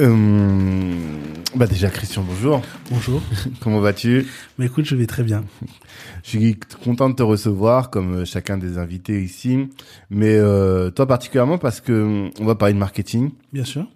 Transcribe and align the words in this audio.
Euh, 0.00 0.94
bah 1.54 1.66
déjà 1.66 1.90
Christian, 1.90 2.24
bonjour. 2.26 2.62
Bonjour. 2.90 3.20
Comment 3.60 3.80
vas-tu? 3.80 4.26
Mais 4.58 4.66
écoute, 4.66 4.86
je 4.86 4.96
vais 4.96 5.06
très 5.06 5.22
bien. 5.22 5.44
Je 6.22 6.28
suis 6.30 6.58
content 6.82 7.10
de 7.10 7.14
te 7.14 7.22
recevoir 7.22 7.90
comme 7.90 8.20
euh, 8.20 8.24
chacun 8.24 8.56
des 8.56 8.78
invités 8.78 9.22
ici, 9.22 9.68
mais 10.08 10.36
euh, 10.36 10.90
toi 10.90 11.06
particulièrement 11.06 11.58
parce 11.58 11.82
que 11.82 12.30
on 12.40 12.44
va 12.46 12.54
parler 12.54 12.72
de 12.72 12.78
marketing. 12.78 13.32
Bien 13.52 13.64
sûr. 13.64 13.86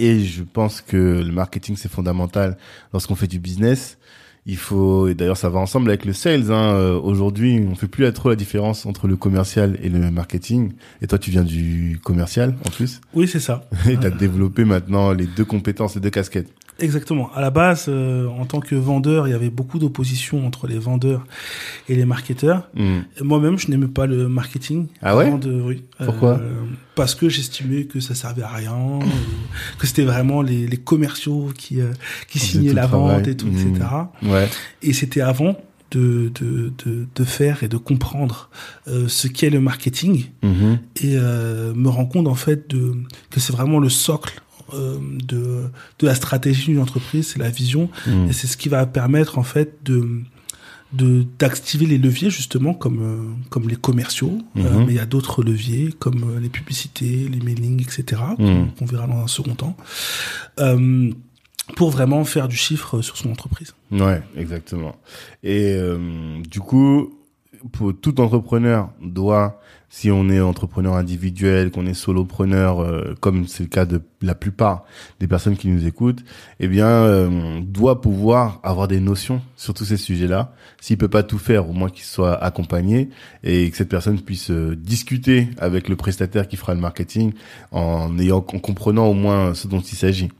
Et 0.00 0.18
je 0.20 0.42
pense 0.42 0.80
que 0.80 0.96
le 0.96 1.32
marketing 1.32 1.76
c'est 1.76 1.90
fondamental 1.90 2.56
lorsqu'on 2.92 3.14
fait 3.14 3.28
du 3.28 3.38
business 3.38 3.98
il 4.44 4.56
faut 4.56 5.06
et 5.08 5.14
d'ailleurs 5.14 5.36
ça 5.36 5.48
va 5.48 5.60
ensemble 5.60 5.88
avec 5.88 6.04
le 6.04 6.12
sales 6.12 6.50
hein. 6.50 6.74
Euh, 6.74 6.98
aujourd'hui 6.98 7.64
on 7.70 7.76
fait 7.76 7.86
plus 7.86 8.10
trop 8.12 8.28
la 8.28 8.36
différence 8.36 8.86
entre 8.86 9.06
le 9.06 9.16
commercial 9.16 9.78
et 9.82 9.88
le 9.88 10.10
marketing. 10.10 10.72
Et 11.00 11.06
toi 11.06 11.18
tu 11.18 11.30
viens 11.30 11.44
du 11.44 12.00
commercial 12.02 12.56
en 12.66 12.70
plus. 12.70 13.00
Oui 13.14 13.28
c'est 13.28 13.40
ça. 13.40 13.62
Et 13.88 13.96
tu 13.96 14.06
as 14.06 14.10
développé 14.10 14.64
maintenant 14.64 15.12
les 15.12 15.26
deux 15.26 15.44
compétences 15.44 15.94
les 15.94 16.00
deux 16.00 16.10
casquettes 16.10 16.52
Exactement. 16.82 17.30
À 17.34 17.40
la 17.40 17.50
base, 17.50 17.86
euh, 17.88 18.26
en 18.26 18.44
tant 18.44 18.60
que 18.60 18.74
vendeur, 18.74 19.28
il 19.28 19.30
y 19.30 19.34
avait 19.34 19.50
beaucoup 19.50 19.78
d'opposition 19.78 20.44
entre 20.44 20.66
les 20.66 20.78
vendeurs 20.78 21.24
et 21.88 21.94
les 21.94 22.04
marketeurs. 22.04 22.68
Hmm. 22.74 23.00
Moi-même, 23.20 23.56
je 23.56 23.70
n'aimais 23.70 23.86
pas 23.86 24.06
le 24.06 24.28
marketing. 24.28 24.88
Ah 25.00 25.16
ouais 25.16 25.30
de, 25.38 25.60
oui. 25.60 25.84
Pourquoi 26.04 26.40
euh, 26.40 26.64
Parce 26.96 27.14
que 27.14 27.28
j'estimais 27.28 27.84
que 27.84 28.00
ça 28.00 28.16
servait 28.16 28.42
à 28.42 28.48
rien, 28.48 28.98
que 29.78 29.86
c'était 29.86 30.04
vraiment 30.04 30.42
les, 30.42 30.66
les, 30.66 30.76
commerciaux 30.76 31.50
qui 31.56 31.80
euh, 31.80 31.92
qui 32.28 32.40
signaient 32.40 32.72
la 32.72 32.86
vente 32.86 33.28
et 33.28 33.36
tout, 33.36 33.46
etc. 33.46 33.86
Hmm. 34.20 34.30
Ouais. 34.30 34.48
Et 34.82 34.92
c'était 34.92 35.20
avant 35.20 35.56
de, 35.92 36.32
de, 36.34 36.72
de, 36.84 37.06
de, 37.14 37.24
faire 37.24 37.62
et 37.62 37.68
de 37.68 37.76
comprendre 37.76 38.50
euh, 38.88 39.08
ce 39.08 39.28
qu'est 39.28 39.50
le 39.50 39.60
marketing 39.60 40.26
hmm. 40.42 40.74
et 41.02 41.16
euh, 41.16 41.74
me 41.74 41.88
rends 41.88 42.06
compte 42.06 42.28
en 42.28 42.34
fait 42.34 42.68
de 42.70 42.94
que 43.30 43.40
c'est 43.40 43.52
vraiment 43.52 43.78
le 43.78 43.88
socle 43.88 44.42
euh, 44.74 44.98
de, 45.24 45.64
de 45.98 46.06
la 46.06 46.14
stratégie 46.14 46.66
d'une 46.66 46.80
entreprise, 46.80 47.28
c'est 47.28 47.38
la 47.38 47.50
vision, 47.50 47.90
mmh. 48.06 48.28
et 48.28 48.32
c'est 48.32 48.46
ce 48.46 48.56
qui 48.56 48.68
va 48.68 48.86
permettre 48.86 49.38
en 49.38 49.42
fait 49.42 49.78
de 49.84 50.22
de 50.92 51.24
d'activer 51.38 51.86
les 51.86 51.96
leviers 51.96 52.28
justement 52.28 52.74
comme 52.74 53.00
euh, 53.02 53.48
comme 53.48 53.66
les 53.66 53.76
commerciaux 53.76 54.38
mmh. 54.54 54.60
euh, 54.60 54.84
mais 54.84 54.92
il 54.92 54.96
y 54.96 54.98
a 54.98 55.06
d'autres 55.06 55.42
leviers 55.42 55.88
comme 55.98 56.38
les 56.38 56.50
publicités 56.50 57.30
les 57.30 57.40
mailings 57.40 57.82
etc 57.82 58.20
mmh. 58.38 58.64
qu'on 58.78 58.84
verra 58.84 59.06
dans 59.06 59.22
un 59.22 59.26
second 59.26 59.54
temps 59.54 59.74
pour 61.76 61.90
vraiment 61.90 62.26
faire 62.26 62.46
du 62.46 62.56
chiffre 62.56 63.00
sur 63.00 63.16
son 63.16 63.30
entreprise 63.30 63.74
ouais 63.90 64.20
exactement 64.36 64.94
et 65.42 65.78
du 66.46 66.60
coup 66.60 67.14
pour 67.70 67.98
tout 67.98 68.20
entrepreneur 68.20 68.90
doit 69.00 69.62
si 69.94 70.10
on 70.10 70.30
est 70.30 70.40
entrepreneur 70.40 70.94
individuel, 70.94 71.70
qu'on 71.70 71.84
est 71.84 71.92
solopreneur, 71.92 72.80
euh, 72.80 73.14
comme 73.20 73.46
c'est 73.46 73.64
le 73.64 73.68
cas 73.68 73.84
de 73.84 74.00
la 74.22 74.34
plupart 74.34 74.84
des 75.20 75.26
personnes 75.26 75.54
qui 75.54 75.68
nous 75.68 75.86
écoutent, 75.86 76.24
eh 76.60 76.66
bien, 76.66 76.86
euh, 76.86 77.60
doit 77.60 78.00
pouvoir 78.00 78.58
avoir 78.62 78.88
des 78.88 79.00
notions 79.00 79.42
sur 79.54 79.74
tous 79.74 79.84
ces 79.84 79.98
sujets-là. 79.98 80.54
S'il 80.80 80.96
peut 80.96 81.08
pas 81.08 81.22
tout 81.22 81.36
faire, 81.36 81.68
au 81.68 81.74
moins 81.74 81.90
qu'il 81.90 82.04
soit 82.04 82.42
accompagné 82.42 83.10
et 83.44 83.70
que 83.70 83.76
cette 83.76 83.90
personne 83.90 84.18
puisse 84.18 84.50
euh, 84.50 84.74
discuter 84.74 85.48
avec 85.58 85.90
le 85.90 85.96
prestataire 85.96 86.48
qui 86.48 86.56
fera 86.56 86.72
le 86.72 86.80
marketing 86.80 87.34
en 87.70 88.18
ayant, 88.18 88.38
en 88.38 88.42
comprenant 88.60 89.08
au 89.08 89.14
moins 89.14 89.52
ce 89.52 89.68
dont 89.68 89.80
il 89.80 89.94
s'agit. 89.94 90.30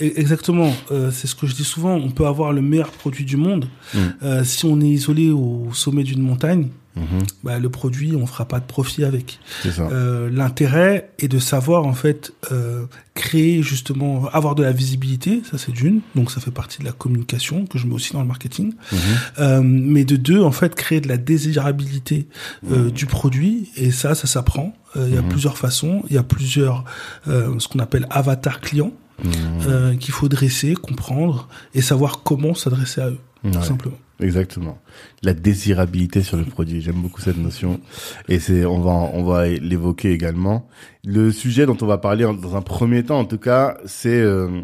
E-, 0.00 0.12
exactement, 0.16 0.72
c'est 1.10 1.26
ce 1.26 1.34
que 1.34 1.48
je 1.48 1.56
dis 1.56 1.64
souvent. 1.64 1.96
On 1.96 2.12
peut 2.12 2.26
avoir 2.26 2.52
le 2.52 2.62
meilleur 2.62 2.92
produit 2.92 3.24
du 3.24 3.36
monde 3.36 3.66
mmh. 3.94 4.44
si 4.44 4.64
on 4.64 4.80
est 4.80 4.88
isolé 4.88 5.30
au 5.30 5.70
sommet 5.72 6.04
d'une 6.04 6.22
montagne 6.22 6.68
Mhm. 6.96 7.04
bah, 7.42 7.58
le 7.58 7.68
produit, 7.70 8.14
on 8.16 8.26
fera 8.26 8.46
pas 8.46 8.60
de 8.60 8.66
profit 8.66 9.04
avec. 9.04 9.40
Euh, 9.78 10.28
L'intérêt 10.30 11.10
est 11.18 11.28
de 11.28 11.38
savoir 11.38 11.86
en 11.86 11.94
fait 11.94 12.32
euh, 12.50 12.84
créer 13.14 13.62
justement, 13.62 14.28
avoir 14.32 14.54
de 14.54 14.62
la 14.62 14.72
visibilité, 14.72 15.42
ça 15.50 15.58
c'est 15.58 15.72
d'une, 15.72 16.00
donc 16.14 16.30
ça 16.30 16.40
fait 16.40 16.50
partie 16.50 16.78
de 16.78 16.84
la 16.84 16.92
communication 16.92 17.66
que 17.66 17.78
je 17.78 17.86
mets 17.86 17.94
aussi 17.94 18.12
dans 18.12 18.20
le 18.20 18.26
marketing. 18.26 18.74
Mhm. 18.90 18.98
Euh, 19.38 19.60
mais 19.62 20.04
de 20.04 20.16
deux, 20.16 20.40
en 20.40 20.52
fait, 20.52 20.74
créer 20.74 21.00
de 21.00 21.08
la 21.08 21.18
désirabilité 21.18 22.26
euh, 22.70 22.84
mhm. 22.84 22.90
du 22.90 23.06
produit 23.06 23.70
et 23.76 23.90
ça, 23.90 24.14
ça 24.14 24.26
s'apprend. 24.26 24.74
Euh, 24.96 25.06
il 25.08 25.14
y 25.14 25.18
a 25.18 25.22
plusieurs 25.22 25.56
façons, 25.56 26.02
il 26.08 26.14
y 26.14 26.18
a 26.18 26.22
plusieurs 26.22 26.84
ce 27.26 27.68
qu'on 27.68 27.78
appelle 27.78 28.06
avatar 28.10 28.60
client. 28.60 28.92
qu'il 30.00 30.12
faut 30.12 30.28
dresser, 30.28 30.74
comprendre 30.74 31.48
et 31.74 31.82
savoir 31.82 32.22
comment 32.22 32.54
s'adresser 32.54 33.00
à 33.00 33.08
eux, 33.08 33.18
tout 33.52 33.62
simplement. 33.62 33.98
Exactement. 34.20 34.78
La 35.22 35.34
désirabilité 35.34 36.22
sur 36.22 36.36
le 36.36 36.44
produit. 36.44 36.80
J'aime 36.80 37.00
beaucoup 37.00 37.20
cette 37.20 37.38
notion. 37.38 37.80
Et 38.28 38.38
c'est, 38.38 38.64
on 38.64 38.80
va, 38.80 38.92
on 38.92 39.24
va 39.24 39.48
l'évoquer 39.48 40.12
également. 40.12 40.68
Le 41.04 41.32
sujet 41.32 41.66
dont 41.66 41.76
on 41.80 41.86
va 41.86 41.98
parler 41.98 42.24
dans 42.24 42.56
un 42.56 42.62
premier 42.62 43.02
temps, 43.04 43.18
en 43.18 43.24
tout 43.24 43.38
cas, 43.38 43.78
c'est 43.84 44.20
euh, 44.20 44.60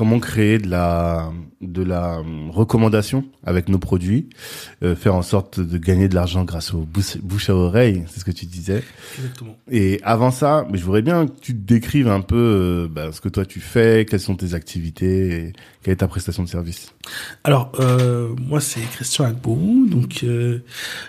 comment 0.00 0.18
créer 0.18 0.58
de 0.58 0.70
la 0.70 1.30
de 1.60 1.82
la 1.82 2.20
euh, 2.20 2.48
recommandation 2.48 3.26
avec 3.44 3.68
nos 3.68 3.78
produits, 3.78 4.30
euh, 4.82 4.96
faire 4.96 5.14
en 5.14 5.20
sorte 5.20 5.60
de 5.60 5.76
gagner 5.76 6.08
de 6.08 6.14
l'argent 6.14 6.44
grâce 6.44 6.72
au 6.72 6.86
bouche, 6.86 7.50
à 7.50 7.54
oreille, 7.54 8.04
c'est 8.08 8.20
ce 8.20 8.24
que 8.24 8.30
tu 8.30 8.46
disais. 8.46 8.82
Exactement. 9.18 9.58
Et 9.70 10.00
avant 10.02 10.30
ça, 10.30 10.66
mais 10.70 10.78
je 10.78 10.84
voudrais 10.86 11.02
bien 11.02 11.26
que 11.26 11.38
tu 11.42 11.52
te 11.52 11.58
décrives 11.58 12.08
un 12.08 12.22
peu 12.22 12.88
bah, 12.90 13.12
ce 13.12 13.20
que 13.20 13.28
toi 13.28 13.44
tu 13.44 13.60
fais, 13.60 14.06
quelles 14.08 14.20
sont 14.20 14.36
tes 14.36 14.54
activités, 14.54 15.34
et 15.34 15.52
quelle 15.82 15.92
est 15.92 15.96
ta 15.96 16.08
prestation 16.08 16.44
de 16.44 16.48
service. 16.48 16.94
Alors 17.44 17.72
moi 18.38 18.62
c'est 18.62 18.80
Christian 18.80 19.26
Agbo, 19.26 19.58
donc 19.86 20.24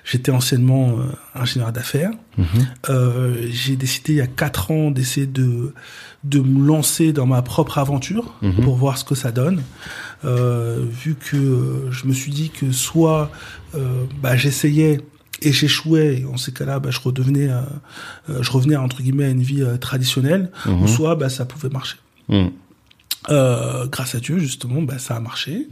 j'étais 0.03 0.31
anciennement 0.34 0.97
ingénieur 1.34 1.72
d'affaires. 1.72 2.12
Mm-hmm. 2.40 3.50
J'ai 3.52 3.75
décidé 3.75 4.14
il 4.14 4.18
y 4.18 4.22
a 4.22 4.28
quatre 4.28 4.72
ans 4.72 4.92
d'essayer 4.92 5.28
de 5.28 5.74
de 6.24 6.40
me 6.40 6.66
lancer 6.66 7.14
dans 7.14 7.25
ma 7.25 7.42
propre 7.42 7.78
aventure 7.78 8.34
mhm. 8.42 8.64
pour 8.64 8.75
voir 8.75 8.97
ce 8.97 9.03
que 9.03 9.16
ça 9.16 9.31
donne. 9.31 9.64
Euh, 10.24 10.86
vu 10.88 11.16
que 11.16 11.36
euh, 11.36 11.92
je 11.92 12.06
me 12.06 12.14
suis 12.14 12.31
dit 12.31 12.50
que 12.50 12.72
soit 12.72 13.31
euh, 13.75 14.06
bah, 14.22 14.38
j'essayais 14.38 15.02
et 15.42 15.52
j'échouais, 15.52 16.19
et 16.19 16.25
en 16.25 16.38
ces 16.38 16.52
cas-là, 16.52 16.80
bah, 16.80 16.92
je 16.92 17.00
redevenais, 17.00 17.50
je 18.30 18.52
revenais 18.52 18.75
entre 18.75 19.02
guillemets 19.02 19.25
à 19.25 19.30
une 19.30 19.42
vie 19.42 19.63
traditionnelle, 19.80 20.52
mhm. 20.68 20.84
ou 20.84 20.88
soit 20.88 21.16
bah, 21.16 21.30
ça 21.30 21.46
pouvait 21.46 21.69
marcher. 21.69 21.98
Mhm. 22.30 22.52
grâce 23.90 24.13
à 24.13 24.19
Dieu 24.19 24.38
justement, 24.38 24.84
bah, 24.84 25.00
ça 25.00 25.16
a 25.16 25.19
marché. 25.19 25.68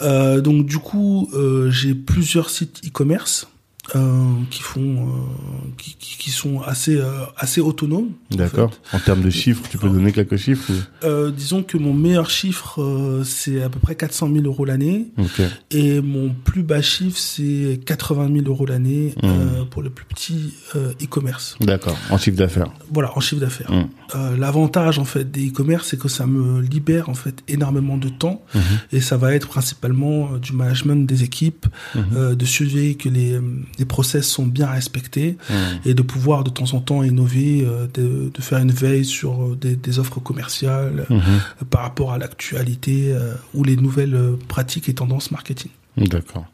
donc 0.00 0.64
du 0.64 0.78
coup, 0.78 1.30
j'ai 1.68 1.94
plusieurs 1.94 2.48
sites 2.48 2.80
e-commerce 2.86 3.48
euh, 3.94 4.24
qui 4.50 4.62
font 4.62 4.80
euh, 4.80 5.70
qui, 5.78 5.96
qui, 5.98 6.30
sont 6.30 6.60
assez 6.60 6.96
euh, 6.96 7.24
assez 7.36 7.60
autonomes. 7.60 8.10
D'accord. 8.30 8.72
En, 8.92 8.98
termes 8.98 9.22
de 9.22 9.30
chiffres, 9.30 9.62
tu 9.70 9.78
peux 9.78 9.88
donner 9.88 10.12
quelques 10.12 10.36
chiffres 10.36 10.72
euh, 11.04 11.30
Disons 11.30 11.62
que 11.62 11.76
mon 11.76 11.94
meilleur 11.94 12.28
chiffre 12.28 12.82
euh, 12.82 13.22
c'est 13.24 13.62
à 13.62 13.68
peu 13.68 13.78
près 13.78 13.94
400 13.94 14.30
000 14.32 14.46
euros 14.46 14.64
l'année, 14.64 15.08
okay. 15.18 15.46
et 15.70 16.00
mon 16.00 16.34
plus 16.44 16.62
bas 16.62 16.82
chiffre 16.82 17.18
c'est 17.18 17.80
80 17.84 18.30
000 18.32 18.46
euros 18.46 18.66
l'année 18.66 19.14
mmh. 19.22 19.66
pour 19.70 19.82
le 19.82 19.90
plus 19.90 20.04
petit 20.04 20.54
e-commerce. 20.74 21.56
D'accord. 21.60 21.96
En 22.10 22.18
chiffre 22.18 22.36
d'affaires. 22.36 22.72
Voilà, 22.92 23.16
en 23.16 23.20
chiffre 23.20 23.40
d'affaires. 23.40 23.70
Mmh. 23.70 24.36
L'avantage 24.38 24.98
en 24.98 25.04
fait 25.04 25.30
des 25.30 25.48
e-commerce 25.48 25.88
c'est 25.88 25.98
que 25.98 26.08
ça 26.08 26.26
me 26.26 26.60
libère 26.60 27.08
en 27.08 27.14
fait 27.14 27.42
énormément 27.48 27.96
de 27.96 28.08
temps, 28.08 28.42
mmh. 28.54 28.58
et 28.92 29.00
ça 29.00 29.16
va 29.16 29.34
être 29.34 29.46
principalement 29.46 30.36
du 30.38 30.52
management 30.52 31.06
des 31.06 31.22
équipes, 31.22 31.66
de 31.94 32.44
surveiller 32.44 32.96
que 32.96 33.08
les 33.08 33.38
les 33.78 33.84
process 33.84 34.26
sont 34.26 34.46
bien 34.46 34.66
respectés 34.66 35.36
mmh. 35.48 35.54
et 35.88 35.94
de 35.94 36.02
pouvoir 36.02 36.44
de 36.44 36.50
temps 36.50 36.72
en 36.74 36.80
temps 36.80 37.02
innover, 37.02 37.64
euh, 37.64 37.86
de, 37.92 38.30
de, 38.32 38.42
faire 38.42 38.58
une 38.58 38.72
veille 38.72 39.04
sur 39.04 39.42
euh, 39.42 39.56
des, 39.56 39.76
des 39.76 39.98
offres 39.98 40.20
commerciales 40.20 41.06
mmh. 41.08 41.14
euh, 41.14 41.64
par 41.68 41.82
rapport 41.82 42.12
à 42.12 42.18
l'actualité 42.18 43.12
euh, 43.12 43.34
ou 43.54 43.64
les 43.64 43.76
nouvelles 43.76 44.18
pratiques 44.48 44.88
et 44.88 44.94
tendances 44.94 45.30
marketing. 45.30 45.70
D'accord. 45.96 46.46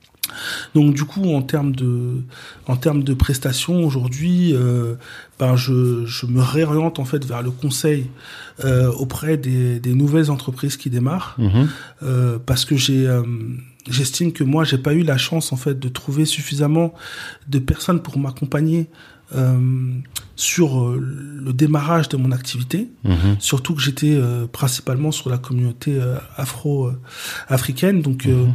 Donc 0.74 0.94
du 0.94 1.04
coup, 1.04 1.34
en 1.34 1.42
termes 1.42 1.74
de, 1.74 2.22
en 2.66 2.76
termes 2.76 3.02
de 3.02 3.14
prestations 3.14 3.84
aujourd'hui, 3.84 4.54
euh, 4.54 4.94
ben 5.38 5.56
je, 5.56 6.06
je 6.06 6.26
me 6.26 6.40
réoriente 6.40 6.98
en 6.98 7.04
fait 7.04 7.24
vers 7.24 7.42
le 7.42 7.50
conseil 7.50 8.06
euh, 8.64 8.90
auprès 8.92 9.36
des, 9.36 9.80
des 9.80 9.94
nouvelles 9.94 10.30
entreprises 10.30 10.76
qui 10.76 10.90
démarrent, 10.90 11.36
mmh. 11.38 11.64
euh, 12.02 12.38
parce 12.44 12.64
que 12.64 12.76
j'ai 12.76 13.06
j'estime 13.88 14.32
que 14.32 14.44
moi 14.44 14.64
j'ai 14.64 14.78
pas 14.78 14.94
eu 14.94 15.02
la 15.02 15.18
chance 15.18 15.52
en 15.52 15.56
fait 15.56 15.78
de 15.78 15.88
trouver 15.88 16.24
suffisamment 16.24 16.94
de 17.48 17.58
personnes 17.58 18.00
pour 18.00 18.18
m'accompagner 18.18 18.88
euh, 19.34 19.92
sur 20.36 20.80
euh, 20.80 20.98
le 21.00 21.52
démarrage 21.52 22.08
de 22.08 22.16
mon 22.16 22.32
activité, 22.32 22.90
mmh. 23.04 23.12
surtout 23.38 23.74
que 23.74 23.80
j'étais 23.80 24.14
euh, 24.14 24.46
principalement 24.46 25.10
sur 25.10 25.30
la 25.30 25.38
communauté 25.38 25.98
afro-africaine, 26.36 28.02
donc 28.02 28.26
mmh. 28.26 28.52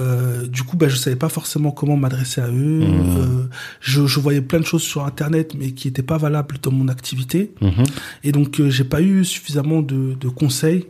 Euh, 0.00 0.46
du 0.46 0.64
coup, 0.64 0.76
bah, 0.76 0.88
je 0.88 0.96
savais 0.96 1.16
pas 1.16 1.28
forcément 1.28 1.70
comment 1.70 1.96
m'adresser 1.96 2.40
à 2.40 2.48
eux. 2.48 2.80
Mmh. 2.80 3.16
Euh, 3.18 3.44
je, 3.80 4.06
je 4.06 4.20
voyais 4.20 4.40
plein 4.40 4.58
de 4.58 4.64
choses 4.64 4.82
sur 4.82 5.04
Internet, 5.04 5.54
mais 5.56 5.72
qui 5.72 5.88
n'étaient 5.88 6.02
pas 6.02 6.18
valables 6.18 6.58
dans 6.60 6.72
mon 6.72 6.88
activité. 6.88 7.54
Mhm. 7.60 7.84
Et 8.24 8.32
donc, 8.32 8.60
j'ai 8.68 8.84
pas 8.84 9.00
eu 9.00 9.24
suffisamment 9.24 9.82
de, 9.82 10.14
de 10.14 10.28
conseils 10.28 10.86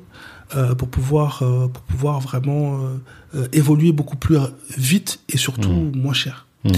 pour 0.78 0.88
pouvoir 0.88 1.42
euh, 1.42 1.66
pour 1.68 1.82
pouvoir 1.82 2.20
vraiment 2.20 2.74
euh, 2.74 2.78
euh, 3.34 3.48
évoluer 3.52 3.92
beaucoup 3.92 4.16
plus 4.16 4.38
vite 4.76 5.20
et 5.28 5.36
surtout 5.36 5.68
Mmh. 5.70 5.92
moins 5.96 6.12
cher. 6.14 6.46
Mhm. 6.64 6.72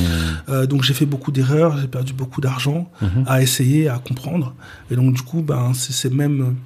Euh, 0.49 0.67
donc, 0.67 0.83
j'ai 0.83 0.93
fait 0.95 1.07
beaucoup 1.07 1.33
d'erreurs, 1.33 1.79
j'ai 1.79 1.89
perdu 1.89 2.13
beaucoup 2.13 2.41
d'argent 2.41 2.91
Mhm. 3.01 3.25
à 3.27 3.41
essayer, 3.43 3.89
à 3.89 3.99
comprendre. 3.99 4.55
Et 4.91 4.97
donc, 4.97 5.15
du 5.15 5.23
coup, 5.23 5.41
ben, 5.43 5.73
c'est 5.75 5.93
c'est 5.93 6.13
même 6.13 6.57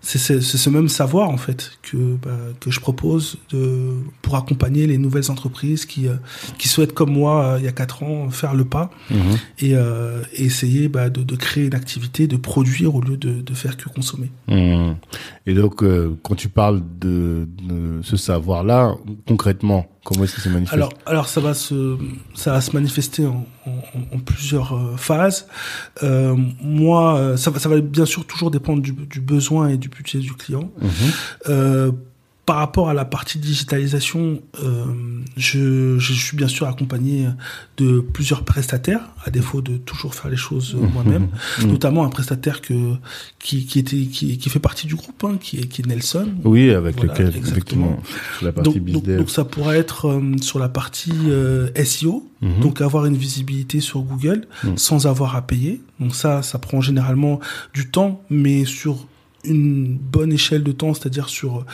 c'est 0.00 0.40
ce 0.40 0.70
même 0.70 0.88
savoir 0.88 1.28
en 1.28 1.36
fait 1.36 1.72
que 1.82 1.96
bah, 2.22 2.30
que 2.60 2.70
je 2.70 2.80
propose 2.80 3.36
de, 3.50 3.94
pour 4.22 4.36
accompagner 4.36 4.86
les 4.86 4.96
nouvelles 4.96 5.30
entreprises 5.30 5.86
qui 5.86 6.06
euh, 6.06 6.14
qui 6.56 6.68
souhaitent 6.68 6.94
comme 6.94 7.10
moi 7.10 7.44
euh, 7.44 7.58
il 7.58 7.64
y 7.64 7.68
a 7.68 7.72
quatre 7.72 8.02
ans 8.04 8.30
faire 8.30 8.54
le 8.54 8.64
pas 8.64 8.90
Mhm. 9.10 9.36
et, 9.58 9.74
euh, 9.74 10.22
et 10.34 10.44
essayer 10.44 10.88
bah, 10.88 11.10
de, 11.10 11.22
de 11.22 11.36
créer 11.36 11.66
une 11.66 11.74
activité, 11.74 12.26
de 12.26 12.36
produire 12.36 12.94
au 12.94 13.00
lieu 13.00 13.16
de, 13.16 13.40
de 13.40 13.54
faire 13.54 13.76
que 13.76 13.88
consommer. 13.88 14.30
Mhm. 14.48 14.96
Et 15.46 15.54
donc, 15.54 15.82
quand 16.22 16.34
tu 16.34 16.48
parles 16.48 16.82
de, 17.00 17.48
de 17.62 18.00
ce 18.02 18.16
savoir-là, 18.16 18.94
concrètement, 19.26 19.86
comment 20.08 20.24
est-ce 20.24 20.34
que 20.36 20.40
c'est 20.40 20.48
manifeste 20.50 20.72
Alors, 20.74 20.92
alors 21.06 21.28
ça 21.28 21.40
va 21.40 21.52
se, 21.54 21.98
ça 22.34 22.52
va 22.52 22.60
se 22.62 22.72
manifester 22.72 23.26
en, 23.26 23.46
en- 23.66 24.16
en 24.16 24.18
plusieurs 24.20 24.72
euh, 24.74 24.96
phases. 24.96 25.46
Euh, 26.02 26.34
moi, 26.62 27.16
euh, 27.18 27.36
ça 27.36 27.50
va, 27.50 27.58
ça 27.58 27.68
va 27.68 27.78
bien 27.80 28.06
sûr 28.06 28.26
toujours 28.26 28.50
dépendre 28.50 28.80
du, 28.80 28.92
du 28.92 29.20
besoin 29.20 29.68
et 29.68 29.76
du 29.76 29.88
budget 29.90 30.18
du 30.18 30.32
client. 30.34 30.70
Mhm. 30.80 30.88
Euh, 31.50 31.92
par 32.48 32.56
rapport 32.56 32.88
à 32.88 32.94
la 32.94 33.04
partie 33.04 33.38
digitalisation, 33.38 34.40
euh, 34.64 34.84
je, 35.36 35.98
je 35.98 36.12
suis 36.14 36.34
bien 36.34 36.48
sûr 36.48 36.66
accompagné 36.66 37.26
de 37.76 38.00
plusieurs 38.00 38.42
prestataires, 38.42 39.02
à 39.26 39.30
défaut 39.30 39.60
de 39.60 39.76
toujours 39.76 40.14
faire 40.14 40.30
les 40.30 40.38
choses 40.38 40.74
euh, 40.74 40.86
moi-même, 40.94 41.28
Mhm. 41.60 41.70
notamment 41.72 42.04
un 42.06 42.08
prestataire 42.08 42.62
que, 42.62 42.94
qui, 43.38 43.66
qui, 43.66 43.78
était, 43.78 44.04
qui, 44.06 44.38
qui 44.38 44.48
fait 44.48 44.60
partie 44.60 44.86
du 44.86 44.94
groupe, 44.94 45.22
hein, 45.24 45.36
qui, 45.38 45.58
est, 45.58 45.66
qui 45.66 45.82
est 45.82 45.86
Nelson, 45.86 46.26
Oui, 46.44 46.70
avec 46.70 46.96
Voilà, 46.96 47.12
lequel, 47.12 47.36
exactement. 47.36 47.98
sur 48.38 48.46
la 48.46 48.52
partie 48.52 48.80
donc, 48.80 49.02
donc, 49.04 49.28
ça 49.30 49.44
pourrait 49.44 49.76
être 49.78 50.06
euh, 50.08 50.36
sur 50.40 50.58
la 50.58 50.70
partie 50.70 51.12
euh, 51.26 51.68
SEO, 51.84 52.26
Mhm. 52.40 52.60
donc 52.60 52.80
avoir 52.80 53.04
une 53.04 53.16
visibilité 53.16 53.80
sur 53.80 54.00
Google 54.02 54.46
sans 54.76 55.06
avoir 55.06 55.34
à 55.36 55.42
payer. 55.42 55.82
Donc 56.00 56.14
ça, 56.14 56.40
ça 56.42 56.58
prend 56.60 56.80
généralement 56.80 57.40
du 57.74 57.90
temps, 57.90 58.22
mais 58.30 58.64
sur 58.64 59.06
une 59.48 59.96
bonne 59.96 60.32
échelle 60.32 60.62
de 60.62 60.72
temps, 60.72 60.94
c'est-à-dire 60.94 61.28
sur 61.28 61.64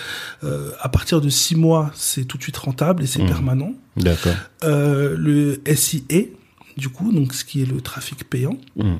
euh, 0.44 0.70
à 0.80 0.88
partir 0.88 1.20
de 1.20 1.28
six 1.28 1.56
mois, 1.56 1.90
c'est 1.94 2.24
tout 2.24 2.36
de 2.38 2.42
suite 2.42 2.56
rentable 2.56 3.02
et 3.02 3.06
c'est 3.06 3.20
Mhm. 3.22 3.28
permanent. 3.28 3.72
D'accord. 3.96 4.34
Euh, 4.64 5.14
le 5.18 5.60
SIA, 5.74 6.22
du 6.76 6.88
coup, 6.88 7.12
donc 7.12 7.34
ce 7.34 7.44
qui 7.44 7.62
est 7.62 7.66
le 7.66 7.80
trafic 7.80 8.24
payant. 8.28 8.56
Mhm. 8.76 8.98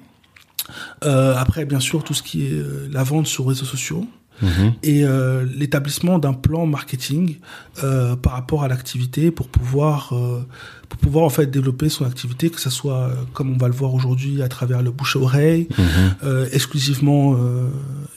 Euh, 1.04 1.34
après, 1.36 1.64
bien 1.64 1.80
sûr, 1.80 2.04
tout 2.04 2.14
ce 2.14 2.22
qui 2.22 2.46
est 2.46 2.62
la 2.90 3.02
vente 3.02 3.26
sur 3.26 3.46
réseaux 3.48 3.64
sociaux 3.66 4.06
Mhm. 4.42 4.72
et 4.82 5.04
euh, 5.04 5.46
l'établissement 5.54 6.18
d'un 6.18 6.32
plan 6.32 6.66
marketing 6.66 7.36
euh, 7.84 8.16
par 8.16 8.32
rapport 8.32 8.64
à 8.64 8.68
l'activité 8.68 9.30
pour 9.30 9.46
pouvoir 9.48 10.12
euh, 10.12 10.44
pour 10.88 10.98
pouvoir 10.98 11.24
en 11.24 11.30
fait 11.30 11.50
développer 11.50 11.88
son 11.88 12.04
activité 12.04 12.50
que 12.50 12.60
ce 12.60 12.70
soit 12.70 12.98
euh, 13.08 13.14
comme 13.32 13.52
on 13.52 13.56
va 13.58 13.68
le 13.68 13.74
voir 13.74 13.94
aujourd'hui 13.94 14.42
à 14.42 14.48
travers 14.48 14.82
le 14.82 14.90
bouche 14.90 15.16
à 15.16 15.20
oreille 15.20 15.68
Mhm. 15.78 15.84
euh, 16.24 16.46
exclusivement 16.52 17.34
euh, 17.38 17.68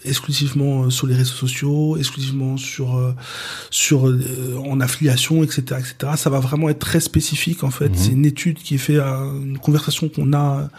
exclusivement 0.05 0.83
euh, 0.83 0.89
sur 0.89 1.07
les 1.07 1.15
réseaux 1.15 1.33
sociaux 1.35 1.97
exclusivement 1.97 2.57
sur 2.57 2.97
euh, 2.97 3.13
sur 3.69 4.07
euh, 4.07 4.19
en 4.65 4.79
affiliation 4.81 5.43
etc 5.43 5.79
etc 5.79 6.13
ça 6.15 6.29
va 6.29 6.39
vraiment 6.39 6.69
être 6.69 6.79
très 6.79 6.99
spécifique 6.99 7.63
en 7.63 7.71
fait 7.71 7.89
Mhm. 7.89 7.95
c'est 7.95 8.11
une 8.11 8.25
étude 8.25 8.57
qui 8.59 8.75
est 8.75 8.79
faite 8.79 8.99
à 8.99 9.17
une 9.43 9.57
conversation 9.57 10.09
qu'on 10.09 10.33
a 10.33 10.69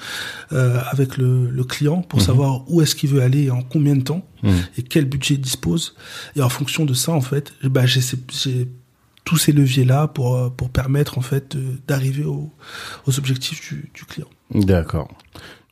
euh, 0.52 0.78
avec 0.90 1.16
le, 1.16 1.48
le 1.50 1.64
client 1.64 2.02
pour 2.02 2.18
Mhm. 2.20 2.26
savoir 2.26 2.70
où 2.70 2.80
est-ce 2.82 2.94
qu'il 2.94 3.10
veut 3.10 3.22
aller 3.22 3.44
et 3.44 3.50
en 3.50 3.62
combien 3.62 3.96
de 3.96 4.02
temps 4.02 4.24
et 4.76 4.82
quel 4.84 5.04
budget 5.04 5.34
il 5.34 5.40
dispose. 5.40 5.96
Et 6.36 6.42
en 6.42 6.48
fonction 6.48 6.84
de 6.84 6.94
ça, 6.94 7.10
en 7.10 7.20
fait, 7.20 7.52
bah, 7.64 7.86
j'ai 7.86 8.00
tous 9.28 9.36
ces 9.36 9.52
leviers-là 9.52 10.08
pour, 10.08 10.36
euh, 10.36 10.48
pour 10.48 10.70
permettre, 10.70 11.18
en 11.18 11.20
fait, 11.20 11.54
de- 11.54 11.76
d'arriver 11.86 12.24
aux, 12.24 12.50
aux 13.06 13.18
objectifs 13.18 13.60
du, 13.68 13.90
du 13.92 14.04
client. 14.06 14.28
D'accord. 14.54 15.08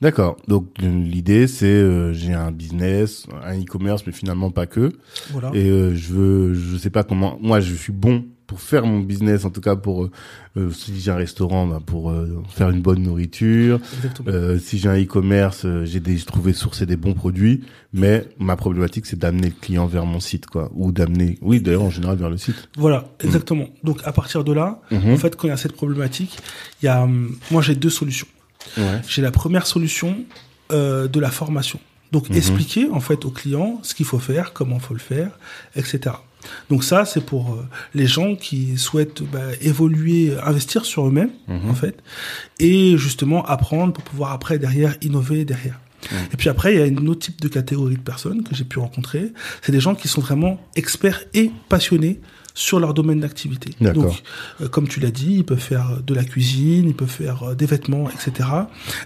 D'accord. 0.02 0.36
Donc 0.46 0.66
euh, 0.82 1.02
l'idée 1.02 1.46
c'est 1.46 1.64
euh, 1.64 2.12
j'ai 2.12 2.34
un 2.34 2.52
business, 2.52 3.26
un 3.42 3.58
e-commerce, 3.58 4.02
mais 4.06 4.12
finalement 4.12 4.50
pas 4.50 4.66
que. 4.66 4.92
Voilà. 5.30 5.50
Et 5.54 5.70
euh, 5.70 5.94
je 5.94 6.12
veux, 6.12 6.52
je 6.52 6.76
sais 6.76 6.90
pas 6.90 7.02
comment. 7.02 7.38
Moi, 7.40 7.60
je 7.60 7.74
suis 7.74 7.92
bon 7.94 8.26
pour 8.46 8.60
faire 8.60 8.86
mon 8.86 9.00
business, 9.00 9.44
en 9.44 9.50
tout 9.50 9.60
cas 9.60 9.74
pour 9.76 10.04
euh, 10.04 10.10
euh, 10.56 10.70
si 10.70 10.98
j'ai 11.00 11.10
un 11.10 11.16
restaurant, 11.16 11.66
bah, 11.66 11.80
pour 11.84 12.10
euh, 12.10 12.42
faire 12.48 12.70
une 12.70 12.80
bonne 12.80 13.02
nourriture. 13.02 13.80
Exactement. 13.96 14.28
Euh, 14.30 14.58
si 14.58 14.78
j'ai 14.78 14.88
un 14.88 15.00
e-commerce, 15.02 15.64
euh, 15.64 15.84
j'ai 15.84 15.98
des, 16.00 16.16
trouvé 16.18 16.52
sourcer 16.52 16.86
des 16.86 16.96
bons 16.96 17.14
produits, 17.14 17.64
mais 17.92 18.24
ma 18.38 18.54
problématique 18.56 19.06
c'est 19.06 19.18
d'amener 19.18 19.48
le 19.48 19.54
client 19.60 19.86
vers 19.86 20.06
mon 20.06 20.20
site, 20.20 20.46
quoi, 20.46 20.70
ou 20.74 20.92
d'amener, 20.92 21.38
oui, 21.42 21.60
d'ailleurs 21.60 21.82
en 21.84 21.90
général 21.90 22.16
vers 22.18 22.30
le 22.30 22.36
site. 22.38 22.68
Voilà, 22.76 23.04
exactement. 23.20 23.66
Donc, 23.82 24.00
à 24.04 24.12
partir 24.12 24.44
de 24.44 24.52
là, 24.52 24.80
Mhm. 24.90 25.12
en 25.12 25.16
fait, 25.16 25.34
quand 25.36 25.48
il 25.48 25.50
y 25.50 25.54
a 25.54 25.56
cette 25.56 25.72
problématique, 25.74 26.38
il 26.82 26.86
y 26.86 26.88
a, 26.88 27.02
hum, 27.02 27.36
moi, 27.50 27.62
j'ai 27.62 27.74
deux 27.74 27.90
solutions. 27.90 28.28
Ouais. 28.78 29.00
J'ai 29.08 29.22
la 29.22 29.30
première 29.30 29.66
solution 29.66 30.16
euh, 30.72 31.06
de 31.08 31.20
la 31.20 31.30
formation. 31.30 31.78
Donc 32.12 32.28
Mhm. 32.30 32.36
expliquer 32.36 32.88
en 32.90 33.00
fait 33.00 33.24
au 33.24 33.30
client 33.30 33.80
ce 33.82 33.94
qu'il 33.94 34.06
faut 34.06 34.18
faire, 34.20 34.52
comment 34.52 34.78
faut 34.78 34.94
le 34.94 35.00
faire, 35.00 35.30
etc. 35.74 36.14
Donc 36.70 36.84
ça 36.84 37.04
c'est 37.04 37.20
pour 37.24 37.52
euh, 37.54 37.66
les 37.94 38.06
gens 38.06 38.34
qui 38.36 38.76
souhaitent 38.78 39.22
bah, 39.22 39.40
évoluer, 39.60 40.32
investir 40.44 40.84
sur 40.84 41.06
eux-mêmes 41.08 41.30
Mhm. 41.48 41.70
en 41.70 41.74
fait, 41.74 41.96
et 42.58 42.96
justement 42.98 43.44
apprendre 43.46 43.92
pour 43.92 44.04
pouvoir 44.04 44.32
après 44.32 44.58
derrière 44.58 44.96
innover 45.02 45.44
derrière. 45.44 45.78
Et 46.32 46.36
puis 46.36 46.48
après 46.48 46.74
il 46.74 46.78
y 46.78 46.82
a 46.82 46.86
une 46.86 47.08
autre 47.08 47.20
type 47.20 47.40
de 47.40 47.48
catégorie 47.48 47.96
de 47.96 48.00
personnes 48.00 48.42
que 48.42 48.54
j'ai 48.54 48.64
pu 48.64 48.78
rencontrer, 48.78 49.32
c'est 49.62 49.72
des 49.72 49.80
gens 49.80 49.94
qui 49.94 50.08
sont 50.08 50.20
vraiment 50.20 50.60
experts 50.74 51.22
et 51.34 51.50
passionnés 51.68 52.20
sur 52.56 52.80
leur 52.80 52.94
domaine 52.94 53.20
d'activité. 53.20 53.70
Donc, 53.80 54.22
euh, 54.62 54.68
comme 54.68 54.88
tu 54.88 54.98
l'as 54.98 55.10
dit, 55.10 55.34
ils 55.34 55.44
peuvent 55.44 55.60
faire 55.60 55.98
de 56.02 56.14
la 56.14 56.24
cuisine, 56.24 56.88
ils 56.88 56.96
peuvent 56.96 57.06
faire 57.06 57.42
euh, 57.42 57.54
des 57.54 57.66
vêtements, 57.66 58.08
etc. 58.08 58.48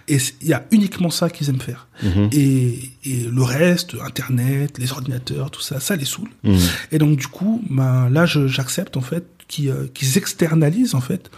Et 0.06 0.18
il 0.40 0.46
y 0.46 0.52
a 0.52 0.64
uniquement 0.70 1.10
ça 1.10 1.28
qu'ils 1.28 1.50
aiment 1.50 1.60
faire. 1.60 1.88
Mhm. 2.02 2.30
Et, 2.32 2.78
et 3.04 3.24
le 3.30 3.42
reste, 3.42 3.96
Internet, 4.06 4.78
les 4.78 4.92
ordinateurs, 4.92 5.50
tout 5.50 5.60
ça, 5.60 5.80
ça 5.80 5.96
les 5.96 6.04
saoule. 6.04 6.30
Mhm. 6.44 6.58
Et 6.92 6.98
donc 6.98 7.18
du 7.18 7.26
coup, 7.26 7.60
ben, 7.68 8.08
là, 8.08 8.24
j'accepte 8.24 8.96
en 8.96 9.02
fait 9.02 9.24
euh, 9.58 9.86
qu'ils 9.94 10.16
externalisent 10.18 10.94
en 10.94 11.00
fait 11.00 11.30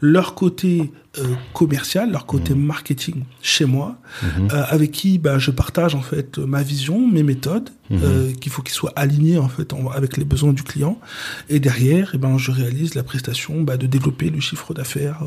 leur 0.00 0.34
côté 0.34 0.92
euh, 1.18 1.34
commercial, 1.52 2.12
leur 2.12 2.26
côté 2.26 2.54
marketing 2.54 3.24
chez 3.42 3.64
moi, 3.64 3.98
Mhm. 4.22 4.48
euh, 4.52 4.62
avec 4.68 4.92
qui 4.92 5.18
ben, 5.18 5.38
je 5.38 5.50
partage 5.50 5.94
en 5.96 6.02
fait 6.02 6.38
ma 6.38 6.62
vision, 6.62 7.08
mes 7.08 7.24
méthodes, 7.24 7.70
Mhm. 7.90 8.34
qu'il 8.40 8.52
faut 8.52 8.62
qu'ils 8.62 8.74
soient 8.74 8.92
alignés 8.94 9.38
en 9.38 9.48
fait 9.48 9.72
en- 9.72 9.88
avec 9.88 10.16
les 10.16 10.24
besoins 10.24 10.52
du 10.52 10.62
client. 10.62 11.00
Et 11.48 11.58
derrière, 11.58 12.12
eh 12.14 12.18
ben, 12.18 12.38
je 12.38 12.50
réalise 12.52 12.94
la 12.94 13.02
prestation 13.02 13.62
ben, 13.62 13.76
de 13.76 13.86
développer 13.88 14.30
le 14.30 14.38
chiffre 14.40 14.74
d'affaires 14.74 15.22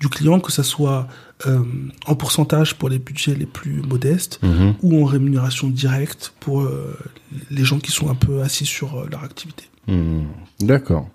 du 0.00 0.08
client, 0.08 0.40
que 0.40 0.50
ça 0.50 0.64
soit 0.64 1.06
en 2.06 2.14
pourcentage 2.16 2.74
pour 2.74 2.88
les 2.88 2.98
budgets 2.98 3.36
les 3.36 3.46
plus 3.46 3.82
modestes 3.82 4.40
Mhm. 4.42 4.74
ou 4.82 5.00
en 5.02 5.04
rémunération 5.04 5.68
directe 5.68 6.32
pour 6.40 6.66
les 7.50 7.64
gens 7.64 7.78
qui 7.78 7.92
sont 7.92 8.08
un 8.10 8.14
peu 8.16 8.40
assis 8.42 8.66
sur 8.66 9.06
leur 9.08 9.22
activité. 9.22 9.64
D'accord. 10.60 11.08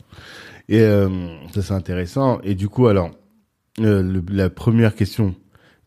Et 0.69 0.79
euh, 0.81 1.09
ça 1.53 1.61
c'est 1.61 1.73
intéressant. 1.73 2.39
Et 2.43 2.55
du 2.55 2.69
coup, 2.69 2.87
alors, 2.87 3.11
euh, 3.79 4.01
le- 4.01 4.23
la 4.29 4.49
première 4.49 4.95
question 4.95 5.35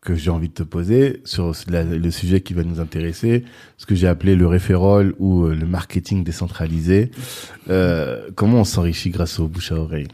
que 0.02 0.14
j'ai 0.14 0.30
envie 0.30 0.48
de 0.48 0.54
te 0.54 0.62
poser 0.62 1.20
sur 1.24 1.52
la- 1.68 1.82
le 1.82 2.10
sujet 2.12 2.40
qui 2.40 2.54
va 2.54 2.62
nous 2.62 2.78
intéresser, 2.78 3.44
ce 3.76 3.86
que 3.86 3.96
j'ai 3.96 4.06
appelé 4.06 4.36
le 4.36 4.46
référol 4.46 5.14
ou 5.18 5.46
euh, 5.46 5.54
le 5.54 5.66
marketing 5.66 6.22
décentralisé. 6.22 7.10
Euh, 7.70 8.28
comment 8.36 8.60
on 8.60 8.64
s'enrichit 8.64 9.10
grâce 9.10 9.40
au 9.40 9.48
bouche 9.48 9.72
à 9.72 9.76
oreille? 9.76 10.06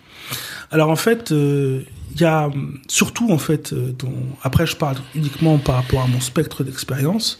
Alors 0.70 0.88
en 0.88 0.96
fait, 0.96 1.32
euh, 1.32 1.82
il 2.14 2.20
y 2.22 2.24
a 2.24 2.50
surtout 2.88 3.30
en 3.32 3.36
fait, 3.38 3.74
euh, 3.74 3.92
dont- 3.98 4.14
après 4.42 4.66
je 4.66 4.76
parle 4.76 4.96
uniquement 5.14 5.58
par 5.58 5.74
rapport 5.74 6.00
à 6.02 6.06
mon 6.06 6.20
spectre 6.20 6.64
d'expérience, 6.64 7.38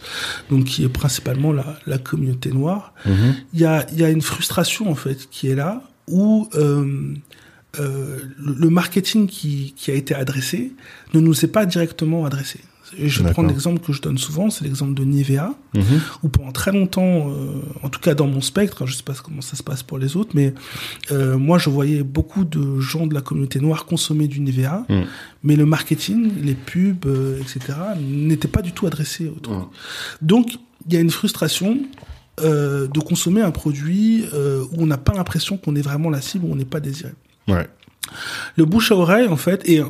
donc 0.51 0.65
qui 0.65 0.83
est 0.83 0.89
principalement 0.89 1.53
la, 1.53 1.79
la 1.87 1.97
communauté 1.97 2.51
noire. 2.51 2.93
Mhm. 3.07 3.33
Il 3.53 3.59
y 3.61 3.65
a, 3.65 3.87
il 3.93 3.99
y 3.99 4.03
a 4.03 4.09
une 4.11 4.21
frustration 4.21 4.91
en 4.91 4.95
fait 4.95 5.27
qui 5.31 5.47
est 5.49 5.55
là 5.55 5.81
où 6.07 6.47
euh, 6.55 7.15
euh, 7.79 8.19
le, 8.37 8.69
marketing 8.69 9.27
qui, 9.27 9.73
qui 9.75 9.91
a 9.91 9.93
été 9.93 10.13
adressé 10.13 10.73
ne 11.13 11.19
nous 11.19 11.43
est 11.43 11.47
pas 11.47 11.65
directement 11.65 12.25
adressé. 12.25 12.59
Et 12.97 13.09
je 13.09 13.23
prends 13.23 13.43
l'exemple 13.43 13.79
que 13.79 13.93
je 13.93 14.01
donne 14.01 14.17
souvent, 14.17 14.49
c'est 14.49 14.63
l'exemple 14.63 14.93
de 14.93 15.03
Nivea. 15.03 15.53
Mhm. 15.73 15.83
où 16.21 16.29
pendant 16.29 16.51
très 16.51 16.71
longtemps, 16.71 17.31
euh, 17.31 17.61
en 17.81 17.89
tout 17.89 17.99
cas 17.99 18.13
dans 18.13 18.27
mon 18.27 18.41
spectre, 18.41 18.85
je 18.85 18.93
sais 18.93 19.03
pas 19.03 19.13
comment 19.13 19.41
ça 19.41 19.55
se 19.55 19.63
passe 19.63 19.81
pour 19.81 19.97
les 19.97 20.15
autres, 20.15 20.31
mais 20.35 20.53
euh, 21.11 21.37
moi 21.37 21.57
je 21.57 21.69
voyais 21.69 22.03
beaucoup 22.03 22.43
de 22.43 22.79
gens 22.79 23.07
de 23.07 23.13
la 23.13 23.21
communauté 23.21 23.59
noire 23.59 23.85
consommer 23.85 24.27
du 24.27 24.39
Nivea, 24.39 24.85
Mm. 24.89 25.01
mais 25.43 25.55
le 25.55 25.65
marketing, 25.65 26.31
les 26.43 26.53
pubs, 26.55 27.05
euh, 27.05 27.39
etc., 27.39 27.77
n'étaient 27.99 28.47
pas 28.47 28.61
du 28.61 28.71
tout 28.71 28.85
adressés 28.85 29.27
au 29.35 29.39
truc. 29.39 29.55
Mm. 29.55 29.67
Donc 30.21 30.53
il 30.87 30.93
y 30.93 30.97
a 30.97 30.99
une 30.99 31.09
frustration 31.09 31.79
euh, 32.41 32.87
de 32.87 32.99
consommer 32.99 33.41
un 33.41 33.51
produit 33.51 34.25
euh, 34.33 34.63
où 34.71 34.83
on 34.83 34.85
n'a 34.87 34.97
pas 34.97 35.13
l'impression 35.13 35.57
qu'on 35.57 35.75
est 35.75 35.81
vraiment 35.81 36.09
la 36.09 36.21
cible, 36.21 36.45
où 36.45 36.51
on 36.51 36.55
n'est 36.55 36.65
pas 36.65 36.79
désiré. 36.79 37.11
Ouais. 37.47 37.67
Le 38.57 38.65
bouche 38.65 38.91
à 38.91 38.95
oreille, 38.95 39.27
en 39.27 39.37
fait, 39.37 39.61
et 39.69 39.81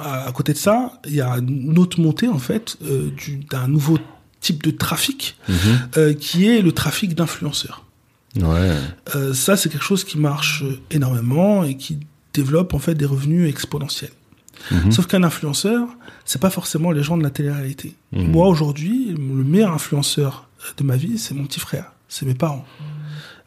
à, 0.00 0.26
à 0.26 0.32
côté 0.32 0.52
de 0.52 0.58
ça, 0.58 1.00
il 1.06 1.14
y 1.14 1.20
a 1.20 1.36
une 1.38 1.78
autre 1.78 2.00
montée, 2.00 2.28
en 2.28 2.38
fait, 2.38 2.76
euh, 2.84 3.10
du- 3.10 3.36
d'un 3.50 3.68
nouveau 3.68 3.98
type 4.40 4.62
de 4.62 4.70
trafic, 4.70 5.36
Mhm. 5.48 5.56
euh, 5.96 6.14
qui 6.14 6.46
est 6.48 6.62
le 6.62 6.72
trafic 6.72 7.14
d'influenceurs. 7.14 7.84
Ouais. 8.36 8.76
Euh, 9.14 9.32
ça, 9.32 9.56
c'est 9.56 9.68
quelque 9.68 9.84
chose 9.84 10.02
qui 10.04 10.18
marche 10.18 10.62
euh, 10.64 10.78
énormément 10.90 11.64
et 11.64 11.76
qui 11.76 12.00
développe, 12.32 12.74
en 12.74 12.78
fait, 12.80 12.94
des 12.94 13.04
revenus 13.06 13.48
exponentiels. 13.48 14.10
Mhm. 14.70 14.90
Sauf 14.92 15.06
qu'un 15.06 15.22
influenceur, 15.22 15.86
c'est 16.24 16.40
pas 16.40 16.50
forcément 16.50 16.90
les 16.90 17.02
gens 17.02 17.16
de 17.16 17.22
la 17.22 17.30
télé-réalité. 17.30 17.94
Mhm. 18.12 18.30
Moi, 18.32 18.48
aujourd'hui, 18.48 19.08
le 19.10 19.44
meilleur 19.44 19.72
influenceur 19.72 20.48
de 20.76 20.82
ma 20.84 20.96
vie, 20.96 21.18
c'est 21.18 21.34
mon 21.34 21.44
petit 21.44 21.60
frère, 21.60 21.92
c'est 22.08 22.26
mes 22.26 22.34
parents. 22.34 22.64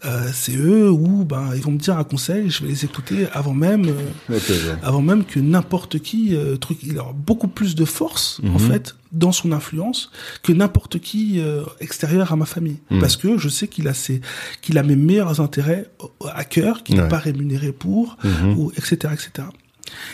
Euh, 0.06 0.30
c'est 0.32 0.56
eux 0.56 0.92
où 0.92 1.26
ben 1.26 1.50
ils 1.56 1.62
vont 1.62 1.72
me 1.72 1.80
dire 1.80 1.98
un 1.98 2.04
conseil, 2.04 2.52
je 2.52 2.62
vais 2.62 2.70
les 2.70 2.86
écouter 2.86 3.28
avant 3.34 3.56
même, 3.56 3.88
euh, 4.30 4.76
avant 4.84 5.02
même 5.02 5.26
que 5.26 5.40
n'importe 5.40 5.98
qui 6.00 6.36
euh, 6.36 6.56
truc. 6.56 6.78
Il 6.84 7.00
a 7.00 7.06
beaucoup 7.16 7.48
plus 7.48 7.74
de 7.74 7.84
force 7.84 8.40
en 8.46 8.60
Mhm. 8.60 8.60
fait 8.60 8.96
dans 9.12 9.32
son 9.32 9.52
influence 9.52 10.12
que 10.44 10.52
n'importe 10.54 11.00
qui 11.00 11.40
euh, 11.40 11.64
extérieur 11.80 12.32
à 12.32 12.36
ma 12.36 12.46
famille, 12.46 12.78
Mhm. 12.92 13.00
parce 13.00 13.18
que 13.18 13.40
je 13.40 13.50
sais 13.50 13.68
qu'il 13.68 13.88
a 13.88 13.96
ses, 13.96 14.22
qu'il 14.62 14.78
a 14.78 14.84
mes 14.84 14.96
meilleurs 14.96 15.42
intérêts 15.42 15.90
au- 16.00 16.12
à 16.32 16.44
cœur, 16.44 16.84
qu'il 16.84 16.96
n'est 16.98 17.02
Ouais. 17.02 17.08
pas 17.08 17.18
rémunéré 17.18 17.72
pour, 17.72 18.18
Mhm. 18.24 18.56
ou 18.56 18.72
etc 18.78 19.12
etc. 19.14 19.48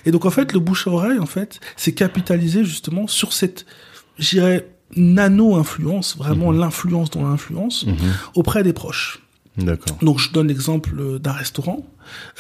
Et 0.06 0.12
donc 0.12 0.24
en 0.24 0.30
fait 0.32 0.54
le 0.54 0.60
bouche 0.60 0.88
à 0.88 0.92
oreille 0.92 1.20
en 1.20 1.26
fait 1.26 1.60
c'est 1.76 1.92
capitaliser 1.94 2.64
justement 2.64 3.06
sur 3.08 3.34
cette, 3.34 3.66
j'irais 4.18 4.66
nano 4.96 5.56
influence, 5.56 6.18
vraiment 6.18 6.52
l'influence 6.52 7.10
dans 7.10 7.28
l'influence 7.28 7.86
Mhm. 7.86 7.96
auprès 8.36 8.64
des 8.64 8.74
proches. 8.74 9.20
D'accord. 9.58 9.98
Donc 10.02 10.20
je 10.20 10.32
donne 10.32 10.48
l'exemple 10.48 10.96
euh, 11.00 11.20
d'un 11.20 11.32
restaurant. 11.32 11.86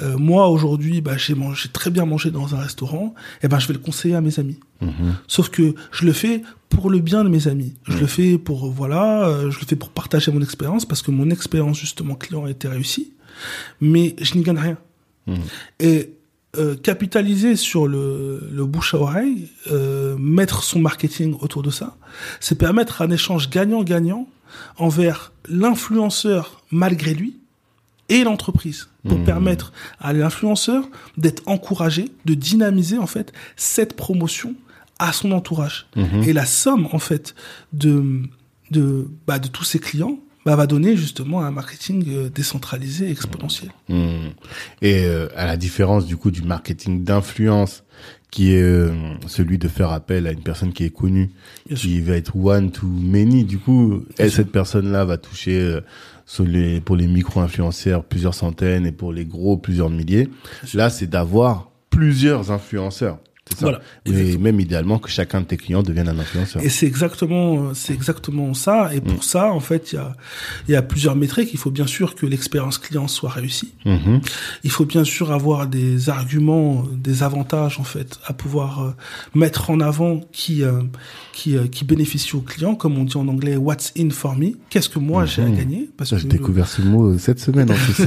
Euh, 0.02 0.18
moi 0.18 0.48
aujourd'hui, 0.50 1.00
bah, 1.02 1.16
j'ai 1.16 1.36
mangé 1.36 1.70
très 1.70 1.92
bien 1.92 2.06
mangé 2.06 2.32
dans 2.32 2.56
un 2.56 2.60
restaurant. 2.60 3.14
Et 3.44 3.48
ben 3.48 3.60
je 3.60 3.68
vais 3.68 3.74
le 3.74 3.80
conseiller 3.80 4.16
à 4.16 4.22
mes 4.22 4.40
amis. 4.40 4.60
Mhm. 4.82 5.16
Sauf 5.28 5.50
que 5.50 5.76
je 5.92 6.06
le 6.06 6.12
fais 6.14 6.42
pour 6.70 6.90
le 6.90 7.00
bien 7.00 7.24
de 7.24 7.30
mes 7.30 7.48
amis. 7.48 7.76
Je 7.88 7.98
le 8.00 8.08
fais 8.08 8.38
pour 8.40 8.66
euh, 8.68 8.72
voilà, 8.76 9.28
euh, 9.28 9.52
je 9.52 9.60
le 9.60 9.66
fais 9.66 9.76
pour 9.76 9.90
partager 9.90 10.32
mon 10.32 10.42
expérience 10.42 10.86
parce 10.86 11.04
que 11.04 11.12
mon 11.12 11.30
expérience 11.30 11.80
justement 11.80 12.16
client 12.16 12.46
a 12.46 12.50
été 12.50 12.68
réussie. 12.68 13.14
Mais 13.80 14.16
je 14.20 14.36
n'y 14.36 14.44
gagne 14.44 14.58
rien. 14.60 14.78
Mhm. 15.28 15.38
Et 15.80 16.14
euh, 16.58 16.76
capitaliser 16.76 17.56
sur 17.56 17.88
le, 17.88 18.48
le 18.52 18.66
bouche 18.66 18.94
à 18.94 18.98
oreille, 19.00 19.50
euh, 19.72 20.16
mettre 20.20 20.64
son 20.64 20.80
marketing 20.80 21.36
autour 21.42 21.64
de 21.64 21.72
ça, 21.72 21.98
c'est 22.40 22.56
permettre 22.58 23.02
un 23.02 23.10
échange 23.10 23.50
gagnant-gagnant 23.50 24.28
envers 24.78 25.32
l'influenceur 25.50 26.62
malgré 26.72 27.14
lui 27.14 27.38
et 28.10 28.24
l'entreprise 28.24 28.90
pour 29.08 29.18
Mhm. 29.18 29.26
permettre 29.26 29.74
à 30.00 30.14
l'influenceur 30.14 30.88
d'être 31.18 31.42
encouragé, 31.48 32.12
de 32.26 32.34
dynamiser 32.36 32.98
en 32.98 33.08
fait 33.08 33.34
cette 33.56 33.96
promotion 33.96 34.56
à 35.00 35.12
son 35.12 35.32
entourage. 35.32 35.88
Mhm. 35.96 36.24
Et 36.24 36.34
la 36.34 36.46
somme 36.46 36.88
en 36.92 37.00
fait 37.00 37.34
de 37.74 38.22
de 38.72 39.08
bah, 39.28 39.40
de 39.40 39.48
tous 39.48 39.64
ses 39.64 39.80
clients 39.80 40.18
bah, 40.46 40.56
va 40.56 40.68
donner 40.68 40.96
justement 40.98 41.42
un 41.42 41.52
marketing 41.52 42.06
euh, 42.10 42.30
décentralisé 42.30 43.08
et 43.08 43.12
exponentiel. 43.12 43.72
Mhm. 43.90 44.32
Et 44.82 45.06
euh, 45.06 45.28
à 45.36 45.46
la 45.46 45.58
différence 45.58 46.06
du 46.06 46.18
coup 46.18 46.32
du 46.32 46.42
marketing 46.42 47.04
d'influence, 47.04 47.84
qui 48.32 48.54
est 48.54 48.62
euh, 48.64 48.92
celui 49.28 49.60
de 49.60 49.68
faire 49.68 49.92
appel 49.92 50.26
à 50.26 50.32
une 50.32 50.42
personne 50.42 50.74
qui 50.74 50.84
est 50.86 50.90
connue, 50.90 51.30
Bien 51.68 51.78
sûr. 51.78 51.88
qui 51.88 52.02
va 52.02 52.16
être 52.16 52.36
one 52.36 52.72
to 52.72 52.88
many. 52.88 53.44
Du 53.44 53.60
coup, 53.60 54.04
et 54.18 54.30
cette 54.30 54.52
personne-là 54.52 55.06
va 55.06 55.18
toucher 55.18 55.60
euh, 55.60 55.82
sur 56.26 56.44
les, 56.44 56.82
pour 56.82 56.96
les 56.96 57.06
micro-influenceurs 57.06 58.04
plusieurs 58.04 58.34
centaines 58.34 58.88
et 58.88 58.92
pour 58.92 59.14
les 59.14 59.26
gros 59.26 59.58
plusieurs 59.58 59.92
milliers. 59.92 60.30
Là, 60.74 60.90
c'est 60.90 61.06
d'avoir 61.08 61.70
plusieurs 61.92 62.50
influenceurs. 62.52 63.20
C'est 63.54 63.60
ça. 63.66 63.66
Voilà, 63.66 63.82
Et 64.06 64.38
même 64.38 64.60
idéalement 64.60 65.00
que 65.00 65.10
chacun 65.10 65.42
de 65.42 65.46
tes 65.46 65.58
clients 65.58 65.84
devienne 65.84 66.10
un 66.10 66.20
influenceur. 66.20 66.62
Et 66.64 66.70
c'est 66.70 66.86
exactement, 66.88 67.74
c'est 67.74 67.94
exactement 67.94 68.54
ça. 68.54 68.94
Et 68.94 69.02
pour 69.02 69.24
ça, 69.24 69.52
en 69.52 69.60
fait, 69.60 69.92
il 69.92 69.96
y 69.96 70.00
a, 70.00 70.16
il 70.68 70.72
y 70.72 70.76
a 70.76 70.82
plusieurs 70.82 71.16
métriques. 71.16 71.50
Il 71.54 71.60
faut 71.60 71.72
bien 71.72 71.88
sûr 71.88 72.16
que 72.16 72.26
l'expérience 72.26 72.78
client 72.78 73.08
soit 73.08 73.30
réussie. 73.30 73.74
Mhm. 73.86 74.22
Il 74.64 74.72
faut 74.72 74.86
bien 74.86 75.04
sûr 75.04 75.32
avoir 75.32 75.68
des 75.68 76.10
arguments, 76.10 76.84
des 76.96 77.24
avantages 77.24 77.80
en 77.80 77.84
fait 77.84 78.20
à 78.26 78.34
pouvoir 78.34 78.82
euh, 78.84 78.92
mettre 79.36 79.70
en 79.70 79.80
avant 79.80 80.22
qui 80.32 80.64
euh, 80.64 80.82
qui 81.32 81.56
euh, 81.58 81.68
qui 81.68 81.86
bénéficie 81.86 82.36
au 82.36 82.42
client, 82.42 82.76
comme 82.76 82.98
on 82.98 83.04
dit 83.04 83.18
en 83.18 83.28
anglais 83.28 83.56
"What's 83.56 83.92
in 83.98 84.10
for 84.10 84.36
me? 84.38 84.52
Qu'est-ce 84.70 84.90
que 84.90 85.00
moi 85.00 85.26
j'ai 85.26 85.42
à 85.42 85.46
Mhm. 85.48 85.56
gagner? 85.58 85.90
Parce 85.98 86.10
Ça, 86.12 86.18
J'ai 86.18 86.28
découvert 86.28 86.68
ce 86.68 86.82
mot 86.82 87.18
cette 87.18 87.40
semaine 87.40 87.70
en 87.72 87.76
plus. 87.76 88.06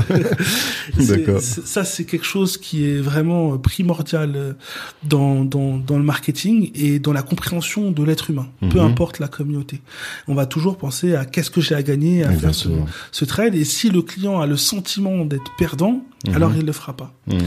D'accord. 1.09 1.41
ça 1.41 1.85
c'est 1.85 2.05
quelque 2.05 2.25
chose 2.27 2.57
qui 2.59 2.85
est 2.89 3.01
vraiment 3.01 3.57
primordial 3.59 4.33
euh, 4.37 4.53
dans 5.45 5.77
dans 5.77 5.77
dans 5.79 5.99
le 5.99 6.05
marketing 6.05 6.71
et 6.75 6.99
dans 6.99 7.13
la 7.13 7.23
compréhension 7.23 7.91
de 7.91 8.03
l'être 8.03 8.31
humain, 8.31 8.49
peu 8.61 8.79
Mhm. 8.81 8.87
importe 8.87 9.19
la 9.19 9.29
communauté. 9.29 9.81
On 10.29 10.35
va 10.35 10.47
toujours 10.47 10.77
penser 10.77 11.15
à 11.15 11.25
qu'est-ce 11.25 11.51
que 11.51 11.61
j'ai 11.61 11.75
à 11.75 11.83
gagner 11.83 12.25
à 12.25 12.33
faire 12.33 12.55
ce, 12.55 13.25
trade 13.25 13.55
et 13.55 13.65
si 13.65 13.91
le 13.91 14.03
client 14.03 14.41
a 14.41 14.47
le 14.47 14.57
sentiment 14.57 15.25
d'être 15.25 15.51
perdant, 15.59 16.03
Mhm. 16.27 16.35
alors 16.35 16.53
il 16.57 16.65
le 16.65 16.73
fera 16.73 16.95
pas. 16.97 17.13
Mhm. 17.27 17.39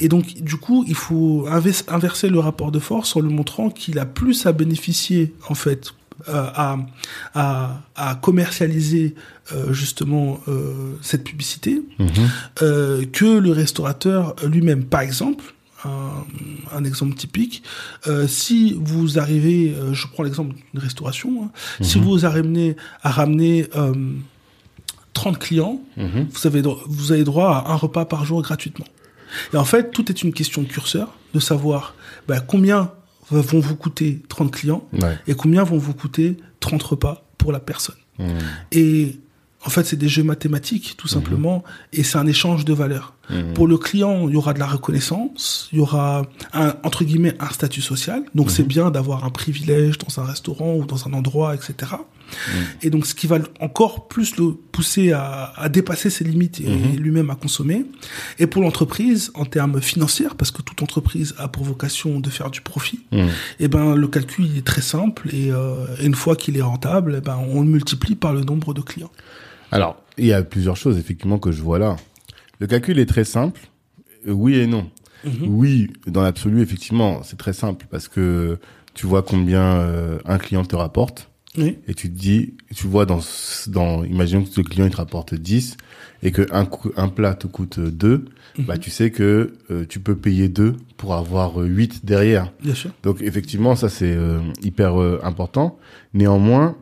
Et 0.00 0.08
donc, 0.08 0.24
du 0.42 0.56
coup, 0.56 0.84
il 0.88 0.94
faut 0.94 1.46
inverser 1.88 2.28
le 2.28 2.38
rapport 2.38 2.70
de 2.72 2.78
force 2.78 3.16
en 3.16 3.20
lui 3.20 3.32
montrant 3.32 3.70
qu'il 3.70 3.98
a 3.98 4.06
plus 4.06 4.46
à 4.46 4.52
bénéficier, 4.52 5.34
en 5.48 5.54
fait, 5.54 5.92
euh, 6.28 6.46
à, 6.54 6.76
à, 7.34 7.80
à 7.94 8.14
commercialiser 8.16 9.14
euh, 9.52 9.72
justement 9.72 10.40
euh, 10.48 10.94
cette 11.00 11.22
publicité 11.24 11.80
que 12.56 13.38
le 13.38 13.50
restaurateur 13.52 14.34
lui-même. 14.46 14.84
Par 14.84 15.00
exemple, 15.02 15.44
un, 15.84 16.24
un 16.72 16.84
exemple 16.84 17.14
typique, 17.14 17.62
euh, 18.06 18.26
si 18.26 18.76
vous 18.80 19.18
arrivez, 19.18 19.74
euh, 19.74 19.94
je 19.94 20.06
prends 20.08 20.22
l'exemple 20.24 20.54
d'une 20.72 20.80
restauration, 20.82 21.44
hein, 21.44 21.50
si 21.80 21.98
vous 21.98 22.24
arrivez 22.26 22.76
à 23.02 23.10
ramener 23.10 23.66
euh, 23.76 23.92
30 25.12 25.38
clients, 25.38 25.80
Mhm. 25.96 26.28
vous 26.32 26.46
avez, 26.46 26.62
dro- 26.62 26.80
vous 26.86 27.12
avez 27.12 27.24
droit 27.24 27.50
à 27.66 27.72
un 27.72 27.76
repas 27.76 28.04
par 28.04 28.24
jour 28.24 28.40
gratuitement. 28.42 28.86
Et 29.52 29.56
en 29.56 29.64
fait, 29.64 29.90
tout 29.90 30.08
est 30.10 30.22
une 30.22 30.32
question 30.32 30.62
de 30.62 30.68
curseur, 30.68 31.14
de 31.34 31.40
savoir 31.40 31.94
bah, 32.28 32.40
combien 32.40 32.92
vont 33.30 33.60
vous 33.60 33.76
coûter 33.76 34.22
30 34.28 34.50
clients 34.52 34.88
Ouais. 34.92 35.18
et 35.26 35.34
combien 35.34 35.62
vont 35.64 35.76
vous 35.78 35.92
coûter 35.92 36.36
30 36.60 36.82
repas 36.82 37.24
pour 37.36 37.52
la 37.52 37.60
personne. 37.60 37.96
Mhm. 38.18 38.28
Et 38.72 39.18
en 39.64 39.70
fait, 39.70 39.84
c'est 39.84 39.96
des 39.96 40.08
jeux 40.08 40.22
mathématiques, 40.22 40.94
tout 40.96 41.08
simplement, 41.08 41.62
et 41.92 42.04
c'est 42.04 42.16
un 42.18 42.26
échange 42.26 42.64
de 42.64 42.72
valeurs. 42.72 43.14
Mhm. 43.30 43.54
Pour 43.54 43.66
le 43.68 43.76
client, 43.78 44.26
il 44.28 44.34
y 44.34 44.36
aura 44.36 44.54
de 44.54 44.58
la 44.58 44.66
reconnaissance, 44.66 45.68
il 45.72 45.78
y 45.78 45.80
aura 45.80 46.22
un, 46.52 46.74
entre 46.82 47.04
guillemets 47.04 47.34
un 47.40 47.50
statut 47.50 47.82
social. 47.82 48.22
Donc 48.34 48.50
c'est 48.50 48.62
bien 48.66 48.90
d'avoir 48.90 49.24
un 49.24 49.30
privilège 49.30 49.98
dans 49.98 50.20
un 50.22 50.24
restaurant 50.26 50.74
ou 50.76 50.84
dans 50.86 51.06
un 51.06 51.12
endroit, 51.12 51.54
etc. 51.54 51.92
Et 52.82 52.90
donc 52.90 53.06
ce 53.06 53.14
qui 53.14 53.26
va 53.26 53.38
encore 53.60 54.06
plus 54.08 54.36
le 54.36 54.52
pousser 54.52 55.12
à, 55.12 55.52
à 55.56 55.68
dépasser 55.70 56.10
ses 56.10 56.24
limites 56.24 56.60
et 56.60 56.96
lui-même 56.96 57.30
à 57.30 57.34
consommer. 57.36 57.86
Et 58.38 58.46
pour 58.46 58.62
l'entreprise, 58.62 59.30
en 59.34 59.44
termes 59.46 59.80
financiers, 59.80 60.26
parce 60.36 60.50
que 60.50 60.60
toute 60.60 60.82
entreprise 60.82 61.34
a 61.38 61.48
pour 61.48 61.64
vocation 61.64 62.20
de 62.20 62.28
faire 62.30 62.50
du 62.50 62.60
profit, 62.60 63.00
Mhm. 63.12 63.28
et 63.60 63.68
ben 63.68 63.94
le 63.94 64.08
calcul 64.08 64.46
il 64.46 64.58
est 64.58 64.66
très 64.66 64.82
simple 64.82 65.34
et, 65.34 65.50
euh, 65.50 65.86
et 66.00 66.04
une 66.06 66.14
fois 66.14 66.36
qu'il 66.36 66.56
est 66.56 66.62
rentable, 66.62 67.14
eh 67.18 67.20
ben 67.22 67.38
on 67.48 67.62
le 67.62 67.68
multiplie 67.68 68.14
par 68.14 68.32
le 68.32 68.40
nombre 68.42 68.74
de 68.74 68.80
clients. 68.82 69.10
Alors, 69.70 69.96
il 70.16 70.26
y 70.26 70.32
a 70.32 70.42
plusieurs 70.42 70.76
choses 70.76 70.96
effectivement 70.98 71.38
que 71.38 71.52
je 71.52 71.62
vois 71.62 71.78
là. 71.78 71.96
Le 72.58 72.66
calcul 72.66 72.98
est 72.98 73.06
très 73.06 73.24
simple, 73.24 73.60
euh, 74.26 74.32
oui 74.32 74.56
et 74.56 74.66
non. 74.66 74.90
Oui, 75.46 75.90
dans 76.06 76.22
l'absolu, 76.22 76.62
effectivement, 76.62 77.22
c'est 77.24 77.36
très 77.36 77.52
simple 77.52 77.86
parce 77.90 78.06
que 78.08 78.58
tu 78.94 79.06
vois 79.06 79.22
combien 79.22 79.62
euh, 79.62 80.18
un 80.24 80.38
client 80.38 80.64
te 80.64 80.76
rapporte 80.76 81.28
Oui. 81.56 81.78
et 81.88 81.94
tu 81.94 82.08
te 82.08 82.16
dis, 82.16 82.54
tu 82.74 82.86
vois 82.86 83.04
dans, 83.04 83.20
dans 83.66 84.04
imaginons 84.04 84.44
que 84.44 84.50
ce 84.50 84.60
client 84.60 84.86
il 84.86 84.90
te 84.90 84.96
rapporte 84.96 85.34
10 85.34 85.76
et 86.22 86.30
que 86.32 86.46
un, 86.52 87.08
plat 87.08 87.34
te 87.34 87.46
coûte 87.46 87.78
2, 87.80 88.24
bah 88.60 88.78
tu 88.78 88.90
sais 88.90 89.10
que 89.10 89.54
euh, 89.70 89.84
tu 89.88 90.00
peux 90.00 90.16
payer 90.16 90.48
2 90.48 90.76
pour 90.96 91.14
avoir 91.14 91.56
8 91.56 92.04
derrière. 92.04 92.52
Bien 92.62 92.74
sûr. 92.74 92.90
Donc 93.02 93.20
effectivement, 93.22 93.76
ça 93.76 93.88
c'est 93.88 94.12
euh, 94.12 94.40
hyper 94.62 95.00
euh, 95.00 95.20
important. 95.22 95.78
Néanmoins, 96.14 96.76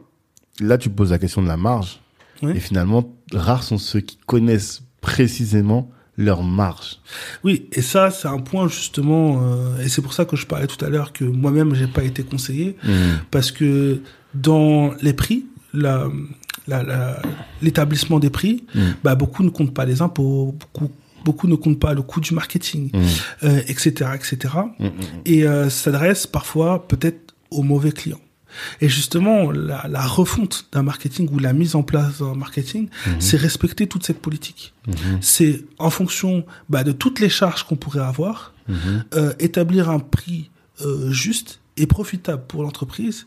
là 0.60 0.78
tu 0.78 0.88
poses 0.88 1.10
la 1.10 1.18
question 1.18 1.42
de 1.42 1.48
la 1.48 1.56
marge. 1.58 2.00
Oui. 2.42 2.52
Et 2.54 2.60
finalement, 2.60 3.14
rares 3.32 3.62
sont 3.62 3.78
ceux 3.78 4.00
qui 4.00 4.18
connaissent 4.26 4.82
précisément 5.00 5.90
leur 6.18 6.42
marge. 6.42 6.98
Oui, 7.44 7.68
et 7.72 7.82
ça, 7.82 8.10
c'est 8.10 8.28
un 8.28 8.38
point 8.38 8.68
justement, 8.68 9.38
euh, 9.42 9.78
et 9.84 9.88
c'est 9.88 10.00
pour 10.00 10.14
ça 10.14 10.24
que 10.24 10.34
je 10.36 10.46
parlais 10.46 10.66
tout 10.66 10.82
à 10.84 10.88
l'heure 10.88 11.12
que 11.12 11.24
moi-même, 11.24 11.74
j'ai 11.74 11.86
pas 11.86 12.02
été 12.04 12.22
conseillé, 12.22 12.76
parce 13.30 13.50
que 13.52 14.00
dans 14.34 14.92
les 15.02 15.12
prix, 15.12 15.44
la, 15.74 16.08
la, 16.66 16.82
la- 16.82 17.20
l'établissement 17.62 18.18
des 18.18 18.30
prix, 18.30 18.64
Mm. 18.74 18.80
bah, 19.04 19.14
beaucoup 19.14 19.42
ne 19.42 19.50
comptent 19.50 19.74
pas 19.74 19.84
les 19.84 20.00
impôts, 20.00 20.54
beaucoup, 20.58 20.90
beaucoup 21.24 21.48
ne 21.48 21.54
comptent 21.54 21.80
pas 21.80 21.92
le 21.92 22.00
coût 22.02 22.20
du 22.22 22.32
marketing, 22.32 22.90
Mm. 22.94 23.02
euh, 23.44 23.60
etc., 23.68 24.10
etc. 24.14 24.54
Et 25.26 25.46
euh, 25.46 25.68
s'adresse 25.68 26.26
parfois 26.26 26.88
peut-être 26.88 27.34
aux 27.50 27.62
mauvais 27.62 27.92
clients. 27.92 28.20
Et 28.80 28.88
justement, 28.88 29.50
la, 29.50 29.86
la 29.88 30.06
refonte 30.06 30.66
d'un 30.72 30.82
marketing 30.82 31.28
ou 31.32 31.38
la 31.38 31.52
mise 31.52 31.74
en 31.74 31.82
place 31.82 32.18
d'un 32.18 32.34
marketing, 32.34 32.88
c'est 33.18 33.36
respecter 33.36 33.86
toute 33.86 34.04
cette 34.04 34.20
politique. 34.20 34.74
C'est 35.20 35.64
en 35.78 35.90
fonction 35.90 36.44
bah, 36.68 36.84
de 36.84 36.92
toutes 36.92 37.20
les 37.20 37.28
charges 37.28 37.64
qu'on 37.64 37.76
pourrait 37.76 38.00
avoir, 38.00 38.52
euh, 39.14 39.32
établir 39.38 39.90
un 39.90 40.00
prix 40.00 40.50
euh, 40.80 41.10
juste 41.12 41.60
et 41.76 41.86
profitable 41.86 42.42
pour 42.48 42.62
l'entreprise 42.62 43.26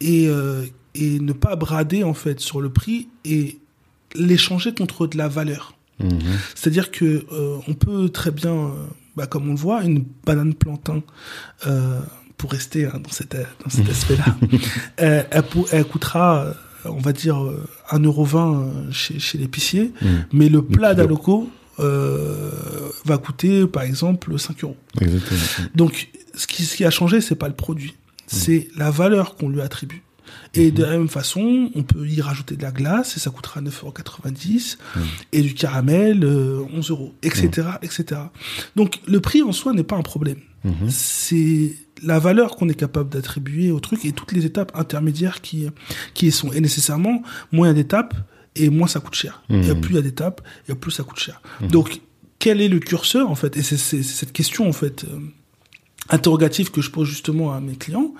et, 0.00 0.28
euh, 0.28 0.64
et 0.94 1.20
ne 1.20 1.32
pas 1.32 1.56
brader 1.56 2.04
en 2.04 2.14
fait 2.14 2.40
sur 2.40 2.60
le 2.60 2.70
prix 2.70 3.08
et 3.24 3.58
l'échanger 4.14 4.72
contre 4.74 5.06
de 5.06 5.18
la 5.18 5.28
valeur. 5.28 5.74
C'est-à-dire 6.54 6.92
que 6.92 7.26
on 7.66 7.74
peut 7.74 8.08
très 8.08 8.30
bien, 8.30 8.70
bah, 9.16 9.26
comme 9.26 9.48
on 9.48 9.52
le 9.52 9.58
voit, 9.58 9.82
une 9.82 10.04
banane 10.24 10.54
plantain, 10.54 11.02
euh, 11.66 12.00
pour 12.38 12.52
rester 12.52 12.86
hein, 12.86 13.00
dans, 13.02 13.10
cet, 13.10 13.36
dans 13.62 13.68
cet 13.70 13.88
aspect-là, 13.90 14.36
euh, 15.00 15.22
elle, 15.30 15.42
pour- 15.42 15.68
elle 15.72 15.84
coûtera, 15.84 16.44
euh, 16.44 16.52
on 16.86 17.00
va 17.00 17.12
dire, 17.12 17.42
euh, 17.44 17.66
1,20€ 17.90 18.36
euh, 18.88 18.92
chez, 18.92 19.18
chez 19.18 19.36
l'épicier, 19.38 19.92
mais 20.32 20.48
le 20.48 20.62
plat 20.62 20.94
d'aloco 20.94 21.50
euh, 21.80 22.50
va 23.04 23.18
coûter, 23.18 23.66
par 23.66 23.82
exemple, 23.82 24.38
5 24.38 24.64
euros. 24.64 24.76
Exactement. 25.00 25.40
Donc, 25.74 26.08
ce 26.34 26.46
qui, 26.46 26.64
ce 26.64 26.76
qui 26.76 26.84
a 26.84 26.90
changé, 26.90 27.20
c'est 27.20 27.34
pas 27.34 27.48
le 27.48 27.54
produit, 27.54 27.94
c'est 28.26 28.68
la 28.76 28.90
valeur 28.90 29.36
qu'on 29.36 29.48
lui 29.48 29.60
attribue. 29.60 30.02
Et 30.54 30.70
de 30.70 30.82
la 30.84 30.90
même 30.98 31.08
façon, 31.08 31.70
on 31.74 31.82
peut 31.82 32.06
y 32.06 32.20
rajouter 32.20 32.56
de 32.56 32.62
la 32.62 32.70
glace 32.70 33.16
et 33.16 33.20
ça 33.20 33.30
coûtera 33.30 33.60
9,90€ 33.60 34.76
et 35.32 35.42
du 35.42 35.54
caramel 35.54 36.22
euh, 36.24 36.60
11 36.74 36.90
euros, 36.90 37.14
etc., 37.22 37.68
etc. 37.82 38.20
Donc, 38.76 39.00
le 39.06 39.20
prix 39.20 39.42
en 39.42 39.52
soi 39.52 39.72
n'est 39.72 39.82
pas 39.84 39.96
un 39.96 40.02
problème. 40.02 40.38
C'est 40.88 41.72
la 42.02 42.18
valeur 42.18 42.56
qu'on 42.56 42.68
est 42.68 42.74
capable 42.74 43.10
d'attribuer 43.10 43.70
au 43.70 43.80
truc 43.80 44.04
et 44.04 44.12
toutes 44.12 44.32
les 44.32 44.46
étapes 44.46 44.72
intermédiaires 44.74 45.40
qui, 45.40 45.68
qui 46.14 46.30
sont. 46.30 46.52
Et 46.52 46.60
nécessairement, 46.60 47.22
moins 47.52 47.66
il 47.66 47.70
y 47.70 47.72
a 47.72 47.74
d'étapes 47.74 48.14
et 48.56 48.70
moins 48.70 48.88
ça 48.88 49.00
coûte 49.00 49.14
cher. 49.14 49.42
Et 49.50 49.74
plus 49.74 49.92
il 49.92 49.96
y 49.96 49.98
a 49.98 50.02
d'étapes 50.02 50.40
et 50.68 50.74
plus 50.74 50.90
ça 50.90 51.02
coûte 51.02 51.18
cher. 51.18 51.40
Donc, 51.60 52.00
quel 52.38 52.60
est 52.60 52.68
le 52.68 52.78
curseur 52.78 53.30
en 53.30 53.34
fait? 53.34 53.56
Et 53.56 53.62
c'est 53.62 53.76
cette 53.76 54.32
question 54.32 54.68
en 54.68 54.72
fait 54.72 55.04
euh, 55.04 55.18
interrogative 56.08 56.70
que 56.70 56.80
je 56.80 56.90
pose 56.90 57.08
justement 57.08 57.52
à 57.52 57.60
mes 57.60 57.76
clients. 57.76 58.14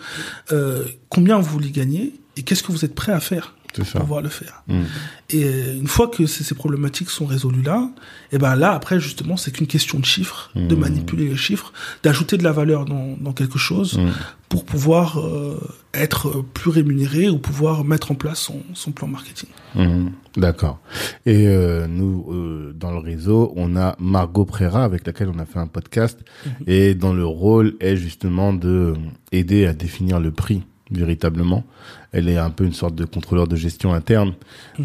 Euh, 0.53 0.85
combien 1.09 1.39
vous 1.39 1.51
voulez 1.51 1.71
gagner 1.71 2.15
et 2.37 2.43
qu'est-ce 2.43 2.63
que 2.63 2.73
vous 2.73 2.85
êtes 2.85 2.95
prêt 2.95 3.13
à 3.13 3.21
faire? 3.21 3.55
Pour 3.75 3.85
pouvoir 4.03 4.21
le 4.23 4.29
faire 4.29 4.63
Mm. 4.69 4.83
Et 5.31 5.45
euh, 5.45 5.75
une 5.79 5.87
fois 5.89 6.09
que 6.09 6.27
ces, 6.27 6.43
ces 6.45 6.55
problématiques 6.55 7.11
sont 7.11 7.27
résolues 7.27 7.63
là, 7.63 7.89
et 8.33 8.39
ben 8.39 8.55
là 8.57 8.73
après 8.73 8.99
justement 9.01 9.37
c'est 9.37 9.51
qu'une 9.51 9.67
question 9.67 9.99
de 9.99 10.05
chiffres, 10.05 10.51
de 10.55 10.75
Mm. 10.75 10.79
manipuler 10.79 11.29
les 11.29 11.37
chiffres, 11.37 11.73
d'ajouter 12.03 12.37
de 12.39 12.45
la 12.45 12.53
valeur 12.53 12.85
dans, 12.85 13.17
dans 13.21 13.33
quelque 13.33 13.59
chose 13.59 13.99
Mm. 13.99 14.09
pour 14.49 14.65
pouvoir 14.65 15.19
euh, 15.21 15.59
être 15.95 16.43
plus 16.55 16.71
rémunéré 16.71 17.29
ou 17.29 17.39
pouvoir 17.39 17.85
mettre 17.85 18.11
en 18.13 18.15
place 18.15 18.39
son, 18.41 18.63
son 18.75 18.93
plan 18.93 19.07
marketing. 19.09 19.49
Mhm. 19.75 20.13
D'accord. 20.37 20.79
Et 21.27 21.47
euh, 21.49 21.87
nous, 21.89 22.27
euh, 22.31 22.73
dans 22.75 22.91
le 22.93 22.99
réseau, 22.99 23.53
on 23.57 23.77
a 23.77 23.97
Margot 23.99 24.45
Préra 24.45 24.85
avec 24.85 25.07
laquelle 25.07 25.29
on 25.35 25.39
a 25.39 25.45
fait 25.47 25.59
un 25.59 25.67
podcast. 25.67 26.19
Et 26.67 26.95
dont 26.95 27.13
le 27.13 27.27
rôle 27.27 27.75
est 27.81 27.97
justement 27.97 28.53
de 28.53 28.95
aider 29.33 29.67
à 29.67 29.73
définir 29.73 30.21
le 30.21 30.31
prix 30.31 30.63
véritablement. 30.91 31.65
Elle 32.13 32.29
est 32.29 32.39
un 32.39 32.51
peu 32.51 32.65
une 32.65 32.73
sorte 32.73 32.95
de 32.95 33.05
contrôleur 33.05 33.49
de 33.49 33.57
gestion 33.57 33.93
interne 33.93 34.35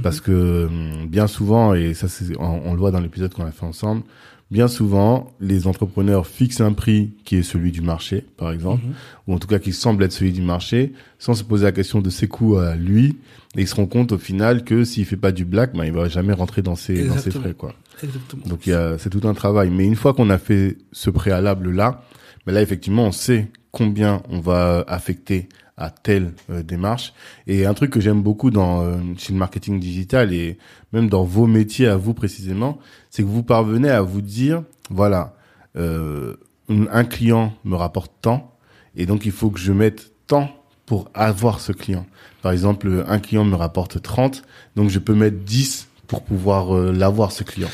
parce 0.01 0.21
que 0.21 0.65
hum, 0.65 1.07
bien 1.07 1.27
souvent, 1.27 1.73
et 1.73 1.93
ça 1.93 2.07
c'est, 2.07 2.37
on, 2.39 2.67
on 2.67 2.73
le 2.73 2.79
voit 2.79 2.91
dans 2.91 2.99
l'épisode 2.99 3.33
qu'on 3.33 3.45
a 3.45 3.51
fait 3.51 3.65
ensemble, 3.65 4.03
bien 4.51 4.67
souvent, 4.67 5.31
les 5.39 5.65
entrepreneurs 5.65 6.27
fixent 6.27 6.61
un 6.61 6.73
prix 6.73 7.11
qui 7.25 7.37
est 7.37 7.43
celui 7.43 7.71
du 7.71 7.81
marché, 7.81 8.23
par 8.37 8.51
exemple, 8.51 8.83
ou 9.27 9.33
en 9.33 9.39
tout 9.39 9.47
cas 9.47 9.57
qui 9.57 9.73
semble 9.73 10.03
être 10.03 10.11
celui 10.11 10.31
du 10.31 10.43
marché, 10.43 10.93
sans 11.17 11.33
se 11.33 11.43
poser 11.43 11.63
la 11.65 11.71
question 11.71 12.01
de 12.01 12.09
ses 12.11 12.27
coûts 12.27 12.57
à 12.57 12.75
lui, 12.75 13.17
et 13.55 13.61
ils 13.61 13.67
se 13.67 13.75
rendent 13.75 13.89
compte 13.89 14.11
au 14.11 14.17
final 14.17 14.63
que 14.63 14.83
s'il 14.83 15.05
fait 15.05 15.17
pas 15.17 15.31
du 15.31 15.43
black, 15.43 15.73
ben, 15.73 15.85
il 15.85 15.91
va 15.91 16.07
jamais 16.07 16.33
rentrer 16.33 16.61
dans 16.61 16.75
ses, 16.75 17.07
dans 17.07 17.17
ses 17.17 17.31
frais, 17.31 17.53
quoi. 17.53 17.73
Exactement. 18.03 18.43
Donc 18.45 18.67
il 18.67 18.71
y 18.71 18.73
a, 18.73 18.97
c'est 18.97 19.09
tout 19.09 19.27
un 19.27 19.33
travail. 19.33 19.69
Mais 19.69 19.85
une 19.85 19.95
fois 19.95 20.13
qu'on 20.13 20.29
a 20.29 20.37
fait 20.37 20.77
ce 20.91 21.09
préalable 21.09 21.71
là, 21.71 22.03
ben 22.45 22.53
là 22.53 22.61
effectivement 22.61 23.05
on 23.05 23.11
sait 23.11 23.51
combien 23.71 24.21
on 24.29 24.39
va 24.39 24.83
affecter 24.87 25.49
à 25.77 25.89
telle 25.89 26.33
euh, 26.49 26.63
démarche. 26.63 27.13
Et 27.47 27.65
un 27.65 27.73
truc 27.73 27.91
que 27.91 27.99
j'aime 27.99 28.21
beaucoup 28.21 28.51
dans 28.51 28.83
euh, 28.83 28.97
le 29.29 29.35
marketing 29.35 29.79
digital 29.79 30.33
et 30.33 30.57
même 30.91 31.09
dans 31.09 31.23
vos 31.23 31.47
métiers 31.47 31.87
à 31.87 31.97
vous 31.97 32.13
précisément, 32.13 32.79
c'est 33.09 33.23
que 33.23 33.27
vous 33.27 33.43
parvenez 33.43 33.89
à 33.89 34.01
vous 34.01 34.21
dire 34.21 34.63
voilà, 34.89 35.35
euh, 35.75 36.35
un 36.69 36.87
un 36.91 37.03
client 37.03 37.53
me 37.63 37.75
rapporte 37.75 38.11
tant 38.21 38.55
et 38.95 39.05
donc 39.05 39.25
il 39.25 39.31
faut 39.31 39.49
que 39.49 39.59
je 39.59 39.73
mette 39.73 40.11
tant 40.27 40.49
pour 40.85 41.09
avoir 41.13 41.59
ce 41.59 41.71
client. 41.71 42.05
Par 42.41 42.51
exemple, 42.51 43.05
un 43.07 43.19
client 43.19 43.45
me 43.45 43.55
rapporte 43.55 44.01
30, 44.01 44.43
donc 44.75 44.89
je 44.89 44.99
peux 44.99 45.15
mettre 45.15 45.37
10 45.37 45.87
pour 46.13 46.23
pouvoir 46.23 46.75
euh, 46.75 46.91
l'avoir 46.91 47.31
ce 47.31 47.43
client. 47.43 47.69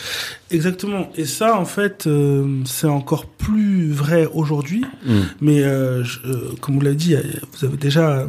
Exactement. 0.51 1.09
Et 1.15 1.25
ça, 1.25 1.57
en 1.59 1.65
fait, 1.65 2.07
euh, 2.07 2.61
c'est 2.65 2.87
encore 2.87 3.25
plus 3.25 3.91
vrai 3.91 4.27
aujourd'hui. 4.33 4.85
Mm. 5.05 5.13
Mais 5.41 5.61
euh, 5.63 6.03
je- 6.03 6.55
comme 6.61 6.75
vous 6.75 6.81
l'avez 6.81 6.95
dit, 6.95 7.15
vous 7.53 7.65
avez 7.67 7.77
déjà, 7.77 8.27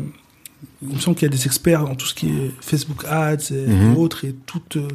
il 0.83 0.95
me 0.95 0.99
semble 1.01 1.17
qu'il 1.17 1.27
y 1.31 1.31
a 1.33 1.37
des 1.37 1.47
experts 1.47 1.85
dans 1.85 1.95
tout 1.95 2.07
ce 2.07 2.15
qui 2.15 2.29
est 2.29 2.51
Facebook 2.61 3.05
Ads 3.09 3.53
et, 3.53 3.67
Mhm. 3.67 3.97
autres 3.97 4.25
et 4.25 4.35
toute 4.47 4.77
euh, 4.77 4.89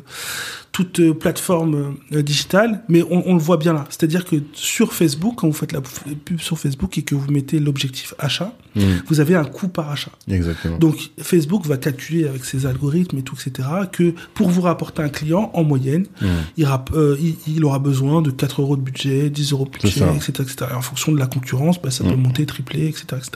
toute 0.71 0.99
euh, 0.99 1.13
plateforme 1.13 1.95
euh, 2.11 2.21
digitale. 2.21 2.83
Mais 2.89 3.01
on, 3.03 3.23
on 3.29 3.33
le 3.35 3.39
voit 3.39 3.55
bien 3.57 3.71
là. 3.73 3.85
C'est-à-dire 3.89 4.25
que 4.25 4.35
sur 4.53 4.93
Facebook, 4.93 5.35
quand 5.37 5.47
vous 5.47 5.53
faites 5.53 5.71
la 5.71 5.79
pub 5.81 6.41
sur 6.41 6.59
Facebook 6.59 6.97
et 6.97 7.01
que 7.03 7.15
vous 7.15 7.31
mettez 7.31 7.59
l'objectif 7.59 8.13
achat, 8.19 8.53
Mm. 8.75 8.81
vous 9.07 9.21
avez 9.21 9.35
un 9.35 9.45
coût 9.45 9.69
par 9.69 9.89
achat. 9.89 10.11
Exactement. 10.27 10.77
Donc 10.77 10.97
Facebook 11.21 11.65
va 11.65 11.77
calculer 11.77 12.27
avec 12.27 12.43
ses 12.43 12.65
algorithmes 12.65 13.19
et 13.19 13.21
tout, 13.21 13.35
etc., 13.39 13.69
que 13.89 14.13
pour 14.33 14.49
vous 14.49 14.59
rapporter 14.59 15.01
un 15.01 15.07
client, 15.07 15.49
en 15.53 15.63
moyenne, 15.63 16.07
Mm. 16.21 16.25
il, 16.57 16.67
euh, 16.93 17.15
il, 17.21 17.35
il 17.47 17.63
aura 17.63 17.79
besoin 17.79 18.21
de 18.21 18.31
4 18.31 18.61
euros 18.61 18.75
de 18.75 18.81
budget, 18.81 19.29
10 19.29 19.53
euros 19.53 19.63
de 19.63 19.69
budget, 19.69 20.01
etc., 20.13 20.31
etc. 20.41 20.55
Et 20.71 20.73
en 20.75 20.81
fonction 20.81 21.13
de 21.13 21.17
la 21.19 21.27
concurrence, 21.27 21.81
bah, 21.81 21.89
ça 21.89 22.03
peut 22.03 22.15
monter, 22.17 22.45
tripler, 22.45 22.87
etc., 22.87 23.03
etc. 23.11 23.31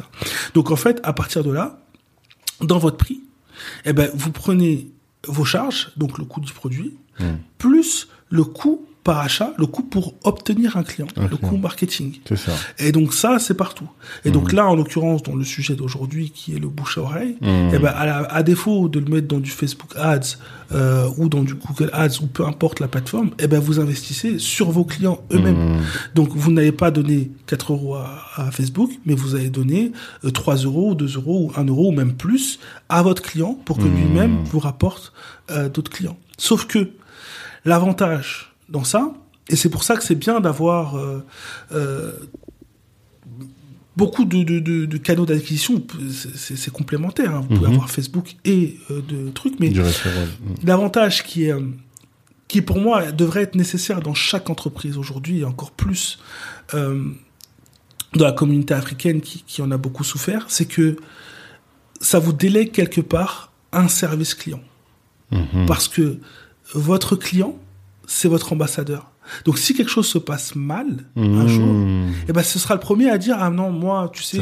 Donc 0.55 0.71
en 0.71 0.75
fait, 0.75 0.99
à 1.03 1.13
partir 1.13 1.45
de 1.45 1.51
là, 1.51 1.79
dans 2.61 2.77
votre 2.79 2.97
prix, 2.97 3.21
eh 3.85 3.93
ben, 3.93 4.09
vous 4.13 4.31
prenez 4.31 4.89
vos 5.27 5.45
charges, 5.45 5.91
donc 5.97 6.17
le 6.17 6.25
coût 6.25 6.39
du 6.41 6.53
produit, 6.53 6.93
Mm. 7.19 7.35
plus 7.57 8.07
le 8.29 8.45
coût 8.45 8.85
par 9.09 9.19
achat, 9.21 9.53
le 9.57 9.65
coût 9.65 9.81
pour 9.81 10.13
obtenir 10.23 10.77
un 10.77 10.83
client, 10.83 11.07
le 11.17 11.35
coût 11.35 11.57
marketing. 11.57 12.09
Ça. 12.35 12.51
Et 12.77 12.91
donc 12.91 13.13
ça, 13.13 13.39
c'est 13.39 13.55
partout. 13.65 13.89
Et 14.25 14.29
donc 14.29 14.53
là, 14.53 14.67
en 14.67 14.75
l'occurrence, 14.75 15.23
dans 15.23 15.35
le 15.35 15.43
sujet 15.43 15.75
d'aujourd'hui, 15.75 16.29
qui 16.29 16.55
est 16.55 16.59
le 16.59 16.67
bouche 16.67 16.97
à 16.99 17.01
oreille, 17.01 17.35
Mhm. 17.41 17.71
eh 17.73 17.79
ben, 17.79 17.91
à, 18.01 18.05
la- 18.05 18.25
à 18.39 18.43
défaut 18.43 18.87
de 18.87 18.99
le 18.99 19.07
mettre 19.13 19.27
dans 19.27 19.39
du 19.39 19.49
Facebook 19.49 19.91
Ads 19.97 20.37
euh, 20.71 21.09
ou 21.17 21.27
dans 21.27 21.41
du 21.41 21.55
Google 21.55 21.89
Ads 21.91 22.19
ou 22.21 22.27
peu 22.27 22.45
importe 22.45 22.79
la 22.79 22.87
plateforme, 22.87 23.31
eh 23.39 23.47
ben, 23.47 23.59
vous 23.59 23.79
investissez 23.79 24.37
sur 24.37 24.69
vos 24.69 24.83
clients 24.85 25.19
eux-mêmes. 25.33 25.77
Mm. 25.77 25.81
Donc 26.13 26.29
vous 26.35 26.51
n'avez 26.51 26.71
pas 26.71 26.91
donné 26.91 27.31
4 27.47 27.73
euros 27.73 27.95
à, 27.95 28.21
à 28.35 28.51
Facebook, 28.51 28.91
mais 29.07 29.15
vous 29.15 29.33
avez 29.33 29.49
donné 29.49 29.91
euh, 30.23 30.29
3 30.29 30.55
euros, 30.57 30.93
2 30.93 31.15
euros 31.15 31.39
ou 31.55 31.59
1 31.59 31.65
euro 31.65 31.89
ou 31.89 31.91
même 31.91 32.13
plus 32.13 32.59
à 32.89 33.01
votre 33.01 33.23
client 33.23 33.57
pour 33.65 33.77
que 33.79 33.83
lui-même 33.85 34.43
vous 34.51 34.59
rapporte 34.59 35.13
euh, 35.49 35.67
d'autres 35.67 35.91
clients. 35.91 36.17
Sauf 36.37 36.67
que 36.67 36.91
l'avantage 37.65 38.48
dans 38.69 38.83
ça, 38.83 39.13
et 39.49 39.55
c'est 39.55 39.69
pour 39.69 39.83
ça 39.83 39.95
que 39.97 40.03
c'est 40.03 40.15
bien 40.15 40.39
d'avoir 40.39 40.95
euh, 40.95 41.25
euh, 41.71 42.11
beaucoup 43.97 44.25
de, 44.25 44.43
de, 44.43 44.59
de, 44.59 44.85
de 44.85 44.97
canaux 44.97 45.25
d'acquisition, 45.25 45.81
c'est- 46.35 46.69
complémentaire. 46.71 47.35
hein. 47.35 47.41
Vous 47.41 47.55
pouvez 47.55 47.67
Mhm. 47.67 47.73
avoir 47.75 47.89
Facebook 47.89 48.35
et 48.45 48.77
euh, 48.91 49.01
de 49.01 49.29
trucs, 49.31 49.59
mais. 49.59 49.71
L'avantage 50.63 51.23
qui 51.23 51.45
est, 51.45 51.55
qui 52.47 52.61
pour 52.61 52.79
moi 52.79 53.11
devrait 53.11 53.41
être 53.43 53.55
nécessaire 53.55 54.01
dans 54.01 54.13
chaque 54.13 54.49
entreprise 54.49 54.97
aujourd'hui 54.97 55.39
et 55.39 55.43
encore 55.45 55.71
plus 55.71 56.19
dans 56.71 58.25
la 58.25 58.31
communauté 58.31 58.73
africaine 58.73 59.21
qui, 59.21 59.43
qui 59.45 59.61
en 59.61 59.69
a 59.71 59.77
beaucoup 59.77 60.03
souffert, 60.03 60.45
c'est 60.47 60.65
que 60.65 60.95
ça 62.01 62.17
vous 62.19 62.33
délègue 62.33 62.71
quelque 62.71 63.01
part 63.01 63.51
un 63.71 63.87
service 63.87 64.33
client. 64.33 64.61
Mhm. 65.31 65.65
Parce 65.67 65.87
que 65.87 66.17
votre 66.73 67.15
client, 67.15 67.55
c'est 68.11 68.27
votre 68.27 68.51
ambassadeur. 68.53 69.11
Donc 69.45 69.59
si 69.59 69.75
quelque 69.75 69.91
chose 69.91 70.07
se 70.07 70.17
passe 70.17 70.55
mal 70.55 70.87
un 71.15 71.47
jour, 71.47 71.67
Mm. 71.67 72.11
eh 72.29 72.33
ben 72.33 72.41
ce 72.41 72.57
sera 72.57 72.73
le 72.73 72.79
premier 72.79 73.11
à 73.11 73.19
dire 73.19 73.35
ah 73.39 73.51
non 73.51 73.69
moi 73.69 74.09
tu 74.11 74.23
sais 74.23 74.39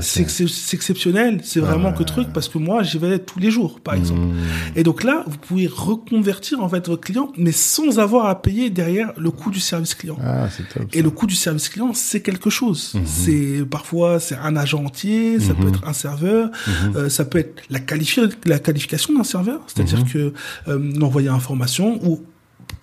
c'est 0.00 0.74
exceptionnel, 0.74 1.40
c'est 1.44 1.60
vraiment 1.60 1.92
que 1.92 2.02
truc 2.02 2.28
parce 2.32 2.48
que 2.48 2.56
moi 2.56 2.82
j'y 2.82 2.96
vais 2.98 3.18
tous 3.18 3.38
les 3.38 3.50
jours 3.50 3.80
par 3.80 3.94
exemple. 3.94 4.20
Mm. 4.20 4.36
Et 4.76 4.82
donc 4.82 5.02
là, 5.04 5.24
vous 5.26 5.36
pouvez 5.36 5.66
reconvertir 5.66 6.62
en 6.62 6.68
fait 6.70 6.86
votre 6.88 7.02
client, 7.02 7.30
mais 7.36 7.52
sans 7.52 7.98
avoir 7.98 8.26
à 8.26 8.40
payer 8.40 8.70
derrière 8.70 9.12
le 9.18 9.30
coût 9.30 9.50
du 9.50 9.60
service 9.60 9.94
client. 9.94 10.16
Ah, 10.24 10.48
top. 10.72 10.84
Et 10.94 11.02
le 11.02 11.10
coût 11.10 11.26
du 11.26 11.34
service 11.34 11.68
client, 11.68 11.92
c'est 11.92 12.22
quelque 12.22 12.48
chose. 12.48 12.92
Mhm. 12.94 13.02
C'est 13.04 13.64
parfois 13.70 14.20
c'est 14.20 14.36
un 14.36 14.56
agent 14.56 14.82
entier, 14.82 15.38
ça 15.38 15.52
peut 15.52 15.68
être 15.68 15.86
un 15.86 15.92
serveur, 15.92 16.50
euh, 16.96 17.10
ça 17.10 17.26
peut 17.26 17.38
être 17.40 17.60
la, 17.68 17.78
qualifi- 17.80 18.30
la 18.46 18.58
qualification 18.58 19.12
d'un 19.14 19.24
serveur, 19.24 19.60
c'est-à-dire 19.66 20.02
que 20.10 20.32
euh, 20.68 20.92
l'envoyer 20.96 21.28
information 21.28 22.00
ou 22.06 22.22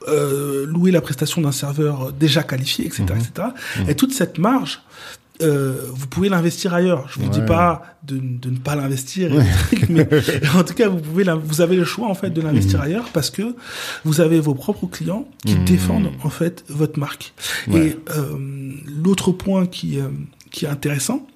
euh, 0.08 0.66
louer 0.66 0.92
la 0.92 1.02
prestation 1.02 1.42
d'un 1.42 1.52
serveur 1.52 2.12
déjà 2.14 2.44
qualifié, 2.44 2.86
etc., 2.86 3.04
Mhm. 3.10 3.18
etc. 3.18 3.48
Et 3.90 3.96
toute 3.96 4.14
cette 4.14 4.38
marge, 4.38 4.82
euh, 5.42 5.76
vous 5.94 6.08
pouvez 6.08 6.30
l'investir 6.30 6.74
ailleurs. 6.74 7.08
Je 7.10 7.20
vous 7.20 7.30
dis 7.30 7.42
pas 7.42 7.84
de, 8.04 8.18
de 8.18 8.50
ne 8.50 8.58
pas 8.58 8.76
l'investir, 8.76 9.32
mais 9.90 10.08
en 10.56 10.64
tout 10.64 10.74
cas, 10.74 10.88
vous 10.90 10.98
pouvez, 11.00 11.24
vous 11.44 11.62
avez 11.62 11.76
le 11.76 11.86
choix 11.86 12.08
en 12.08 12.16
fait 12.16 12.32
de 12.32 12.42
l'investir 12.42 12.82
ailleurs 12.82 13.10
parce 13.14 13.30
que 13.30 13.56
vous 14.04 14.20
avez 14.22 14.40
vos 14.40 14.56
propres 14.56 14.88
clients 14.88 15.28
qui 15.46 15.56
Mhm. 15.56 15.66
défendent 15.66 16.12
en 16.24 16.30
fait 16.30 16.64
votre 16.70 16.98
marque. 17.00 17.34
Ouais. 17.68 17.88
Et 17.88 18.00
euh, 18.16 18.38
l'autre 19.04 19.32
point 19.32 19.68
qui 19.68 20.00
euh, 20.00 20.08
qui 20.50 20.66
est 20.66 20.70
intéressant, 20.70 21.28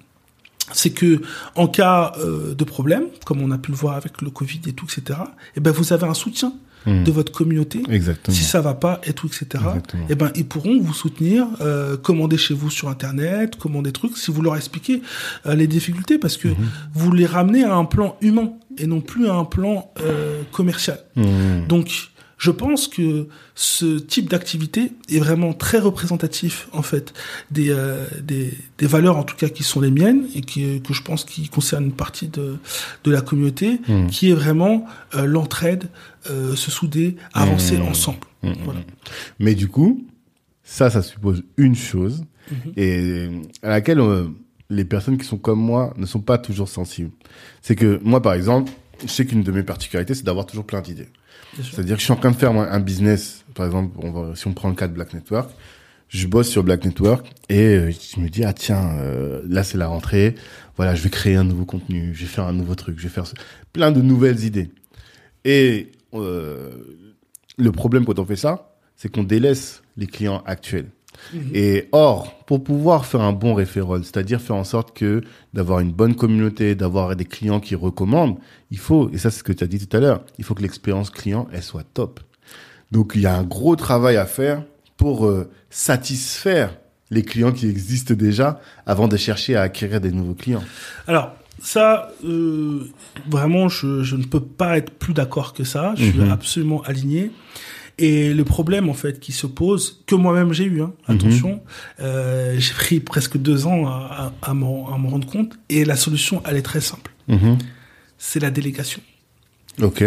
c'est 0.72 0.90
que 0.90 1.20
en 1.54 1.68
cas 1.68 2.12
euh, 2.18 2.54
de 2.54 2.64
problème, 2.64 3.04
comme 3.24 3.40
on 3.42 3.50
a 3.52 3.58
pu 3.58 3.70
le 3.70 3.76
voir 3.76 3.94
avec 3.96 4.20
le 4.22 4.30
Covid 4.30 4.62
et 4.66 4.72
tout, 4.72 4.86
etc. 4.86 5.20
Et 5.54 5.60
ben 5.60 5.70
vous 5.70 5.92
avez 5.92 6.06
un 6.06 6.14
soutien 6.14 6.54
De 6.86 7.10
votre 7.12 7.30
communauté 7.32 7.82
Exactement. 7.88 8.36
si 8.36 8.42
ça 8.44 8.60
va 8.60 8.74
pas 8.74 9.00
et 9.04 9.12
tout, 9.12 9.26
etc. 9.28 9.46
Exactement. 9.54 10.06
Eh 10.08 10.14
ben, 10.14 10.30
ils 10.34 10.46
pourront 10.46 10.80
vous 10.80 10.94
soutenir, 10.94 11.46
euh, 11.60 11.96
commander 11.96 12.36
chez 12.38 12.54
vous 12.54 12.70
sur 12.70 12.88
Internet, 12.88 13.56
commander 13.56 13.90
des 13.90 13.92
trucs, 13.92 14.16
si 14.16 14.30
vous 14.30 14.42
leur 14.42 14.56
expliquez 14.56 15.02
euh, 15.46 15.54
les 15.54 15.66
difficultés, 15.66 16.18
parce 16.18 16.36
que 16.36 16.48
Mhm. 16.48 16.56
vous 16.94 17.12
les 17.12 17.26
ramenez 17.26 17.64
à 17.64 17.74
un 17.74 17.84
plan 17.84 18.16
humain 18.20 18.52
et 18.78 18.86
non 18.86 19.00
plus 19.00 19.28
à 19.28 19.34
un 19.34 19.44
plan 19.44 19.90
euh, 20.00 20.42
commercial. 20.50 20.98
Mhm. 21.16 21.66
Donc, 21.68 22.10
je 22.42 22.50
pense 22.50 22.88
que 22.88 23.28
ce 23.54 24.00
type 24.00 24.28
d'activité 24.28 24.90
est 25.08 25.20
vraiment 25.20 25.52
très 25.52 25.78
représentatif, 25.78 26.68
en 26.72 26.82
fait, 26.82 27.14
des, 27.52 27.70
euh, 27.70 28.04
des, 28.20 28.52
des 28.78 28.86
valeurs, 28.88 29.16
en 29.16 29.22
tout 29.22 29.36
cas, 29.36 29.48
qui 29.48 29.62
sont 29.62 29.80
les 29.80 29.92
miennes 29.92 30.26
et 30.34 30.40
qui, 30.40 30.82
que 30.82 30.92
je 30.92 31.02
pense 31.02 31.24
qui 31.24 31.48
concernent 31.48 31.84
une 31.84 31.92
partie 31.92 32.26
de, 32.26 32.56
de 33.04 33.10
la 33.12 33.20
communauté, 33.20 33.80
Mhm. 33.86 34.08
qui 34.10 34.30
est 34.30 34.34
vraiment 34.34 34.84
euh, 35.14 35.24
l'entraide, 35.24 35.84
euh, 36.30 36.56
se 36.56 36.72
souder, 36.72 37.14
avancer 37.32 37.76
Mhm. 37.78 37.86
ensemble. 37.86 38.18
Voilà. 38.64 38.80
Mais 39.38 39.54
du 39.54 39.68
coup, 39.68 40.04
ça, 40.64 40.90
ça 40.90 41.00
suppose 41.02 41.44
une 41.56 41.76
chose 41.76 42.24
Mhm. 42.50 42.72
et 42.76 43.28
à 43.62 43.68
laquelle 43.68 44.00
les 44.68 44.84
personnes 44.84 45.16
qui 45.16 45.26
sont 45.26 45.38
comme 45.38 45.60
moi 45.60 45.94
ne 45.96 46.06
sont 46.06 46.20
pas 46.20 46.38
toujours 46.38 46.68
sensibles. 46.68 47.12
C'est 47.60 47.76
que 47.76 48.00
moi, 48.02 48.20
par 48.20 48.32
exemple, 48.34 48.72
je 49.06 49.06
sais 49.12 49.26
qu'une 49.26 49.44
de 49.44 49.52
mes 49.52 49.62
particularités, 49.62 50.14
c'est 50.14 50.24
d'avoir 50.24 50.46
toujours 50.46 50.66
plein 50.66 50.80
d'idées. 50.80 51.06
C'est-à-dire 51.56 51.96
que 51.96 52.00
je 52.00 52.04
suis 52.04 52.12
en 52.12 52.16
train 52.16 52.30
de 52.30 52.36
faire 52.36 52.52
un 52.52 52.80
business, 52.80 53.44
par 53.54 53.66
exemple, 53.66 53.98
si 54.34 54.46
on 54.46 54.54
prend 54.54 54.68
le 54.68 54.74
cas 54.74 54.88
de 54.88 54.94
Black 54.94 55.12
Network, 55.12 55.50
je 56.12 56.26
bosse 56.26 56.48
sur 56.48 56.62
Black 56.62 56.84
Network 56.84 57.26
et 57.48 57.76
euh, 57.76 57.90
je 57.90 58.20
me 58.20 58.28
dis 58.28 58.44
ah 58.44 58.52
tiens 58.52 58.96
euh, 58.98 59.42
là 59.48 59.64
c'est 59.64 59.78
la 59.78 59.86
rentrée, 59.86 60.34
voilà 60.76 60.94
je 60.94 61.02
vais 61.02 61.10
créer 61.10 61.36
un 61.36 61.44
nouveau 61.44 61.64
contenu, 61.64 62.10
je 62.14 62.20
vais 62.20 62.26
faire 62.26 62.44
un 62.44 62.52
nouveau 62.52 62.74
truc, 62.74 62.98
je 62.98 63.04
vais 63.04 63.08
faire 63.08 63.24
plein 63.72 63.90
de 63.90 64.02
nouvelles 64.02 64.44
idées. 64.44 64.70
Et 65.44 65.90
euh, 66.12 66.70
le 67.56 67.72
problème 67.72 68.04
quand 68.04 68.18
on 68.18 68.26
fait 68.26 68.36
ça, 68.36 68.76
c'est 68.94 69.10
qu'on 69.10 69.24
délaisse 69.24 69.82
les 69.96 70.06
clients 70.06 70.42
actuels. 70.44 70.88
Mhm. 71.32 71.50
Et 71.54 71.88
or, 71.92 72.34
pour 72.46 72.62
pouvoir 72.64 73.06
faire 73.06 73.20
un 73.22 73.32
bon 73.32 73.54
référent, 73.54 73.96
c'est-à-dire 74.02 74.40
faire 74.40 74.56
en 74.56 74.64
sorte 74.64 74.96
que 74.96 75.22
d'avoir 75.54 75.80
une 75.80 75.92
bonne 75.92 76.14
communauté, 76.14 76.74
d'avoir 76.74 77.14
des 77.16 77.24
clients 77.24 77.60
qui 77.60 77.74
recommandent, 77.74 78.36
il 78.70 78.78
faut, 78.78 79.10
et 79.12 79.18
ça 79.18 79.30
c'est 79.30 79.38
ce 79.38 79.44
que 79.44 79.52
tu 79.52 79.64
as 79.64 79.66
dit 79.66 79.84
tout 79.86 79.96
à 79.96 80.00
l'heure, 80.00 80.22
il 80.38 80.44
faut 80.44 80.54
que 80.54 80.62
l'expérience 80.62 81.10
client, 81.10 81.48
elle 81.52 81.62
soit 81.62 81.84
top. 81.94 82.20
Donc 82.90 83.12
il 83.14 83.22
y 83.22 83.26
a 83.26 83.34
un 83.36 83.44
gros 83.44 83.76
travail 83.76 84.16
à 84.16 84.26
faire 84.26 84.62
pour 84.96 85.26
euh, 85.26 85.48
satisfaire 85.70 86.76
les 87.10 87.22
clients 87.22 87.52
qui 87.52 87.68
existent 87.68 88.14
déjà 88.14 88.60
avant 88.86 89.06
de 89.08 89.16
chercher 89.16 89.56
à 89.56 89.62
acquérir 89.62 90.00
des 90.00 90.10
nouveaux 90.12 90.34
clients. 90.34 90.64
Alors, 91.06 91.32
ça, 91.60 92.10
euh, 92.24 92.88
vraiment, 93.28 93.68
je, 93.68 94.02
je 94.02 94.16
ne 94.16 94.24
peux 94.24 94.40
pas 94.40 94.78
être 94.78 94.90
plus 94.92 95.12
d'accord 95.12 95.52
que 95.52 95.64
ça. 95.64 95.94
Je 95.96 96.04
suis 96.04 96.18
Mhm. 96.20 96.30
absolument 96.30 96.82
aligné. 96.82 97.30
Et 97.98 98.32
le 98.32 98.44
problème, 98.44 98.88
en 98.88 98.94
fait, 98.94 99.20
qui 99.20 99.32
se 99.32 99.46
pose, 99.46 100.02
que 100.06 100.14
moi-même 100.14 100.52
j'ai 100.52 100.64
eu, 100.64 100.82
hein, 100.82 100.92
attention, 101.06 101.60
euh, 102.00 102.54
j'ai 102.58 102.72
pris 102.72 103.00
presque 103.00 103.36
deux 103.36 103.66
ans 103.66 103.86
à, 103.86 104.32
à, 104.40 104.54
m'en 104.54 104.84
rendre 104.84 105.26
compte. 105.26 105.58
Et 105.68 105.84
la 105.84 105.96
solution, 105.96 106.42
elle 106.46 106.56
est 106.56 106.62
très 106.62 106.80
simple. 106.80 107.12
Mhm. 107.28 107.58
C'est 108.18 108.40
la 108.40 108.50
délégation. 108.50 109.02
Ok. 109.80 110.04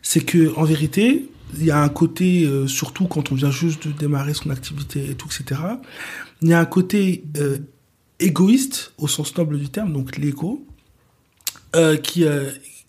C'est 0.00 0.22
que, 0.22 0.54
en 0.56 0.64
vérité, 0.64 1.28
il 1.58 1.64
y 1.64 1.70
a 1.70 1.82
un 1.82 1.88
côté, 1.88 2.44
euh, 2.44 2.66
surtout 2.66 3.06
quand 3.06 3.30
on 3.30 3.34
vient 3.34 3.50
juste 3.50 3.86
de 3.86 3.92
démarrer 3.92 4.32
son 4.32 4.50
activité 4.50 5.10
et 5.10 5.14
tout, 5.14 5.28
etc. 5.28 5.60
Il 6.40 6.48
y 6.48 6.54
a 6.54 6.60
un 6.60 6.64
côté 6.64 7.24
euh, 7.36 7.58
égoïste 8.20 8.92
au 8.96 9.06
sens 9.06 9.36
noble 9.36 9.58
du 9.58 9.68
terme, 9.68 9.92
donc 9.92 10.16
l'ego, 10.16 10.66
qui 12.02 12.26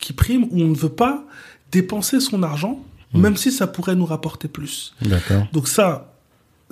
qui 0.04 0.12
prime 0.12 0.44
où 0.52 0.62
on 0.62 0.68
ne 0.68 0.76
veut 0.76 0.90
pas 0.90 1.26
dépenser 1.72 2.20
son 2.20 2.44
argent, 2.44 2.84
même 3.14 3.38
si 3.38 3.52
ça 3.52 3.68
pourrait 3.68 3.96
nous 3.96 4.06
rapporter 4.06 4.48
plus. 4.48 4.94
D'accord. 5.02 5.48
Donc 5.54 5.68
ça, 5.68 6.14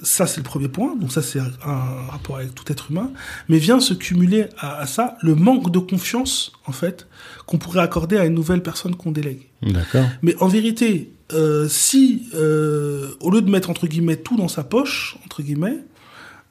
ça 0.01 0.27
c'est 0.27 0.37
le 0.37 0.43
premier 0.43 0.67
point. 0.67 0.95
Donc 0.95 1.11
ça 1.11 1.21
c'est 1.21 1.39
un 1.39 2.07
rapport 2.09 2.37
avec 2.37 2.55
tout 2.55 2.71
être 2.71 2.91
humain. 2.91 3.11
Mais 3.49 3.57
vient 3.57 3.79
se 3.79 3.93
cumuler 3.93 4.45
à, 4.57 4.77
à 4.77 4.87
ça 4.87 5.17
le 5.21 5.35
manque 5.35 5.71
de 5.71 5.79
confiance 5.79 6.53
en 6.65 6.71
fait 6.71 7.07
qu'on 7.45 7.57
pourrait 7.57 7.81
accorder 7.81 8.17
à 8.17 8.25
une 8.25 8.33
nouvelle 8.33 8.63
personne 8.63 8.95
qu'on 8.95 9.11
délègue. 9.11 9.49
D'accord. 9.61 10.05
Mais 10.21 10.35
en 10.39 10.47
vérité, 10.47 11.13
euh, 11.33 11.67
si 11.69 12.27
euh, 12.33 13.11
au 13.19 13.31
lieu 13.31 13.41
de 13.41 13.49
mettre 13.49 13.69
entre 13.69 13.87
guillemets 13.87 14.17
tout 14.17 14.37
dans 14.37 14.47
sa 14.47 14.63
poche 14.63 15.17
entre 15.25 15.41
guillemets, 15.43 15.77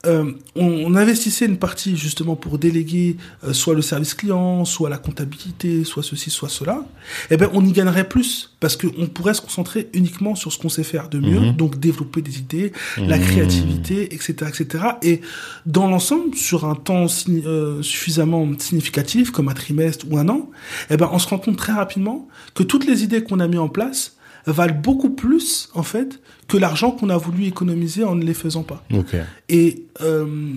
euh, 0.07 0.31
on, 0.55 0.65
on 0.65 0.95
investissait 0.95 1.45
une 1.45 1.57
partie 1.57 1.95
justement 1.95 2.35
pour 2.35 2.57
déléguer 2.57 3.17
euh, 3.43 3.53
soit 3.53 3.75
le 3.75 3.81
service 3.81 4.13
client, 4.15 4.65
soit 4.65 4.89
la 4.89 4.97
comptabilité, 4.97 5.83
soit 5.83 6.01
ceci, 6.03 6.29
soit 6.31 6.49
cela, 6.49 6.85
eh 7.29 7.37
ben 7.37 7.49
on 7.53 7.63
y 7.65 7.71
gagnerait 7.71 8.07
plus 8.09 8.51
parce 8.59 8.75
qu'on 8.77 9.07
pourrait 9.07 9.33
se 9.35 9.41
concentrer 9.41 9.89
uniquement 9.93 10.33
sur 10.35 10.51
ce 10.51 10.57
qu'on 10.57 10.69
sait 10.69 10.83
faire 10.83 11.07
de 11.09 11.19
mieux, 11.19 11.39
Mhm. 11.39 11.55
donc 11.55 11.79
développer 11.79 12.21
des 12.21 12.39
idées, 12.39 12.71
la 12.97 13.17
Mhm. 13.17 13.23
créativité, 13.25 14.13
etc., 14.13 14.33
etc. 14.49 14.83
Et 15.03 15.21
dans 15.65 15.87
l'ensemble, 15.87 16.35
sur 16.35 16.65
un 16.65 16.75
temps 16.75 17.05
euh, 17.29 17.81
suffisamment 17.81 18.47
significatif, 18.59 19.31
comme 19.31 19.49
un 19.49 19.53
trimestre 19.53 20.05
ou 20.09 20.17
un 20.17 20.29
an, 20.29 20.49
eh 20.89 20.97
ben 20.97 21.09
on 21.11 21.19
se 21.19 21.27
rend 21.27 21.37
compte 21.37 21.57
très 21.57 21.73
rapidement 21.73 22.27
que 22.55 22.63
toutes 22.63 22.85
les 22.87 23.03
idées 23.03 23.23
qu'on 23.23 23.39
a 23.39 23.47
mis 23.47 23.57
en 23.57 23.69
place 23.69 24.15
valent 24.45 24.79
beaucoup 24.81 25.09
plus 25.11 25.69
en 25.75 25.83
fait 25.83 26.19
que 26.47 26.57
l'argent 26.57 26.91
qu'on 26.91 27.09
a 27.09 27.17
voulu 27.17 27.45
économiser 27.45 28.03
en 28.03 28.15
ne 28.15 28.23
les 28.25 28.33
faisant 28.33 28.63
pas. 28.63 28.83
Ok. 28.93 29.15
Et, 29.49 29.83
euh, 30.01 30.53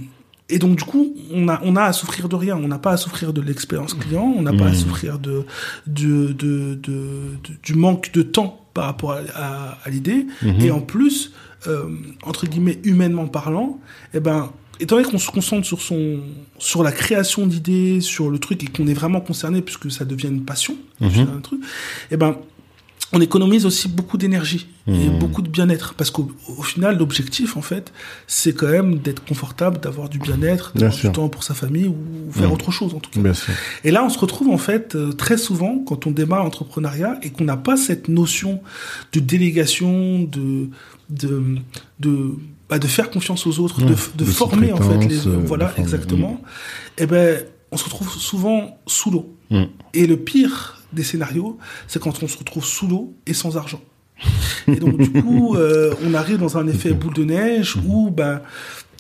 et 0.49 0.59
donc, 0.59 0.77
du 0.77 0.85
coup, 0.85 1.14
on 1.33 1.49
a, 1.49 1.61
on 1.64 1.75
a 1.77 1.85
à 1.85 1.92
souffrir 1.92 2.29
de 2.29 2.37
rien. 2.37 2.57
On 2.57 2.68
n'a 2.68 2.79
pas 2.79 2.92
à 2.92 2.97
souffrir 2.97 3.33
de 3.33 3.40
l'expérience 3.40 3.94
client, 3.94 4.35
on 4.37 4.42
n'a 4.42 4.53
pas 4.53 4.66
à 4.66 4.70
Mhm. 4.70 4.75
souffrir 4.75 5.18
de, 5.18 5.44
de, 5.87 6.33
de, 6.33 6.75
de- 6.75 7.33
du 7.62 7.75
manque 7.75 8.12
de 8.12 8.23
temps 8.23 8.66
par 8.75 8.85
rapport 8.87 9.12
à, 9.12 9.20
à- 9.35 9.79
à 9.85 9.90
l'idée. 9.90 10.27
Mhm. 10.42 10.61
Et 10.61 10.70
en 10.70 10.81
plus, 10.81 11.33
euh, 11.66 11.85
entre 12.25 12.47
guillemets, 12.47 12.79
humainement 12.85 13.27
parlant, 13.27 13.79
eh 14.12 14.20
ben, 14.20 14.53
étant 14.81 14.97
donné 14.97 15.09
qu'on 15.09 15.18
se 15.18 15.31
concentre 15.31 15.66
sur, 15.66 15.81
son, 15.81 16.18
sur 16.59 16.83
la 16.83 16.92
création 16.92 17.47
d'idées, 17.47 18.01
sur 18.03 18.29
le 18.29 18.38
truc, 18.38 18.62
et 18.64 18.66
qu'on 18.66 18.87
est 18.87 18.92
vraiment 18.94 19.20
concerné, 19.20 19.62
puisque 19.62 19.90
ça 19.90 20.05
devient 20.05 20.27
une 20.29 20.44
passion, 20.44 20.77
c'est 21.01 21.20
un 21.20 21.40
truc, 21.42 21.61
eh 22.11 22.16
ben, 22.18 22.37
on 23.14 23.20
économise 23.20 23.64
aussi 23.66 23.88
beaucoup 23.88 24.18
d'énergie 24.18 24.66
et 24.87 24.90
Mhm. 25.09 25.18
beaucoup 25.18 25.40
de 25.40 25.48
bien-être. 25.48 25.94
Parce 25.94 26.11
qu'au 26.11 26.31
au 26.59 26.62
final 26.62 26.98
l'objectif 26.98 27.57
en 27.57 27.62
fait 27.62 27.92
c'est 28.27 28.53
quand 28.53 28.66
même 28.68 28.98
d'être 28.98 29.24
confortable 29.24 29.79
d'avoir 29.81 30.09
du 30.09 30.18
bien-être 30.18 30.72
Bien 30.74 30.81
d'avoir 30.88 30.98
sûr. 30.98 31.11
du 31.11 31.14
temps 31.14 31.29
pour 31.29 31.42
sa 31.44 31.55
famille 31.55 31.87
ou 31.88 31.96
faire 32.33 32.48
Mhm. 32.48 32.55
autre 32.55 32.70
chose 32.72 32.92
en 32.94 33.00
tout 33.00 33.11
cas. 33.11 33.20
Bien 33.20 33.33
et 33.85 33.90
là 33.90 34.05
on 34.05 34.09
se 34.11 34.18
retrouve 34.18 34.48
en 34.50 34.59
fait 34.59 34.94
euh, 34.94 35.12
très 35.12 35.38
souvent 35.38 35.79
quand 35.87 36.07
on 36.07 36.11
démarre 36.11 36.42
l'entrepreneuriat 36.44 37.18
et 37.22 37.31
qu'on 37.31 37.44
n'a 37.44 37.57
pas 37.57 37.77
cette 37.77 38.09
notion 38.09 38.61
de 39.12 39.20
délégation 39.20 40.24
de 40.24 40.68
de 41.11 41.57
de 42.00 42.35
bah, 42.68 42.79
de 42.79 42.87
faire 42.87 43.11
confiance 43.11 43.46
aux 43.46 43.59
autres 43.61 43.81
Ouais, 43.83 43.90
de, 43.90 43.94
de 44.16 44.24
de 44.24 44.24
former 44.24 44.72
en 44.72 44.79
fait 44.81 45.07
les 45.07 45.27
euh, 45.29 45.38
voilà 45.44 45.68
former. 45.68 45.83
exactement. 45.85 46.40
Et 46.98 47.07
ben 47.07 47.42
on 47.70 47.77
se 47.77 47.85
retrouve 47.85 48.11
souvent 48.12 48.79
sous 48.87 49.11
l'eau. 49.11 49.31
Et 49.92 50.07
le 50.09 50.16
pire 50.16 50.81
des 50.94 51.02
scénarios, 51.04 51.59
c'est 51.88 52.00
quand 52.02 52.22
on 52.22 52.28
se 52.28 52.38
retrouve 52.38 52.64
sous 52.64 52.87
l'eau 52.87 53.14
et 53.26 53.35
sans 53.35 53.57
argent. 53.57 53.80
Et 54.68 54.76
donc, 54.76 54.96
du 54.96 55.11
coup, 55.22 55.54
euh, 55.57 55.92
on 56.04 56.14
arrive 56.14 56.38
dans 56.38 56.57
un 56.57 56.66
effet 56.68 56.92
boule 56.92 57.14
de 57.14 57.24
neige 57.24 57.76
où 57.87 58.11
ben, 58.11 58.40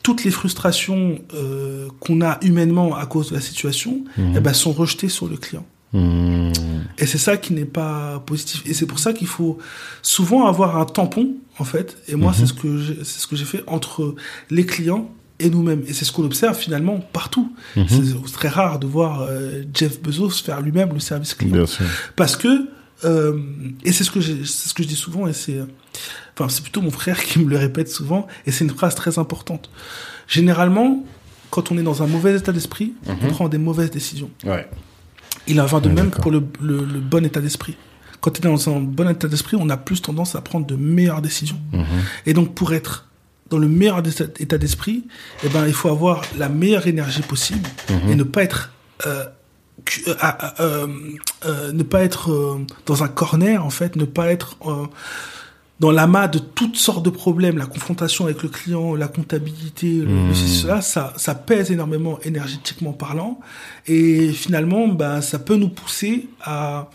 toutes 0.02 0.24
les 0.24 0.30
frustrations 0.30 1.18
euh, 1.34 1.88
qu'on 2.00 2.20
a 2.20 2.38
humainement 2.42 2.94
à 2.96 3.06
cause 3.06 3.30
de 3.30 3.34
la 3.36 3.40
situation 3.40 4.02
Mhm. 4.18 4.34
eh 4.36 4.40
ben, 4.40 4.52
sont 4.52 4.72
rejetées 4.72 5.08
sur 5.08 5.26
le 5.28 5.36
client. 5.36 5.64
Mhm. 5.92 6.52
Et 6.98 7.06
c'est 7.06 7.18
ça 7.18 7.36
qui 7.36 7.54
n'est 7.54 7.64
pas 7.64 8.22
positif. 8.26 8.62
Et 8.66 8.74
c'est 8.74 8.86
pour 8.86 8.98
ça 8.98 9.12
qu'il 9.12 9.26
faut 9.28 9.58
souvent 10.02 10.46
avoir 10.46 10.76
un 10.76 10.84
tampon, 10.84 11.34
en 11.58 11.64
fait. 11.64 11.96
Et 12.08 12.16
moi, 12.16 12.32
Mhm. 12.32 12.36
c'est 12.38 12.46
ce 12.46 12.52
que 12.52 12.78
j'ai- 12.78 12.98
c'est 13.04 13.20
ce 13.20 13.26
que 13.26 13.36
j'ai 13.36 13.44
fait 13.44 13.62
entre 13.66 14.14
les 14.50 14.66
clients 14.66 15.08
et 15.40 15.50
nous-mêmes. 15.50 15.82
Et 15.88 15.92
c'est 15.92 16.04
ce 16.04 16.12
qu'on 16.12 16.24
observe 16.24 16.56
finalement 16.56 16.98
partout. 17.12 17.52
Mhm. 17.76 17.86
C'est 17.88 18.32
très 18.32 18.48
rare 18.48 18.78
de 18.78 18.86
voir 18.86 19.22
euh, 19.22 19.62
Jeff 19.74 20.00
Bezos 20.00 20.30
faire 20.30 20.60
lui-même 20.60 20.92
le 20.92 21.00
service 21.00 21.34
client. 21.34 21.52
Bien 21.56 21.66
sûr. 21.66 21.84
Parce 22.16 22.36
que, 22.36 22.68
euh, 23.04 23.38
et 23.84 23.92
c'est 23.92 24.04
ce 24.04 24.10
que 24.10 24.20
ce 24.20 24.74
que 24.74 24.82
je 24.82 24.88
dis 24.88 24.94
souvent, 24.96 25.26
et 25.26 25.32
c'est, 25.32 25.58
enfin, 26.38 26.48
c'est 26.48 26.62
plutôt 26.62 26.80
mon 26.80 26.90
frère 26.90 27.22
qui 27.22 27.38
me 27.40 27.48
le 27.50 27.56
répète 27.58 27.88
souvent, 27.90 28.26
et 28.46 28.52
c'est 28.52 28.64
une 28.64 28.70
phrase 28.70 28.94
très 28.94 29.18
importante. 29.18 29.70
Généralement, 30.28 31.04
quand 31.50 31.70
on 31.70 31.78
est 31.78 31.82
dans 31.82 32.02
un 32.02 32.06
mauvais 32.06 32.36
état 32.36 32.52
d'esprit, 32.52 32.94
on 33.06 33.14
Mhm. 33.14 33.30
prend 33.30 33.48
des 33.48 33.58
mauvaises 33.58 33.90
décisions. 33.90 34.30
Ouais. 34.44 34.68
Il 35.46 35.60
en 35.60 35.66
va 35.66 35.80
de 35.80 35.88
Ouais, 35.88 35.94
même 35.94 36.10
pour 36.10 36.30
le, 36.30 36.42
le- 36.62 36.84
le 36.84 37.00
bon 37.00 37.24
état 37.24 37.40
d'esprit. 37.40 37.76
Quand 38.20 38.30
on 38.38 38.48
est 38.48 38.52
dans 38.52 38.68
un 38.70 38.80
bon 38.80 39.08
état 39.10 39.28
d'esprit, 39.28 39.56
on 39.60 39.68
a 39.68 39.76
plus 39.76 40.00
tendance 40.00 40.34
à 40.34 40.40
prendre 40.40 40.66
de 40.66 40.76
meilleures 40.76 41.20
décisions. 41.20 41.60
Mhm. 41.72 41.84
Et 42.24 42.32
donc, 42.32 42.54
pour 42.54 42.72
être 42.72 43.06
dans 43.50 43.58
le 43.58 43.68
meilleur 43.68 44.02
état 44.38 44.58
d'esprit, 44.58 45.04
eh 45.44 45.48
ben, 45.48 45.66
il 45.66 45.74
faut 45.74 45.88
avoir 45.88 46.22
la 46.36 46.48
meilleure 46.48 46.86
énergie 46.86 47.22
possible 47.22 47.68
et 48.08 48.14
ne 48.14 48.22
pas 48.22 48.42
être 48.42 48.72
euh, 49.06 49.24
euh, 50.60 50.86
euh, 51.44 51.72
ne 51.72 51.82
pas 51.82 52.02
être 52.02 52.58
dans 52.86 53.02
un 53.02 53.08
corner 53.08 53.64
en 53.64 53.70
fait, 53.70 53.96
ne 53.96 54.04
pas 54.04 54.30
être 54.30 54.56
dans 55.80 55.90
l'amas 55.90 56.28
de 56.28 56.38
toutes 56.38 56.76
sortes 56.76 57.04
de 57.04 57.10
problèmes, 57.10 57.58
la 57.58 57.66
confrontation 57.66 58.24
avec 58.24 58.42
le 58.42 58.48
client, 58.48 58.94
la 58.94 59.08
comptabilité, 59.08 59.88
mmh. 59.88 60.34
cela, 60.34 60.80
ça, 60.80 61.12
ça 61.16 61.34
pèse 61.34 61.70
énormément 61.70 62.18
énergétiquement 62.22 62.92
parlant, 62.92 63.40
et 63.86 64.32
finalement, 64.32 64.88
bah, 64.88 65.20
ça 65.20 65.38
peut 65.38 65.56
nous 65.56 65.68
pousser 65.68 66.28
à 66.42 66.88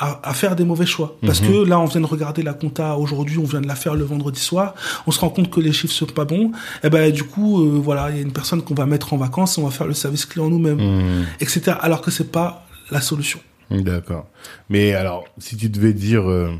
à, 0.00 0.32
faire 0.32 0.56
des 0.56 0.64
mauvais 0.64 0.86
choix. 0.86 1.16
Parce 1.24 1.42
mhm. 1.42 1.48
que 1.48 1.68
là, 1.68 1.78
on 1.78 1.84
vient 1.84 2.00
de 2.00 2.06
regarder 2.06 2.42
la 2.42 2.54
compta 2.54 2.96
aujourd'hui, 2.96 3.38
on 3.38 3.44
vient 3.44 3.60
de 3.60 3.68
la 3.68 3.74
faire 3.74 3.94
le 3.94 4.04
vendredi 4.04 4.40
soir, 4.40 4.74
on 5.06 5.10
se 5.10 5.20
rend 5.20 5.28
compte 5.28 5.50
que 5.50 5.60
les 5.60 5.72
chiffres 5.72 5.92
sont 5.92 6.06
pas 6.06 6.24
bons, 6.24 6.46
et 6.82 6.86
eh 6.86 6.90
ben 6.90 7.12
du 7.12 7.24
coup, 7.24 7.62
euh, 7.62 7.78
voilà, 7.78 8.10
il 8.10 8.16
y 8.16 8.18
a 8.18 8.22
une 8.22 8.32
personne 8.32 8.62
qu'on 8.62 8.74
va 8.74 8.86
mettre 8.86 9.12
en 9.12 9.18
vacances, 9.18 9.58
on 9.58 9.64
va 9.64 9.70
faire 9.70 9.86
le 9.86 9.92
service 9.92 10.24
client 10.24 10.48
nous-mêmes, 10.48 10.80
mhm. 10.80 11.26
etc. 11.40 11.76
Alors 11.80 12.00
que 12.00 12.10
c'est 12.10 12.32
pas 12.32 12.66
la 12.90 13.00
solution. 13.00 13.40
D'accord. 13.70 14.26
Mais 14.68 14.94
alors, 14.94 15.24
si 15.38 15.56
tu 15.56 15.68
devais 15.68 15.92
dire 15.92 16.28
euh, 16.28 16.50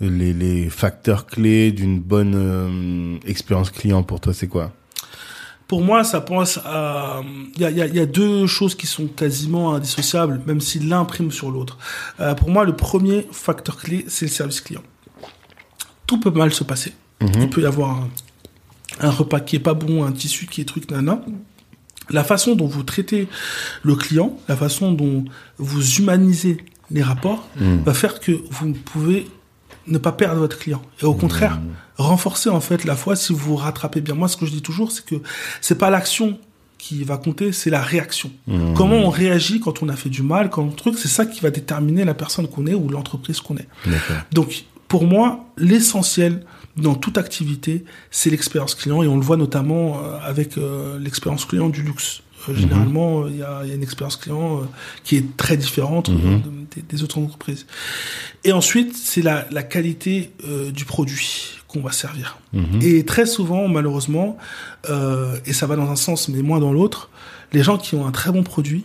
les, 0.00 0.32
les, 0.32 0.68
facteurs 0.68 1.26
clés 1.26 1.72
d'une 1.72 2.00
bonne 2.00 2.34
euh, 2.34 3.18
expérience 3.26 3.70
client 3.70 4.02
pour 4.02 4.20
toi, 4.20 4.34
c'est 4.34 4.48
quoi? 4.48 4.72
Pour 5.68 5.82
moi, 5.82 6.04
ça 6.04 6.20
pense 6.20 6.58
à. 6.64 7.22
Il 7.56 7.62
y 7.62 7.64
a, 7.64 7.70
y 7.70 7.98
a, 7.98 8.06
deux 8.06 8.46
choses 8.46 8.74
qui 8.74 8.86
sont 8.86 9.06
quasiment 9.06 9.74
indissociables, 9.74 10.40
même 10.46 10.60
si 10.60 10.78
l'un 10.78 11.04
prime 11.04 11.32
sur 11.32 11.50
l'autre. 11.50 11.76
Euh, 12.20 12.34
pour 12.34 12.50
moi, 12.50 12.64
le 12.64 12.76
premier 12.76 13.26
facteur 13.32 13.76
clé, 13.76 14.04
c'est 14.08 14.26
le 14.26 14.30
service 14.30 14.60
client. 14.60 14.82
Tout 16.06 16.20
peut 16.20 16.30
mal 16.30 16.52
se 16.52 16.62
passer. 16.62 16.92
Mhm. 17.20 17.30
Il 17.40 17.50
peut 17.50 17.62
y 17.62 17.66
avoir 17.66 18.06
un, 19.00 19.10
repas 19.10 19.40
qui 19.40 19.56
est 19.56 19.60
pas 19.60 19.74
bon, 19.74 20.04
un 20.04 20.12
tissu 20.12 20.46
qui 20.46 20.60
est 20.60 20.64
truc 20.64 20.90
nana. 20.90 21.20
La 22.10 22.22
façon 22.22 22.54
dont 22.54 22.66
vous 22.66 22.84
traitez 22.84 23.26
le 23.82 23.96
client, 23.96 24.38
la 24.48 24.54
façon 24.54 24.92
dont 24.92 25.24
vous 25.58 25.96
humanisez 25.96 26.58
les 26.92 27.02
rapports, 27.02 27.48
mhm. 27.56 27.82
va 27.82 27.94
faire 27.94 28.20
que 28.20 28.32
vous 28.50 28.72
pouvez 28.72 29.26
ne 29.86 29.98
pas 29.98 30.12
perdre 30.12 30.40
votre 30.40 30.58
client. 30.58 30.82
Et 31.00 31.04
au 31.04 31.14
contraire, 31.14 31.56
mmh. 31.56 32.02
renforcer 32.02 32.48
en 32.48 32.60
fait 32.60 32.84
la 32.84 32.96
foi 32.96 33.16
si 33.16 33.32
vous 33.32 33.38
vous 33.38 33.56
rattrapez 33.56 34.00
bien. 34.00 34.14
Moi, 34.14 34.28
ce 34.28 34.36
que 34.36 34.46
je 34.46 34.52
dis 34.52 34.62
toujours, 34.62 34.92
c'est 34.92 35.04
que 35.04 35.16
c'est 35.60 35.78
pas 35.78 35.90
l'action 35.90 36.38
qui 36.78 37.04
va 37.04 37.16
compter, 37.16 37.52
c'est 37.52 37.70
la 37.70 37.82
réaction. 37.82 38.30
Mmh. 38.46 38.74
Comment 38.74 38.96
on 38.96 39.10
réagit 39.10 39.60
quand 39.60 39.82
on 39.82 39.88
a 39.88 39.96
fait 39.96 40.10
du 40.10 40.22
mal, 40.22 40.50
quand 40.50 40.62
on 40.62 40.70
truc, 40.70 40.98
c'est 40.98 41.08
ça 41.08 41.26
qui 41.26 41.40
va 41.40 41.50
déterminer 41.50 42.04
la 42.04 42.14
personne 42.14 42.48
qu'on 42.48 42.66
est 42.66 42.74
ou 42.74 42.88
l'entreprise 42.88 43.40
qu'on 43.40 43.56
est. 43.56 43.68
Donc, 44.32 44.64
pour 44.88 45.04
moi, 45.04 45.46
l'essentiel 45.56 46.44
dans 46.76 46.94
toute 46.94 47.18
activité, 47.18 47.84
c'est 48.10 48.30
l'expérience 48.30 48.74
client 48.74 49.02
et 49.02 49.08
on 49.08 49.16
le 49.16 49.22
voit 49.22 49.36
notamment 49.36 49.98
euh, 49.98 50.18
avec 50.22 50.58
euh, 50.58 50.98
l'expérience 50.98 51.44
client 51.44 51.68
du 51.68 51.82
luxe. 51.82 52.22
Euh, 52.48 52.54
généralement, 52.54 53.26
il 53.26 53.36
y, 53.36 53.42
a, 53.42 53.64
une 53.64 53.82
expérience 53.82 54.16
client 54.16 54.62
qui 55.04 55.16
est 55.16 55.36
très 55.36 55.56
différente 55.56 56.08
mhm. 56.08 56.66
des, 56.88 57.02
autres 57.02 57.18
entreprises. 57.18 57.66
Et 58.44 58.52
ensuite, 58.52 58.96
c'est 58.96 59.22
la, 59.22 59.42
qualité 59.62 60.30
euh, 60.46 60.70
du 60.70 60.84
produit 60.84 61.58
qu'on 61.68 61.80
va 61.80 61.92
servir. 61.92 62.38
Mhm. 62.52 62.80
Et 62.82 63.04
très 63.04 63.26
souvent, 63.26 63.68
malheureusement, 63.68 64.36
euh, 64.88 65.36
et 65.46 65.52
ça 65.52 65.66
va 65.66 65.76
dans 65.76 65.90
un 65.90 65.96
sens 65.96 66.28
mais 66.28 66.42
moins 66.42 66.60
dans 66.60 66.72
l'autre, 66.72 67.10
les 67.52 67.62
gens 67.62 67.78
qui 67.78 67.94
ont 67.94 68.06
un 68.06 68.12
très 68.12 68.32
bon 68.32 68.42
produit 68.42 68.84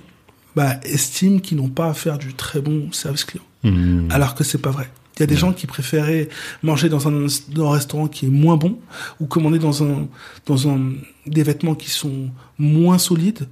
bah, 0.55 0.75
estiment 0.83 1.39
qu'ils 1.39 1.57
n'ont 1.57 1.69
pas 1.69 1.87
à 1.87 1.93
faire 1.93 2.17
du 2.17 2.33
très 2.33 2.61
bon 2.61 2.91
service 2.91 3.25
client. 3.25 3.45
Mhm. 3.63 4.07
Alors 4.11 4.35
que 4.35 4.43
c'est 4.43 4.61
pas 4.61 4.71
vrai. 4.71 4.89
Il 5.17 5.19
y 5.19 5.23
a 5.23 5.27
des 5.27 5.35
gens 5.35 5.53
qui 5.53 5.67
préféraient 5.67 6.29
manger 6.63 6.89
dans 6.89 7.07
un, 7.07 7.27
dans 7.49 7.69
un, 7.69 7.73
restaurant 7.73 8.07
qui 8.07 8.25
est 8.25 8.29
moins 8.29 8.57
bon 8.57 8.79
ou 9.19 9.27
commander 9.27 9.59
dans 9.59 9.83
un 9.83 10.07
dans 10.45 10.67
un 10.67 10.79
des 11.27 11.43
vêtements 11.43 11.75
qui 11.75 11.89
sont 11.89 12.29
moins 12.61 12.97
solides 12.97 13.47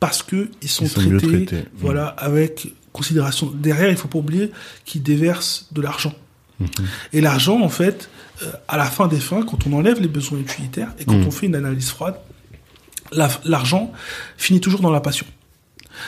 parce 0.00 0.22
que 0.22 0.50
ils 0.62 0.68
sont, 0.68 0.86
traités, 0.86 1.64
voilà 1.74 2.08
avec 2.08 2.68
considération. 2.92 3.52
Derrière, 3.54 3.90
il 3.90 3.96
faut 3.96 4.08
pas 4.08 4.18
oublier 4.18 4.50
qu'ils 4.84 5.02
déversent 5.02 5.68
de 5.72 5.82
l'argent. 5.82 6.14
Mhm. 6.60 6.68
Et 7.12 7.20
l'argent, 7.20 7.60
en 7.60 7.68
fait, 7.68 8.08
euh, 8.42 8.52
à 8.68 8.76
la 8.76 8.84
fin 8.84 9.06
des 9.08 9.20
fins, 9.20 9.42
quand 9.42 9.66
on 9.66 9.72
enlève 9.72 10.00
les 10.00 10.08
besoins 10.08 10.38
utilitaires 10.38 10.92
et 10.98 11.04
quand 11.04 11.16
mhm. 11.16 11.26
on 11.26 11.30
fait 11.30 11.46
une 11.46 11.56
analyse 11.56 11.90
froide, 11.90 12.16
l'argent 13.44 13.92
finit 14.36 14.60
toujours 14.60 14.80
dans 14.80 14.90
la 14.90 15.00
passion. 15.00 15.26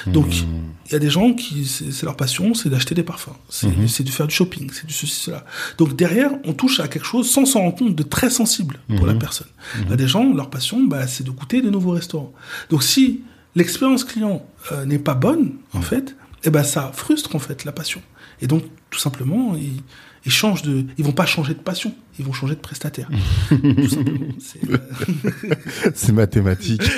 Donc, 0.07 0.27
hmm. 0.27 0.73
il 0.87 0.93
y 0.93 0.95
a 0.95 0.99
des 0.99 1.11
gens 1.11 1.33
qui, 1.33 1.65
c'est 1.67 2.03
leur 2.05 2.17
passion, 2.17 2.55
c'est 2.55 2.69
d'acheter 2.69 2.95
des 2.95 3.03
parfums, 3.03 3.31
hmm. 3.63 3.87
c'est 3.87 4.05
de 4.05 4.11
faire 4.11 4.27
du 4.27 4.35
shopping, 4.35 4.71
c'est 4.73 4.87
du 4.87 4.93
ceci, 4.93 5.15
cela. 5.15 5.45
Donc, 5.79 5.97
derrière, 5.97 6.31
on 6.45 6.53
touche 6.53 6.81
à 6.81 6.89
quelque 6.89 7.07
chose 7.07 7.31
sans 7.31 7.45
s'en 7.45 7.61
rendre 7.61 7.77
compte 7.77 7.95
de 7.95 8.03
très 8.03 8.31
sensible 8.31 8.79
pour 8.97 9.07
la 9.07 9.15
hmm. 9.15 9.19
personne. 9.19 9.49
Il 9.83 9.91
y 9.91 9.93
a 9.93 9.97
des 9.97 10.09
gens, 10.09 10.33
leur 10.33 10.51
passion, 10.51 10.83
bah, 10.85 11.07
c'est 11.07 11.25
de 11.25 11.31
goûter 11.31 11.63
de 11.63 11.71
nouveaux 11.71 11.93
restaurants. 11.93 12.33
Donc, 12.71 12.83
si 12.83 13.23
l'expérience 13.55 14.05
client 14.05 14.47
euh, 14.73 14.85
n'est 14.85 14.99
pas 14.99 15.15
bonne, 15.15 15.55
en 15.73 15.83
fait, 15.83 16.17
eh 16.45 16.51
ben, 16.51 16.63
ça 16.63 16.91
frustre, 16.95 17.35
en 17.35 17.41
fait, 17.41 17.65
la 17.65 17.73
passion. 17.73 18.03
Et 18.41 18.47
donc, 18.47 18.65
tout 18.91 18.99
simplement, 18.99 19.57
il 19.57 19.83
ils 20.27 20.33
changent 20.33 20.63
de, 20.63 20.85
ils 20.99 21.05
vont 21.05 21.13
pas 21.13 21.25
changer 21.25 21.55
de 21.55 21.61
passion, 21.61 21.95
ils 22.19 22.25
vont 22.25 22.33
changer 22.33 22.57
de 22.57 22.61
prestataire. 22.61 23.09
C'est 25.95 26.13
mathématique. 26.13 26.83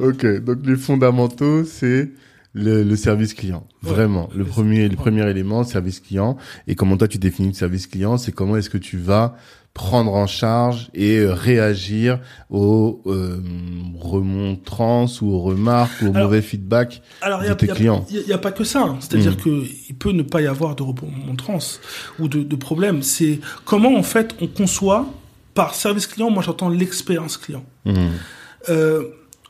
ok, 0.00 0.26
donc 0.42 0.58
les 0.64 0.76
fondamentaux, 0.76 1.64
c'est 1.64 2.10
le, 2.54 2.96
service 2.96 3.34
client, 3.34 3.66
vraiment. 3.82 4.30
le 4.34 4.44
premier, 4.44 4.88
le 4.88 4.96
premier 4.96 5.28
élément, 5.28 5.64
service 5.64 6.00
client. 6.00 6.36
Et 6.66 6.74
comment 6.74 6.96
toi 6.96 7.08
tu 7.08 7.18
définis 7.18 7.48
le 7.48 7.54
service 7.54 7.86
client, 7.86 8.16
c'est 8.16 8.32
comment 8.32 8.56
est-ce 8.56 8.70
que 8.70 8.78
tu 8.78 8.96
vas 8.96 9.36
prendre 9.74 10.14
en 10.14 10.28
charge 10.28 10.88
et 10.94 11.18
euh, 11.18 11.34
réagir 11.34 12.20
aux 12.48 13.02
euh, 13.06 13.42
remontrances 13.98 15.20
ou 15.20 15.30
aux 15.32 15.40
remarques 15.40 16.00
ou 16.00 16.08
aux 16.08 16.12
mauvais 16.12 16.42
feedbacks 16.42 17.02
de 17.24 17.54
tes 17.54 17.66
clients? 17.66 18.06
Il 18.08 18.22
n'y 18.24 18.32
a, 18.32 18.38
pas 18.38 18.52
que 18.52 18.62
ça. 18.62 18.82
Hein. 18.82 18.98
C'est-à-dire 19.00 19.32
mm. 19.32 19.36
que 19.36 19.64
il 19.88 19.96
peut 19.96 20.12
ne 20.12 20.22
pas 20.22 20.40
y 20.40 20.46
avoir 20.46 20.76
de 20.76 20.84
remontrances 20.84 21.80
ou 22.20 22.28
de, 22.28 22.44
de 22.44 22.56
problèmes. 22.56 23.02
C'est 23.02 23.40
comment 23.64 23.96
en 23.96 24.04
fait 24.04 24.36
on 24.40 24.46
conçoit 24.46 25.06
par 25.54 25.74
service 25.74 26.06
client. 26.06 26.30
Moi, 26.30 26.44
j'entends 26.44 26.68
l'expérience 26.68 27.36
client. 27.36 27.64
Mm. 27.84 28.06
Euh, 28.68 29.02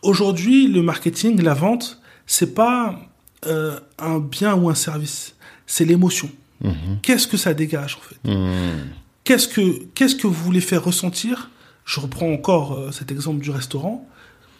Aujourd'hui, 0.05 0.69
le 0.69 0.83
marketing, 0.83 1.40
la 1.40 1.55
vente, 1.55 1.99
c'est 2.27 2.55
pas 2.55 2.99
euh, 3.47 3.79
un 3.99 4.19
bien 4.19 4.55
ou 4.55 4.69
un 4.69 4.75
service. 4.75 5.35
C'est 5.67 5.85
l'émotion. 5.85 6.31
Mm-hmm. 6.63 7.01
Qu'est-ce 7.03 7.27
que 7.27 7.37
ça 7.37 7.55
dégage 7.55 7.99
en 7.99 8.01
fait 8.01 8.31
mm. 8.31 8.89
Qu'est-ce 9.25 9.49
que, 9.49 9.85
qu'est-ce 9.95 10.15
que 10.15 10.27
vous 10.27 10.45
voulez 10.45 10.61
faire 10.61 10.85
ressentir 10.85 11.51
Je 11.85 12.01
reprends 12.01 12.31
encore 12.31 12.75
euh, 12.75 12.93
cet 12.93 13.11
exemple 13.11 13.41
du 13.41 13.51
restaurant. 13.51 14.07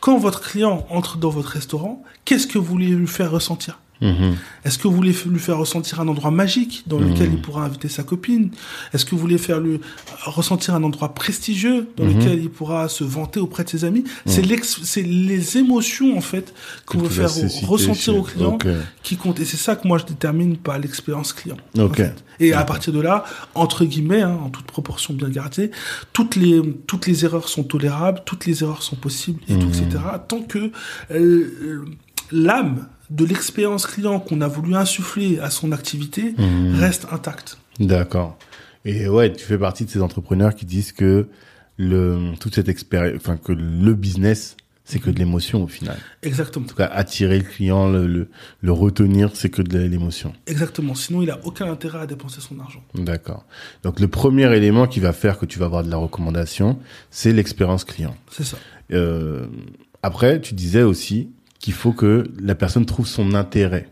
Quand 0.01 0.19
votre 0.19 0.41
client 0.41 0.87
entre 0.91 1.19
dans 1.19 1.31
votre 1.31 1.49
restaurant, 1.49 2.03
qu'est-ce 2.25 2.47
que 2.47 2.59
vous 2.59 2.65
voulez 2.65 2.89
lui 2.89 3.07
faire 3.07 3.31
ressentir 3.31 3.79
Mhm. 4.01 4.37
Est-ce 4.65 4.79
que 4.79 4.89
vous 4.89 4.95
voulez 4.95 5.15
lui 5.27 5.39
faire 5.39 5.59
ressentir 5.59 6.01
un 6.01 6.09
endroit 6.09 6.31
magique 6.31 6.85
dans 6.87 6.99
lequel 6.99 7.29
mhm. 7.29 7.35
il 7.35 7.41
pourra 7.41 7.65
inviter 7.65 7.89
sa 7.89 8.03
copine? 8.03 8.51
Est-ce 8.93 9.05
que 9.05 9.13
vous 9.13 9.21
voulez 9.21 9.39
faire 9.39 9.61
lui 9.61 9.81
ressentir 10.25 10.75
un 10.75 10.83
endroit 10.83 11.15
prestigieux 11.15 11.89
dans 11.97 12.05
mhm. 12.05 12.19
lequel 12.19 12.43
il 12.43 12.51
pourra 12.51 12.89
se 12.89 13.05
vanter 13.05 13.41
auprès 13.41 13.65
de 13.65 13.71
ses 13.71 13.85
amis? 13.85 14.05
C'est 14.27 14.45
c'est 14.65 15.03
les 15.03 15.59
émotions 15.59 16.17
en 16.17 16.21
fait 16.21 16.55
qu'on 16.87 16.99
veut 16.99 17.09
faire 17.09 17.31
ressentir 17.67 18.17
au 18.17 18.23
client 18.23 18.59
qui 19.03 19.17
comptent. 19.17 19.41
Et 19.41 19.45
c'est 19.45 19.57
ça 19.57 19.77
que 19.77 19.87
moi 19.87 19.99
je 19.99 20.05
détermine 20.05 20.57
par 20.57 20.79
l'expérience 20.79 21.33
client. 21.33 21.57
Et 22.41 22.53
à 22.53 22.65
partir 22.65 22.93
de 22.93 23.01
là, 23.01 23.25
entre 23.55 23.85
guillemets, 23.85 24.23
hein, 24.23 24.39
en 24.45 24.51
toute 24.51 24.67
proportion 24.67 25.15
bien 25.15 25.29
gardée, 25.29 25.71
toutes 26.13 26.37
les 26.37 26.61
toutes 26.87 27.07
les 27.07 27.25
erreurs 27.25 27.49
sont 27.49 27.63
tolérables, 27.63 28.23
toutes 28.25 28.47
les 28.47 28.63
erreurs 28.63 28.83
sont 28.83 28.97
possibles, 28.97 29.41
et 29.49 29.57
tout, 29.59 29.69
etc. 29.69 30.03
Tant 30.29 30.43
que 30.43 30.71
euh, 31.13 31.85
l'âme 32.33 32.87
de 33.15 33.25
l'expérience 33.25 33.87
client 33.87 34.19
qu'on 34.19 34.41
a 34.41 34.49
voulu 34.49 34.75
insuffler 34.75 35.39
à 35.39 35.51
son 35.51 35.73
activité 35.73 36.35
mhm. 36.37 36.75
reste 36.75 37.07
intacte. 37.13 37.59
D'accord. 37.79 38.37
Et 38.85 39.09
ouais, 39.09 39.33
tu 39.33 39.45
fais 39.45 39.59
partie 39.59 39.85
de 39.85 39.91
ces 39.91 40.03
entrepreneurs 40.03 40.55
qui 40.55 40.67
disent 40.67 40.93
que 40.93 41.29
le 41.77 42.33
toute 42.41 42.55
cette 42.55 42.69
expérience, 42.69 43.17
enfin 43.17 43.37
que 43.37 43.53
le 43.53 43.95
business, 43.95 44.57
c'est 44.85 44.99
que 44.99 45.11
de 45.11 45.19
l'émotion 45.19 45.63
au 45.63 45.67
final. 45.67 45.97
Exactement. 46.23 46.67
En 46.67 46.69
tout 46.69 46.75
cas, 46.75 46.91
attirer 46.93 47.39
le 47.39 47.45
client, 47.45 47.89
le, 47.89 48.29
le, 48.61 48.73
retenir, 48.73 49.31
c'est 49.35 49.49
que 49.49 49.63
de 49.63 49.79
l'émotion. 49.79 50.35
Exactement. 50.47 50.95
Sinon, 50.95 51.23
il 51.23 51.31
a 51.31 51.41
aucun 51.45 51.71
intérêt 51.71 52.01
à 52.01 52.07
dépenser 52.07 52.41
son 52.43 52.61
argent. 52.61 52.85
D'accord. 52.95 53.47
Donc, 53.83 53.99
le 53.99 54.09
premier 54.09 54.55
élément 54.55 54.87
qui 54.87 55.01
va 55.01 55.15
faire 55.15 55.39
que 55.39 55.47
tu 55.47 55.59
vas 55.59 55.67
avoir 55.67 55.85
de 55.85 55.91
la 55.91 55.97
recommandation, 55.97 56.79
c'est 57.11 57.33
l'expérience 57.33 57.85
client. 57.85 58.15
C'est 58.31 58.45
ça. 58.45 58.59
Euh, 58.93 59.47
après, 60.03 60.39
tu 60.43 60.53
disais 60.53 60.83
aussi, 60.83 61.31
qu'il 61.65 61.73
faut 61.73 61.93
que 61.93 62.25
la 62.43 62.55
personne 62.55 62.85
trouve 62.85 63.07
son 63.07 63.33
intérêt. 63.33 63.89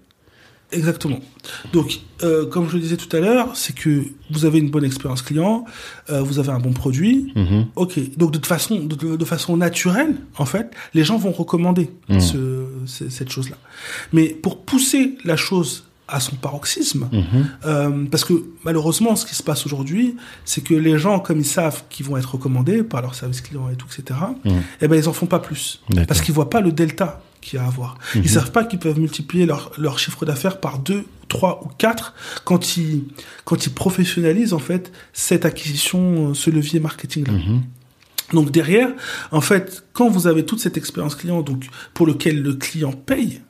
Exactement. 0.72 1.20
Donc, 1.72 2.00
euh, 2.22 2.44
comme 2.44 2.68
je 2.68 2.74
le 2.74 2.80
disais 2.80 2.98
tout 2.98 3.16
à 3.16 3.20
l'heure, 3.20 3.56
c'est 3.56 3.74
que 3.74 4.04
vous 4.30 4.44
avez 4.44 4.58
une 4.58 4.68
bonne 4.68 4.84
expérience 4.84 5.22
client, 5.22 5.64
euh, 6.10 6.20
vous 6.20 6.38
avez 6.38 6.50
un 6.50 6.58
bon 6.58 6.74
produit. 6.74 7.32
Mhm. 7.34 7.68
Ok. 7.76 7.98
Donc, 8.18 8.32
de 8.32 8.46
façon, 8.46 8.78
de, 8.78 9.24
façon 9.24 9.56
naturelle, 9.56 10.16
en 10.36 10.44
fait, 10.44 10.70
les 10.92 11.02
gens 11.02 11.16
vont 11.16 11.32
recommander 11.32 11.88
mhm. 12.10 12.20
ce, 12.20 12.66
cette 13.08 13.30
chose-là. 13.30 13.56
Mais 14.12 14.28
pour 14.28 14.60
pousser 14.60 15.16
la 15.24 15.36
chose 15.36 15.84
à 16.08 16.20
son 16.20 16.36
paroxysme. 16.36 17.08
Mhm. 17.10 17.46
Euh, 17.64 18.04
parce 18.10 18.26
que 18.26 18.34
malheureusement, 18.64 19.16
ce 19.16 19.24
qui 19.24 19.34
se 19.34 19.42
passe 19.42 19.64
aujourd'hui, 19.64 20.14
c'est 20.44 20.62
que 20.62 20.74
les 20.74 20.98
gens, 20.98 21.20
comme 21.20 21.38
ils 21.40 21.46
savent 21.46 21.84
qu'ils 21.88 22.04
vont 22.04 22.18
être 22.18 22.34
recommandés 22.34 22.82
par 22.82 23.00
leur 23.00 23.14
service 23.14 23.40
client 23.40 23.70
et 23.70 23.76
tout, 23.76 23.86
etc., 23.90 24.20
eh 24.82 24.88
ben 24.88 24.96
ils 24.96 25.08
en 25.08 25.14
font 25.14 25.24
pas 25.24 25.38
plus. 25.38 25.80
Parce 26.06 26.20
qu'ils 26.20 26.34
voient 26.34 26.50
pas 26.50 26.60
le 26.60 26.70
delta 26.70 27.22
qu'il 27.42 27.58
y 27.58 27.60
a 27.60 27.64
à 27.64 27.68
avoir. 27.68 27.98
Mhm. 28.14 28.22
Ils 28.24 28.30
savent 28.30 28.52
pas 28.52 28.64
qu'ils 28.64 28.78
peuvent 28.78 28.98
multiplier 28.98 29.44
leur, 29.44 29.72
leur 29.76 29.98
chiffre 29.98 30.24
d'affaires 30.24 30.60
par 30.60 30.78
deux, 30.78 31.04
trois 31.28 31.62
ou 31.64 31.68
quatre 31.76 32.14
quand 32.44 32.76
ils, 32.78 33.04
quand 33.44 33.66
ils 33.66 33.72
professionnalisent, 33.72 34.54
en 34.54 34.58
fait, 34.58 34.92
cette 35.12 35.44
acquisition, 35.44 36.30
euh, 36.30 36.34
ce 36.34 36.48
levier 36.48 36.80
marketing-là. 36.80 37.32
Mhm. 37.32 37.62
Donc 38.32 38.50
derrière, 38.50 38.88
en 39.30 39.42
fait, 39.42 39.84
quand 39.92 40.08
vous 40.08 40.26
avez 40.26 40.46
toute 40.46 40.60
cette 40.60 40.78
expérience 40.78 41.16
client, 41.16 41.42
donc 41.42 41.66
pour 41.92 42.06
lequel 42.06 42.40
le 42.40 42.54
client 42.54 42.92
paye, 42.92 43.42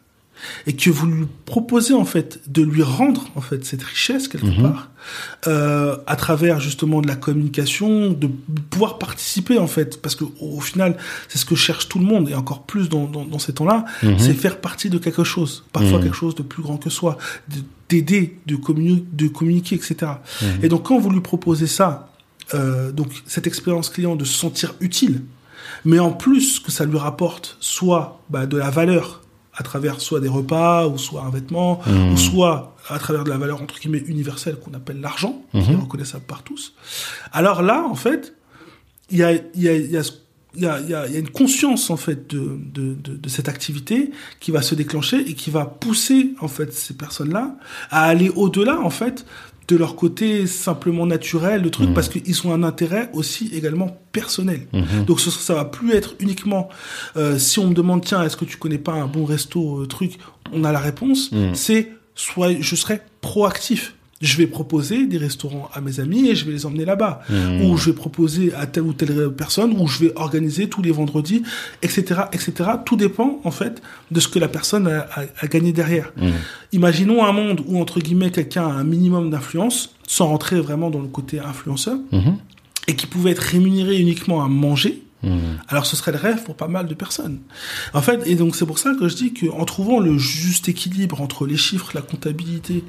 et 0.67 0.75
que 0.75 0.91
vous 0.91 1.07
lui 1.07 1.27
proposez 1.45 1.95
en 1.95 2.05
fait 2.05 2.41
de 2.51 2.63
lui 2.63 2.83
rendre 2.83 3.29
en 3.37 3.41
fait 3.41 3.65
cette 3.65 3.83
richesse 3.83 4.29
quelque 4.29 4.47
Mhm. 4.47 4.63
part, 4.63 4.91
euh, 5.47 5.97
à 6.07 6.17
travers 6.17 6.61
justement 6.61 7.01
de 7.01 7.09
la 7.09 7.17
communication, 7.17 8.11
de 8.11 8.29
pouvoir 8.71 8.99
participer 8.99 9.59
en 9.59 9.67
fait, 9.67 10.01
parce 10.03 10.15
que 10.15 10.25
au, 10.25 10.57
au 10.59 10.61
final, 10.61 10.97
c'est 11.29 11.39
ce 11.39 11.45
que 11.45 11.55
cherche 11.55 11.89
tout 11.89 11.99
le 11.99 12.05
monde 12.05 12.29
et 12.29 12.35
encore 12.35 12.63
plus 12.65 12.89
dans, 12.89 13.05
dans, 13.07 13.25
dans 13.25 13.39
ces 13.39 13.53
temps-là, 13.53 13.85
Mhm. 14.03 14.19
c'est 14.19 14.35
faire 14.35 14.61
partie 14.61 14.91
de 14.91 14.99
quelque 14.99 15.25
chose, 15.25 15.65
parfois 15.73 15.99
Mhm. 15.99 16.05
quelque 16.05 16.17
chose 16.17 16.35
de 16.35 16.43
plus 16.43 16.63
grand 16.63 16.77
que 16.77 16.91
soi, 16.91 17.19
de- 17.49 17.63
d'aider, 17.89 18.39
de, 18.47 18.57
communi- 18.57 19.05
de 19.13 19.29
communiquer, 19.29 19.77
etc. 19.77 20.13
Et 20.63 20.69
donc 20.69 20.85
quand 20.85 20.99
vous 20.99 21.11
lui 21.11 21.21
proposez 21.21 21.67
ça, 21.67 22.09
euh, 22.55 22.91
donc 22.93 23.09
cette 23.27 23.47
expérience 23.47 23.91
client 23.91 24.17
de 24.17 24.25
se 24.25 24.33
sentir 24.39 24.75
utile, 24.81 25.23
mais 25.85 25.99
en 25.99 26.11
plus 26.13 26.59
que 26.59 26.71
ça 26.73 26.85
lui 26.85 26.99
rapporte 26.99 27.57
soit 27.61 28.21
bah, 28.31 28.47
de 28.47 28.57
la 28.57 28.71
valeur 28.71 29.22
à 29.62 29.64
travers 29.72 30.01
soit 30.01 30.20
des 30.27 30.33
repas 30.38 30.87
ou 30.92 30.98
soit 31.07 31.22
un 31.29 31.31
vêtement 31.31 31.72
Mhm. 31.87 32.12
ou 32.12 32.16
soit 32.16 32.57
à 32.88 32.98
travers 32.98 33.22
de 33.25 33.31
la 33.31 33.38
valeur 33.38 33.59
entre 33.62 33.79
guillemets 33.81 34.05
universelle 34.14 34.57
qu'on 34.62 34.75
appelle 34.75 35.01
l'argent 35.01 35.35
qui 35.53 35.59
est 35.59 35.68
Mhm. 35.79 35.81
reconnaissable 35.87 36.25
par 36.33 36.42
tous 36.42 36.75
alors 37.40 37.62
là 37.70 37.79
en 37.94 37.94
fait 37.94 38.22
il 39.11 39.18
y 39.18 39.22
a 39.22 39.31
y 39.64 39.68
a 39.68 39.75
y 39.94 39.96
a 39.96 40.03
ce- 40.03 40.12
il 40.55 40.62
y 40.64 40.66
a, 40.66 40.81
il 40.81 40.90
y 40.90 40.94
a- 40.94 41.07
il 41.09 41.12
y 41.14 41.16
a 41.16 41.20
une 41.27 41.31
conscience 41.31 41.88
en 41.88 41.96
fait 41.96 42.29
de, 42.35 42.59
de, 42.77 42.92
de, 43.07 43.12
de 43.25 43.29
cette 43.35 43.48
activité 43.48 44.11
qui 44.38 44.51
va 44.51 44.61
se 44.61 44.75
déclencher 44.75 45.18
et 45.31 45.35
qui 45.40 45.51
va 45.51 45.64
pousser 45.64 46.35
en 46.40 46.48
fait 46.57 46.70
ces 46.75 46.94
personnes-là 46.94 47.57
à 47.90 48.01
aller 48.12 48.29
au-delà 48.42 48.77
en 48.81 48.90
fait 48.90 49.25
de 49.73 49.77
leur 49.79 49.97
côté 49.97 50.47
simplement 50.47 51.07
naturel, 51.07 51.63
le 51.63 51.71
truc, 51.71 51.89
Mhm. 51.89 51.95
parce 51.95 52.09
qu'ils 52.11 52.47
ont 52.47 52.53
un 52.53 52.63
intérêt 52.63 53.09
aussi 53.15 53.51
également 53.55 53.89
personnel. 54.13 54.67
Mhm. 54.75 55.05
Donc 55.07 55.19
ce, 55.21 55.31
ça 55.31 55.55
va 55.55 55.65
plus 55.65 55.93
être 55.93 56.15
uniquement 56.21 56.69
euh, 57.17 57.39
si 57.39 57.59
on 57.59 57.69
me 57.69 57.75
demande 57.75 58.05
tiens 58.05 58.23
est-ce 58.23 58.37
que 58.37 58.45
tu 58.45 58.59
connais 58.59 58.79
pas 58.79 58.93
un 58.93 59.07
bon 59.07 59.25
resto 59.25 59.81
euh, 59.81 59.87
truc, 59.87 60.19
on 60.53 60.65
a 60.65 60.73
la 60.73 60.79
réponse. 60.79 61.33
Mhm. 61.33 61.55
C'est 61.55 61.89
soit 62.15 62.51
je 62.61 62.77
serai 62.77 63.01
proactif. 63.23 63.95
Je 64.23 64.37
vais 64.37 64.47
proposer 64.47 65.07
des 65.07 65.19
restaurants 65.19 65.69
à 65.75 65.81
mes 65.81 65.99
amis 66.01 66.29
et 66.31 66.35
je 66.37 66.45
vais 66.47 66.53
les 66.53 66.65
emmener 66.65 66.85
là-bas. 66.85 67.21
Mhm. 67.29 67.63
Ou 67.65 67.77
je 67.77 67.91
vais 67.91 67.97
proposer 67.97 68.55
à 68.55 68.67
telle 68.67 68.85
ou 68.85 68.93
telle 68.93 69.31
personne, 69.37 69.75
ou 69.79 69.87
je 69.89 69.99
vais 70.05 70.13
organiser 70.17 70.69
tous 70.69 70.81
les 70.81 70.93
vendredis, 70.93 71.43
etc., 71.83 72.23
etc. 72.33 72.53
Tout 72.87 72.97
dépend 72.97 73.41
en 73.45 73.51
fait 73.51 73.83
de 74.13 74.21
ce 74.21 74.29
que 74.29 74.39
la 74.39 74.49
personne 74.49 74.87
a, 74.87 75.01
a- 75.15 75.25
a 75.41 75.47
gagné 75.49 75.73
derrière. 75.73 76.13
Mhm. 76.17 76.33
Imaginons 76.73 77.25
un 77.25 77.33
monde 77.33 77.61
où 77.67 77.81
entre 77.81 77.99
guillemets 78.01 78.31
quelqu'un 78.31 78.67
a 78.67 78.73
un 78.73 78.85
minimum 78.85 79.29
d'influence, 79.31 79.95
sans 80.07 80.29
rentrer 80.29 80.61
vraiment 80.61 80.89
dans 80.91 81.01
le 81.01 81.09
côté 81.09 81.41
influenceur, 81.41 81.99
Mhm. 82.13 82.37
et 82.89 82.95
qui 82.97 83.07
pouvait 83.07 83.33
être 83.33 83.41
rémunéré 83.41 83.99
uniquement 84.01 84.45
à 84.45 84.49
manger. 84.49 85.03
Mhm. 85.23 85.59
Alors 85.69 85.87
ce 85.87 85.97
serait 85.97 86.13
le 86.13 86.19
rêve 86.19 86.43
pour 86.43 86.57
pas 86.57 86.69
mal 86.69 86.87
de 86.87 86.95
personnes. 86.95 87.39
En 87.95 88.03
fait, 88.03 88.21
et 88.27 88.35
donc 88.35 88.57
c'est 88.57 88.67
pour 88.67 88.79
ça 88.79 88.93
que 88.99 89.09
je 89.09 89.15
dis 89.15 89.33
qu'en 89.33 89.65
trouvant 89.65 90.01
le 90.01 90.19
juste 90.19 90.69
équilibre 90.69 91.21
entre 91.21 91.47
les 91.47 91.57
chiffres, 91.57 91.91
la 91.95 92.03
comptabilité 92.03 92.85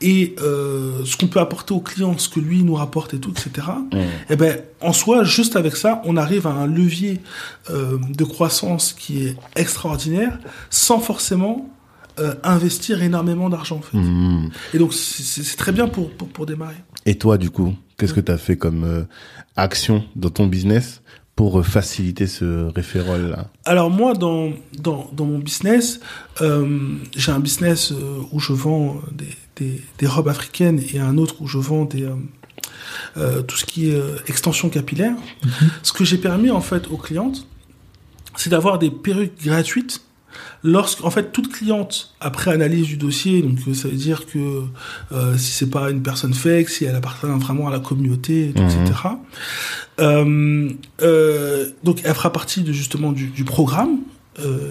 et 0.00 0.34
euh, 0.40 1.04
ce 1.04 1.16
qu'on 1.16 1.28
peut 1.28 1.40
apporter 1.40 1.72
au 1.74 1.80
client, 1.80 2.16
ce 2.18 2.28
que 2.28 2.40
lui 2.40 2.62
nous 2.62 2.74
rapporte 2.74 3.14
et 3.14 3.18
tout, 3.18 3.30
etc. 3.30 3.66
Mhm. 3.92 4.00
Eh 4.28 4.36
ben, 4.36 4.60
en 4.80 4.92
soi, 4.92 5.24
juste 5.24 5.56
avec 5.56 5.76
ça, 5.76 6.02
on 6.04 6.16
arrive 6.16 6.46
à 6.46 6.50
un 6.50 6.66
levier 6.66 7.20
euh, 7.70 7.98
de 8.16 8.24
croissance 8.24 8.92
qui 8.92 9.26
est 9.26 9.36
extraordinaire, 9.56 10.38
sans 10.70 10.98
forcément 10.98 11.70
euh, 12.18 12.34
investir 12.42 13.02
énormément 13.02 13.48
d'argent. 13.48 13.76
En 13.76 13.82
fait. 13.82 13.96
Mhm. 13.96 14.50
Et 14.74 14.78
donc 14.78 14.92
c'est 14.92 15.56
très 15.56 15.72
bien 15.72 15.88
pour, 15.88 16.10
pour 16.10 16.28
pour 16.28 16.46
démarrer. 16.46 16.76
Et 17.06 17.16
toi, 17.16 17.38
du 17.38 17.50
coup, 17.50 17.74
qu'est-ce 17.96 18.12
que 18.12 18.20
tu 18.20 18.32
as 18.32 18.38
fait 18.38 18.56
comme 18.56 18.84
euh, 18.84 19.02
action 19.56 20.04
dans 20.16 20.30
ton 20.30 20.46
business 20.46 21.02
pour 21.40 21.60
euh, 21.60 21.62
faciliter 21.62 22.26
ce 22.26 22.70
référol-là 22.70 23.46
Alors 23.64 23.88
moi, 23.88 24.12
dans, 24.12 24.52
dans, 24.78 25.08
dans 25.14 25.24
mon 25.24 25.38
business, 25.38 25.98
euh, 26.42 26.98
j'ai 27.16 27.32
un 27.32 27.40
business 27.40 27.92
euh, 27.92 28.18
où 28.30 28.40
je 28.40 28.52
vends 28.52 29.00
des, 29.10 29.34
des, 29.56 29.80
des 29.96 30.06
robes 30.06 30.28
africaines 30.28 30.82
et 30.92 30.98
un 30.98 31.16
autre 31.16 31.36
où 31.40 31.46
je 31.46 31.56
vends 31.56 31.86
des, 31.86 32.02
euh, 32.02 32.14
euh, 33.16 33.40
tout 33.40 33.56
ce 33.56 33.64
qui 33.64 33.88
est 33.88 34.02
extension 34.26 34.68
capillaire. 34.68 35.14
Ce 35.82 35.94
que 35.94 36.04
j'ai 36.04 36.18
permis 36.18 36.50
en 36.50 36.60
fait 36.60 36.88
aux 36.88 36.98
clientes, 36.98 37.46
c'est 38.36 38.50
d'avoir 38.50 38.78
des 38.78 38.90
perruques 38.90 39.42
gratuites 39.42 40.02
lorsque 40.62 41.04
en 41.04 41.10
fait 41.10 41.32
toute 41.32 41.50
cliente 41.52 42.14
après 42.20 42.50
analyse 42.52 42.86
du 42.86 42.96
dossier 42.96 43.42
donc 43.42 43.58
euh, 43.68 43.74
ça 43.74 43.88
veut 43.88 43.96
dire 43.96 44.26
que 44.26 44.62
euh, 45.12 45.36
si 45.38 45.50
c'est 45.52 45.70
pas 45.70 45.90
une 45.90 46.02
personne 46.02 46.34
fake 46.34 46.68
si 46.68 46.84
elle 46.84 46.94
appartient 46.96 47.26
vraiment 47.26 47.68
à 47.68 47.70
la 47.70 47.80
communauté 47.80 48.52
Mhm. 48.56 48.64
etc 48.64 48.92
euh, 50.00 50.70
euh, 51.02 51.66
donc 51.84 52.00
elle 52.04 52.14
fera 52.14 52.32
partie 52.32 52.62
de 52.62 52.72
justement 52.72 53.12
du, 53.12 53.26
du 53.26 53.44
programme 53.44 53.98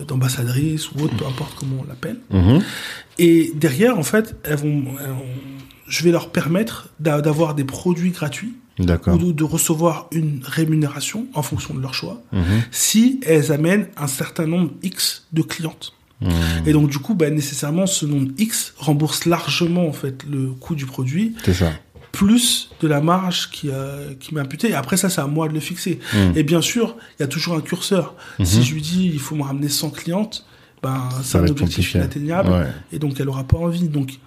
d'ambassadrice 0.07 0.91
ou 0.91 1.03
autre 1.03 1.15
peu 1.15 1.25
importe 1.25 1.53
comment 1.55 1.77
on 1.83 1.87
l'appelle 1.87 2.17
Mhm. 2.31 2.61
et 3.19 3.51
derrière 3.55 3.97
en 3.99 4.03
fait 4.03 4.35
elles 4.43 4.55
vont, 4.57 4.83
elles 4.99 5.09
vont- 5.11 5.25
je 5.87 6.03
vais 6.03 6.11
leur 6.11 6.29
permettre 6.31 6.89
d'a- 6.99 7.21
d'avoir 7.21 7.55
des 7.55 7.63
produits 7.63 8.11
gratuits. 8.11 8.53
Ou 8.79 9.33
de, 9.33 9.43
recevoir 9.43 10.07
une 10.11 10.39
rémunération 10.43 11.27
en 11.33 11.41
fonction 11.41 11.73
de 11.73 11.81
leur 11.81 11.93
choix 11.93 12.21
Mhm. 12.31 12.41
si 12.71 13.19
elles 13.25 13.51
amènent 13.51 13.87
un 13.97 14.07
certain 14.07 14.45
nombre 14.47 14.71
X 14.83 15.27
de 15.33 15.41
clientes. 15.41 15.93
Mhm. 16.21 16.29
Et 16.65 16.73
donc 16.73 16.89
du 16.89 16.99
coup, 16.99 17.13
bah, 17.15 17.29
nécessairement, 17.29 17.85
ce 17.87 18.05
nombre 18.05 18.31
X 18.37 18.73
rembourse 18.77 19.25
largement 19.25 19.87
en 19.87 19.93
fait 19.93 20.23
le 20.29 20.47
coût 20.51 20.75
du 20.75 20.85
produit, 20.85 21.35
C'est 21.43 21.53
ça. 21.53 21.71
plus 22.11 22.71
de 22.81 22.87
la 22.87 23.01
marge 23.01 23.49
qui, 23.51 23.69
euh, 23.69 24.13
qui 24.19 24.33
m'est 24.33 24.41
imputée. 24.41 24.73
Après 24.73 24.97
ça, 24.97 25.09
c'est 25.09 25.21
à 25.21 25.27
moi 25.27 25.47
de 25.47 25.53
le 25.53 25.59
fixer. 25.59 25.99
Mhm. 26.13 26.33
Et 26.37 26.43
bien 26.43 26.61
sûr, 26.61 26.95
il 27.17 27.23
y 27.23 27.25
a 27.25 27.27
toujours 27.27 27.55
un 27.55 27.61
curseur. 27.61 28.15
Si 28.43 28.63
je 28.63 28.73
lui 28.73 28.81
dis, 28.81 29.09
il 29.13 29.19
faut 29.19 29.35
me 29.35 29.43
ramener 29.43 29.69
100 29.69 29.89
clientes, 29.91 30.45
ben, 30.81 31.09
c'est 31.23 31.37
un 31.37 31.45
objectif 31.47 31.93
inatteignable. 31.95 32.49
Ouais. 32.49 32.67
Et 32.93 32.99
donc, 32.99 33.19
elle 33.19 33.27
aura 33.29 33.43
pas 33.43 33.57
envie. 33.57 33.89
Donc, 33.89 34.19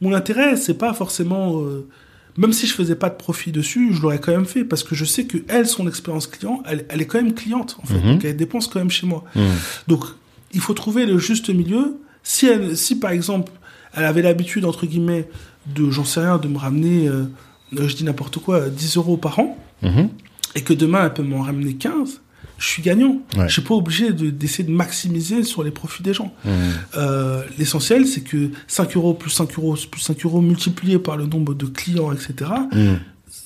mon 0.00 0.12
intérêt, 0.12 0.56
c'est 0.56 0.74
pas 0.78 0.92
forcément... 0.94 1.60
euh, 1.62 1.88
même 2.36 2.52
si 2.52 2.66
je 2.66 2.74
faisais 2.74 2.94
pas 2.96 3.10
de 3.10 3.14
profit 3.16 3.52
dessus, 3.52 3.92
je 3.92 4.02
l'aurais 4.02 4.18
quand 4.18 4.32
même 4.32 4.46
fait 4.46 4.64
parce 4.64 4.82
que 4.82 4.94
je 4.94 5.04
sais 5.04 5.24
que 5.24 5.38
elle, 5.48 5.66
son 5.66 5.86
expérience 5.88 6.26
client, 6.26 6.62
elle, 6.66 6.84
elle 6.88 7.00
est 7.02 7.06
quand 7.06 7.20
même 7.22 7.34
cliente 7.34 7.76
en 7.82 7.86
fait, 7.86 7.94
Mhm. 8.00 8.12
donc 8.14 8.24
elle 8.24 8.36
dépense 8.36 8.66
quand 8.66 8.78
même 8.80 8.90
chez 8.90 9.06
moi. 9.06 9.24
Mhm. 9.36 9.42
Donc, 9.88 10.04
il 10.52 10.60
faut 10.60 10.74
trouver 10.74 11.06
le 11.06 11.18
juste 11.18 11.48
milieu. 11.50 11.96
Si 12.22 12.46
elle, 12.46 12.76
si 12.76 12.96
par 12.98 13.10
exemple, 13.12 13.52
elle 13.94 14.04
avait 14.04 14.22
l'habitude 14.22 14.64
entre 14.64 14.86
guillemets 14.86 15.28
de, 15.66 15.90
j'en 15.90 16.04
sais 16.04 16.20
rien, 16.20 16.38
de 16.38 16.48
me 16.48 16.58
ramener, 16.58 17.08
euh, 17.08 17.24
je 17.72 17.94
dis 17.94 18.04
n'importe 18.04 18.38
quoi, 18.38 18.68
10 18.68 18.96
euros 18.96 19.16
par 19.16 19.38
an, 19.38 19.56
Mhm. 19.82 20.08
et 20.56 20.62
que 20.62 20.72
demain 20.72 21.04
elle 21.04 21.14
peut 21.14 21.22
m'en 21.22 21.42
ramener 21.42 21.74
15, 21.74 22.20
je 22.58 22.66
suis 22.68 22.82
gagnant. 22.82 23.18
Ouais. 23.36 23.48
Je 23.48 23.52
suis 23.54 23.62
pas 23.62 23.74
obligé 23.74 24.12
de- 24.12 24.30
d'essayer 24.30 24.64
de 24.64 24.70
maximiser 24.72 25.42
sur 25.42 25.62
les 25.64 25.70
profits 25.70 26.02
des 26.02 26.14
gens. 26.14 26.32
Mhm. 26.44 26.52
Euh, 26.96 27.42
L'essentiel, 27.58 28.06
c'est 28.06 28.20
que 28.22 28.50
5 28.68 28.96
euros 28.96 29.14
plus 29.14 29.30
5 29.30 29.56
euros 29.58 29.76
plus 29.90 30.00
5 30.00 30.24
euros 30.24 30.40
multiplié 30.40 30.98
par 30.98 31.16
le 31.16 31.26
nombre 31.26 31.54
de 31.54 31.66
clients, 31.66 32.12
etc., 32.12 32.50
Mhm. 32.72 32.98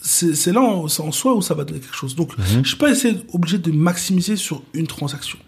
c'est 0.03 0.53
là 0.53 0.61
en, 0.61 0.89
c'est 0.89 1.03
en 1.03 1.13
soi 1.13 1.35
où 1.35 1.43
ça 1.43 1.55
va 1.55 1.65
donner 1.65 1.81
quelque 1.81 1.95
chose. 1.97 2.15
Donc, 2.15 2.37
Mhm. 2.39 2.63
je 2.63 2.69
suis 2.69 2.77
pas 2.77 2.91
essayer, 2.91 3.17
obligé 3.33 3.59
de 3.59 3.71
maximiser 3.73 4.37
sur 4.37 4.63
une 4.75 4.87
transaction. 4.87 5.39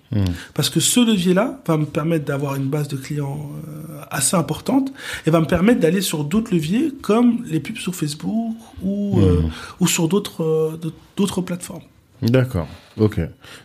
Parce 0.54 0.68
que 0.70 0.80
ce 0.80 0.98
levier-là 0.98 1.60
va 1.66 1.76
me 1.76 1.84
permettre 1.86 2.24
d'avoir 2.24 2.56
une 2.56 2.64
base 2.68 2.88
de 2.88 2.96
clients 2.96 3.48
euh, 3.68 4.00
assez 4.10 4.34
importante 4.36 4.92
et 5.24 5.30
va 5.30 5.38
me 5.38 5.46
permettre 5.46 5.78
d'aller 5.78 6.00
sur 6.00 6.24
d'autres 6.24 6.52
leviers 6.52 6.92
comme 7.00 7.44
les 7.46 7.60
pubs 7.60 7.76
sur 7.76 7.94
Facebook 7.94 8.56
ou, 8.82 9.20
euh, 9.20 9.42
ou 9.78 9.86
sur 9.86 10.08
d'autres 10.08 11.40
plateformes. 11.46 11.82
D'accord. 12.22 12.68
Ok. 12.96 13.20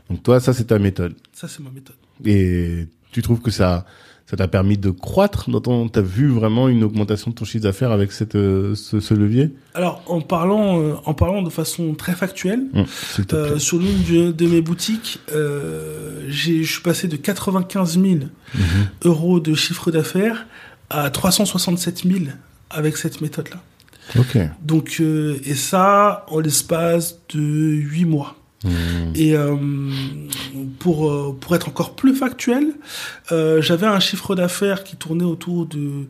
Donc 0.09 0.23
toi, 0.23 0.39
ça 0.39 0.53
c'est 0.53 0.65
ta 0.65 0.79
méthode. 0.79 1.15
Ça, 1.33 1.47
c'est 1.47 1.61
ma 1.61 1.69
méthode. 1.71 1.95
Et 2.25 2.87
tu 3.11 3.21
trouves 3.21 3.41
que 3.41 3.51
ça, 3.51 3.85
ça 4.27 4.37
t'a 4.37 4.47
permis 4.47 4.77
de 4.77 4.89
croître 4.89 5.49
dans 5.49 5.59
ton, 5.61 5.87
t'as 5.89 6.01
vu 6.01 6.29
vraiment 6.29 6.69
une 6.69 6.83
augmentation 6.83 7.31
de 7.31 7.35
ton 7.35 7.43
chiffre 7.45 7.63
d'affaires 7.63 7.91
avec 7.91 8.11
cette, 8.11 8.35
euh, 8.35 8.73
ce, 8.75 8.99
ce 8.99 9.13
levier? 9.13 9.53
Alors, 9.73 10.01
en 10.07 10.21
parlant, 10.21 10.79
euh, 10.81 10.93
en 11.05 11.13
parlant 11.13 11.41
de 11.41 11.49
façon 11.49 11.93
très 11.95 12.13
factuelle, 12.13 12.61
Hum, 12.73 12.85
euh, 13.33 13.59
sur 13.59 13.77
l'une 13.77 14.03
de, 14.03 14.31
de 14.31 14.47
mes 14.47 14.61
boutiques, 14.61 15.19
je 15.29 16.63
suis 16.63 16.81
passé 16.81 17.07
de 17.07 17.17
95 17.17 17.99
000 17.99 18.05
Mhm. 18.13 18.21
euros 19.03 19.39
de 19.39 19.53
chiffre 19.53 19.91
d'affaires 19.91 20.47
à 20.89 21.09
367 21.09 22.03
000 22.07 22.19
avec 22.69 22.95
cette 22.97 23.19
méthode-là. 23.21 23.61
Ok. 24.19 24.37
Donc, 24.61 24.99
et 25.01 25.55
ça 25.55 26.25
en 26.29 26.39
l'espace 26.39 27.19
de 27.33 27.39
8 27.41 28.05
mois. 28.05 28.35
Mhm. 28.65 29.13
Et 29.15 29.35
euh, 29.35 29.55
pour, 30.79 31.09
euh, 31.09 31.35
pour 31.39 31.55
être 31.55 31.69
encore 31.69 31.95
plus 31.95 32.15
factuel, 32.15 32.73
euh, 33.31 33.61
j'avais 33.61 33.87
un 33.87 33.99
chiffre 33.99 34.35
d'affaires 34.35 34.83
qui 34.83 34.95
tournait 34.95 35.23
autour 35.23 35.65
de 35.65 36.05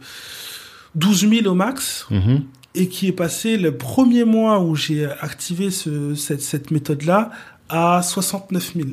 12 0.95 1.27
000 1.29 1.47
au 1.47 1.55
max 1.55 2.05
Mhm. 2.09 2.43
et 2.73 2.87
qui 2.87 3.07
est 3.07 3.11
passé 3.11 3.57
le 3.57 3.75
premier 3.77 4.23
mois 4.25 4.59
où 4.59 4.75
j'ai 4.75 5.05
activé 5.05 5.71
ce, 5.71 6.15
cette, 6.15 6.41
cette 6.41 6.71
méthode-là 6.71 7.31
à 7.69 8.01
69 8.03 8.73
000. 8.75 8.87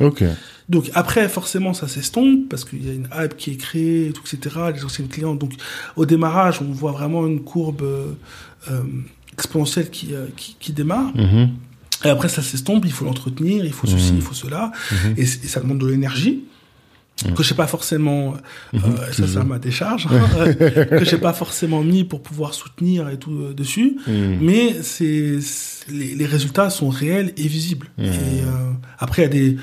Ok. 0.00 0.22
Donc 0.68 0.90
après, 0.94 1.28
forcément, 1.28 1.72
ça 1.74 1.88
s'estompe 1.88 2.48
parce 2.48 2.64
qu'il 2.64 2.86
y 2.86 2.90
a 2.90 2.92
une 2.92 3.08
app 3.10 3.36
qui 3.36 3.50
est 3.52 3.56
créée, 3.56 4.08
etc. 4.08 4.38
Les 4.74 4.84
anciens 4.84 5.06
clients. 5.06 5.34
Donc 5.34 5.52
au 5.96 6.04
démarrage, 6.06 6.60
on 6.62 6.70
voit 6.72 6.92
vraiment 6.92 7.26
une 7.26 7.40
courbe 7.40 7.82
euh, 7.82 8.82
exponentielle 9.32 9.88
qui, 9.90 10.10
qui, 10.36 10.56
qui 10.60 10.72
démarre. 10.72 11.10
Mhm. 11.16 11.50
Et 12.04 12.08
après, 12.08 12.28
ça 12.28 12.42
s'estompe, 12.42 12.84
il 12.86 12.92
faut 12.92 13.04
l'entretenir, 13.04 13.64
il 13.64 13.72
faut 13.72 13.86
ceci, 13.86 14.12
Mhm. 14.12 14.16
il 14.18 14.22
faut 14.22 14.34
cela. 14.34 14.72
Mhm. 14.92 15.14
Et, 15.16 15.26
ça 15.26 15.60
demande 15.60 15.78
de 15.78 15.86
l'énergie. 15.86 16.44
Que 17.34 17.42
je 17.42 17.48
sais 17.48 17.56
pas 17.56 17.66
forcément, 17.66 18.34
euh, 18.74 18.78
Mhm, 18.78 19.26
ça 19.28 19.40
à 19.40 19.42
ma 19.44 19.58
décharge, 19.58 20.06
hein, 20.06 20.20
euh, 20.38 20.84
que 21.00 21.04
j'ai 21.04 21.18
pas 21.18 21.32
forcément 21.32 21.82
mis 21.82 22.04
pour 22.04 22.22
pouvoir 22.22 22.54
soutenir 22.54 23.08
et 23.08 23.16
tout 23.18 23.32
euh, 23.32 23.52
dessus. 23.52 23.96
Mhm. 24.06 24.38
Mais 24.40 24.76
c'est 24.82 25.38
les, 25.88 26.14
les 26.14 26.26
résultats 26.26 26.70
sont 26.70 26.88
réels 26.90 27.32
et 27.36 27.48
visibles. 27.48 27.88
Mhm. 27.98 28.04
Et 28.04 28.08
euh, 28.42 28.70
après, 29.00 29.22
il 29.22 29.24
y 29.24 29.28
a 29.28 29.30
des 29.30 29.56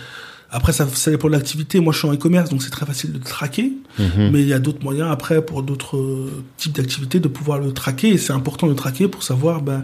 après 0.52 0.74
ça, 0.74 0.86
ça 0.94 1.12
dépend 1.12 1.28
de 1.28 1.34
l'activité. 1.34 1.80
Moi, 1.80 1.92
je 1.94 2.00
suis 2.00 2.08
en 2.08 2.14
e-commerce, 2.14 2.50
donc 2.50 2.62
c'est 2.62 2.70
très 2.70 2.86
facile 2.86 3.12
de 3.14 3.20
traquer. 3.20 3.72
Mhm. 4.00 4.32
Mais 4.32 4.42
il 4.42 4.48
y 4.48 4.54
a 4.54 4.60
d'autres 4.60 4.84
moyens 4.84 5.10
après 5.12 5.42
pour 5.42 5.64
d'autres 5.64 6.30
types 6.58 6.74
d'activités 6.74 7.20
de 7.22 7.28
pouvoir 7.30 7.60
le 7.60 7.72
traquer. 7.74 8.10
Et 8.10 8.18
c'est 8.18 8.34
important 8.34 8.68
de 8.68 8.74
traquer 8.74 9.08
pour 9.08 9.24
savoir 9.24 9.62
ben, 9.62 9.84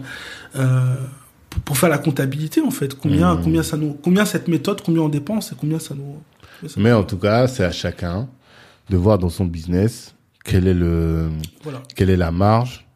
euh, 0.56 0.94
pour, 1.52 1.62
pour 1.62 1.78
faire 1.78 1.88
la 1.88 1.98
comptabilité 1.98 2.60
en 2.60 2.70
fait. 2.70 2.94
Combien 2.98 3.34
Mhm. 3.36 3.44
combien 3.44 3.62
ça 3.62 3.76
nous 3.76 3.94
combien 3.94 4.24
cette 4.24 4.48
méthode 4.48 4.80
combien 4.82 5.02
on 5.02 5.08
dépense 5.08 5.52
et 5.52 5.54
combien 5.58 5.78
ça 5.78 5.94
nous. 5.94 6.16
ça- 6.68 6.80
Mais 6.80 6.92
en 6.92 7.04
tout 7.04 7.18
cas, 7.18 7.46
c'est 7.48 7.64
à 7.64 7.72
chacun 7.72 8.28
de 8.90 8.96
voir 8.96 9.18
dans 9.18 9.28
son 9.30 9.44
business 9.46 10.14
quel 10.44 10.66
est 10.66 10.74
le, 10.74 11.28
Voilà. 11.62 11.82
quelle 11.94 12.10
est 12.10 12.16
la 12.16 12.30
marge 12.32 12.86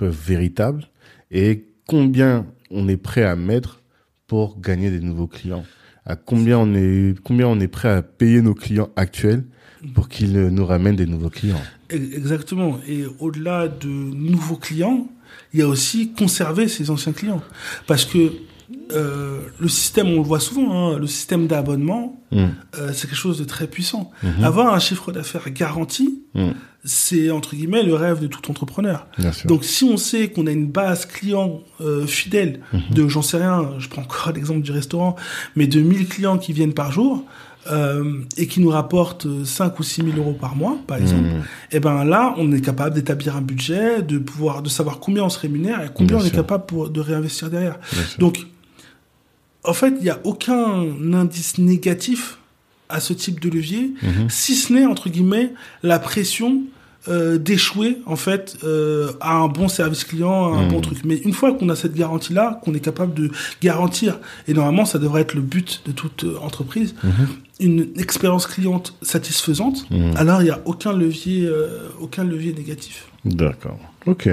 véritable 0.00 0.88
et 1.30 1.64
combien 1.86 2.46
on 2.70 2.88
est 2.88 2.96
prêt 2.96 3.22
à 3.24 3.36
mettre 3.36 3.80
pour 4.26 4.60
gagner 4.60 4.90
des 4.90 5.00
nouveaux 5.00 5.28
clients. 5.28 5.64
À 6.04 6.16
combien 6.16 6.58
on 6.58 6.74
est, 6.74 7.14
combien 7.22 7.46
on 7.46 7.60
est 7.60 7.68
prêt 7.68 7.88
à 7.90 8.02
payer 8.02 8.42
nos 8.42 8.54
clients 8.54 8.88
actuels 8.96 9.44
pour 9.94 10.08
qu'ils 10.08 10.32
nous 10.48 10.66
ramènent 10.66 10.96
des 10.96 11.06
nouveaux 11.06 11.30
clients. 11.30 11.60
Exactement. 11.90 12.78
Et 12.88 13.04
au-delà 13.20 13.68
de 13.68 13.86
nouveaux 13.88 14.56
clients, 14.56 15.06
il 15.52 15.60
y 15.60 15.62
a 15.62 15.68
aussi 15.68 16.12
conserver 16.12 16.68
ses 16.68 16.90
anciens 16.90 17.12
clients. 17.12 17.42
Parce 17.86 18.04
que 18.04 18.32
euh, 18.92 19.40
le 19.58 19.68
système, 19.68 20.08
on 20.08 20.16
le 20.16 20.22
voit 20.22 20.40
souvent, 20.40 20.92
hein, 20.94 20.98
le 20.98 21.06
système 21.06 21.46
d'abonnement, 21.46 22.18
Mm. 22.30 22.46
euh, 22.78 22.90
c'est 22.94 23.06
quelque 23.06 23.16
chose 23.16 23.38
de 23.38 23.44
très 23.44 23.66
puissant. 23.66 24.10
Mhm. 24.22 24.44
Avoir 24.44 24.72
un 24.74 24.78
chiffre 24.78 25.12
d'affaires 25.12 25.50
garanti, 25.50 26.22
Mm. 26.34 26.50
c'est 26.84 27.30
entre 27.30 27.54
guillemets 27.54 27.82
le 27.82 27.94
rêve 27.94 28.20
de 28.20 28.26
tout 28.26 28.50
entrepreneur. 28.50 29.06
Donc 29.44 29.64
si 29.64 29.84
on 29.84 29.96
sait 29.98 30.28
qu'on 30.30 30.46
a 30.46 30.50
une 30.50 30.66
base 30.70 31.04
client 31.06 31.60
euh, 31.80 32.06
fidèle 32.06 32.60
Mhm. 32.72 32.80
de, 32.94 33.08
j'en 33.08 33.22
sais 33.22 33.36
rien, 33.38 33.70
je 33.78 33.88
prends 33.88 34.02
encore 34.02 34.32
l'exemple 34.34 34.62
du 34.62 34.72
restaurant, 34.72 35.16
mais 35.56 35.66
de 35.66 35.80
1000 35.80 36.08
clients 36.08 36.38
qui 36.38 36.52
viennent 36.54 36.74
par 36.74 36.90
jour 36.92 37.24
euh, 37.70 38.20
et 38.36 38.46
qui 38.48 38.60
nous 38.60 38.70
rapportent 38.70 39.26
5 39.44 39.78
ou 39.78 39.82
6 39.82 40.02
000 40.02 40.16
euros 40.18 40.32
par 40.40 40.56
mois, 40.56 40.78
par 40.86 40.96
exemple, 40.98 41.22
Mm. 41.28 41.42
et 41.72 41.80
ben 41.80 42.04
là, 42.04 42.34
on 42.38 42.50
est 42.52 42.60
capable 42.60 42.94
d'établir 42.94 43.36
un 43.36 43.40
budget, 43.40 44.02
de 44.02 44.18
pouvoir, 44.18 44.62
de 44.62 44.68
savoir 44.68 44.98
combien 44.98 45.22
on 45.24 45.28
se 45.28 45.38
rémunère 45.38 45.80
et 45.82 45.88
combien 45.94 46.16
Bien 46.16 46.24
on 46.24 46.28
est 46.28 46.34
capable 46.34 46.66
pour, 46.66 46.90
de 46.90 47.00
réinvestir 47.00 47.50
derrière. 47.50 47.78
Bien 47.92 48.02
sûr. 48.04 48.18
Donc, 48.18 48.46
en 49.64 49.72
fait, 49.74 49.94
il 49.98 50.02
n'y 50.02 50.10
a 50.10 50.18
aucun 50.24 50.84
indice 51.14 51.58
négatif 51.58 52.38
à 52.88 52.98
ce 53.00 53.12
type 53.12 53.38
de 53.40 53.48
levier, 53.48 53.94
Mhm. 54.02 54.28
si 54.28 54.54
ce 54.54 54.72
n'est, 54.72 54.86
entre 54.86 55.08
guillemets, 55.08 55.52
la 55.82 55.98
pression 55.98 56.62
euh, 57.08 57.36
d'échouer, 57.36 57.98
en 58.06 58.14
fait, 58.14 58.56
euh, 58.62 59.10
à 59.20 59.32
un 59.34 59.48
bon 59.48 59.66
service 59.66 60.04
client, 60.04 60.54
à 60.54 60.58
un 60.58 60.68
bon 60.68 60.80
truc. 60.80 60.98
Mais 61.04 61.16
une 61.16 61.32
fois 61.32 61.52
qu'on 61.52 61.68
a 61.68 61.74
cette 61.74 61.94
garantie-là, 61.94 62.60
qu'on 62.64 62.74
est 62.74 62.80
capable 62.80 63.12
de 63.12 63.28
garantir, 63.60 64.20
et 64.46 64.54
normalement, 64.54 64.84
ça 64.84 65.00
devrait 65.00 65.22
être 65.22 65.34
le 65.34 65.40
but 65.40 65.82
de 65.84 65.90
toute 65.90 66.22
euh, 66.22 66.36
entreprise. 66.40 66.94
Une 67.62 67.92
expérience 67.98 68.46
cliente 68.46 68.94
satisfaisante, 69.02 69.86
Mhm. 69.90 70.16
alors 70.16 70.40
il 70.42 70.44
n'y 70.46 70.50
a 70.50 70.60
aucun 70.64 70.92
levier, 70.92 71.46
euh, 71.46 71.88
aucun 72.00 72.24
levier 72.24 72.52
négatif. 72.52 73.06
D'accord. 73.24 73.78
Ok. 74.06 74.28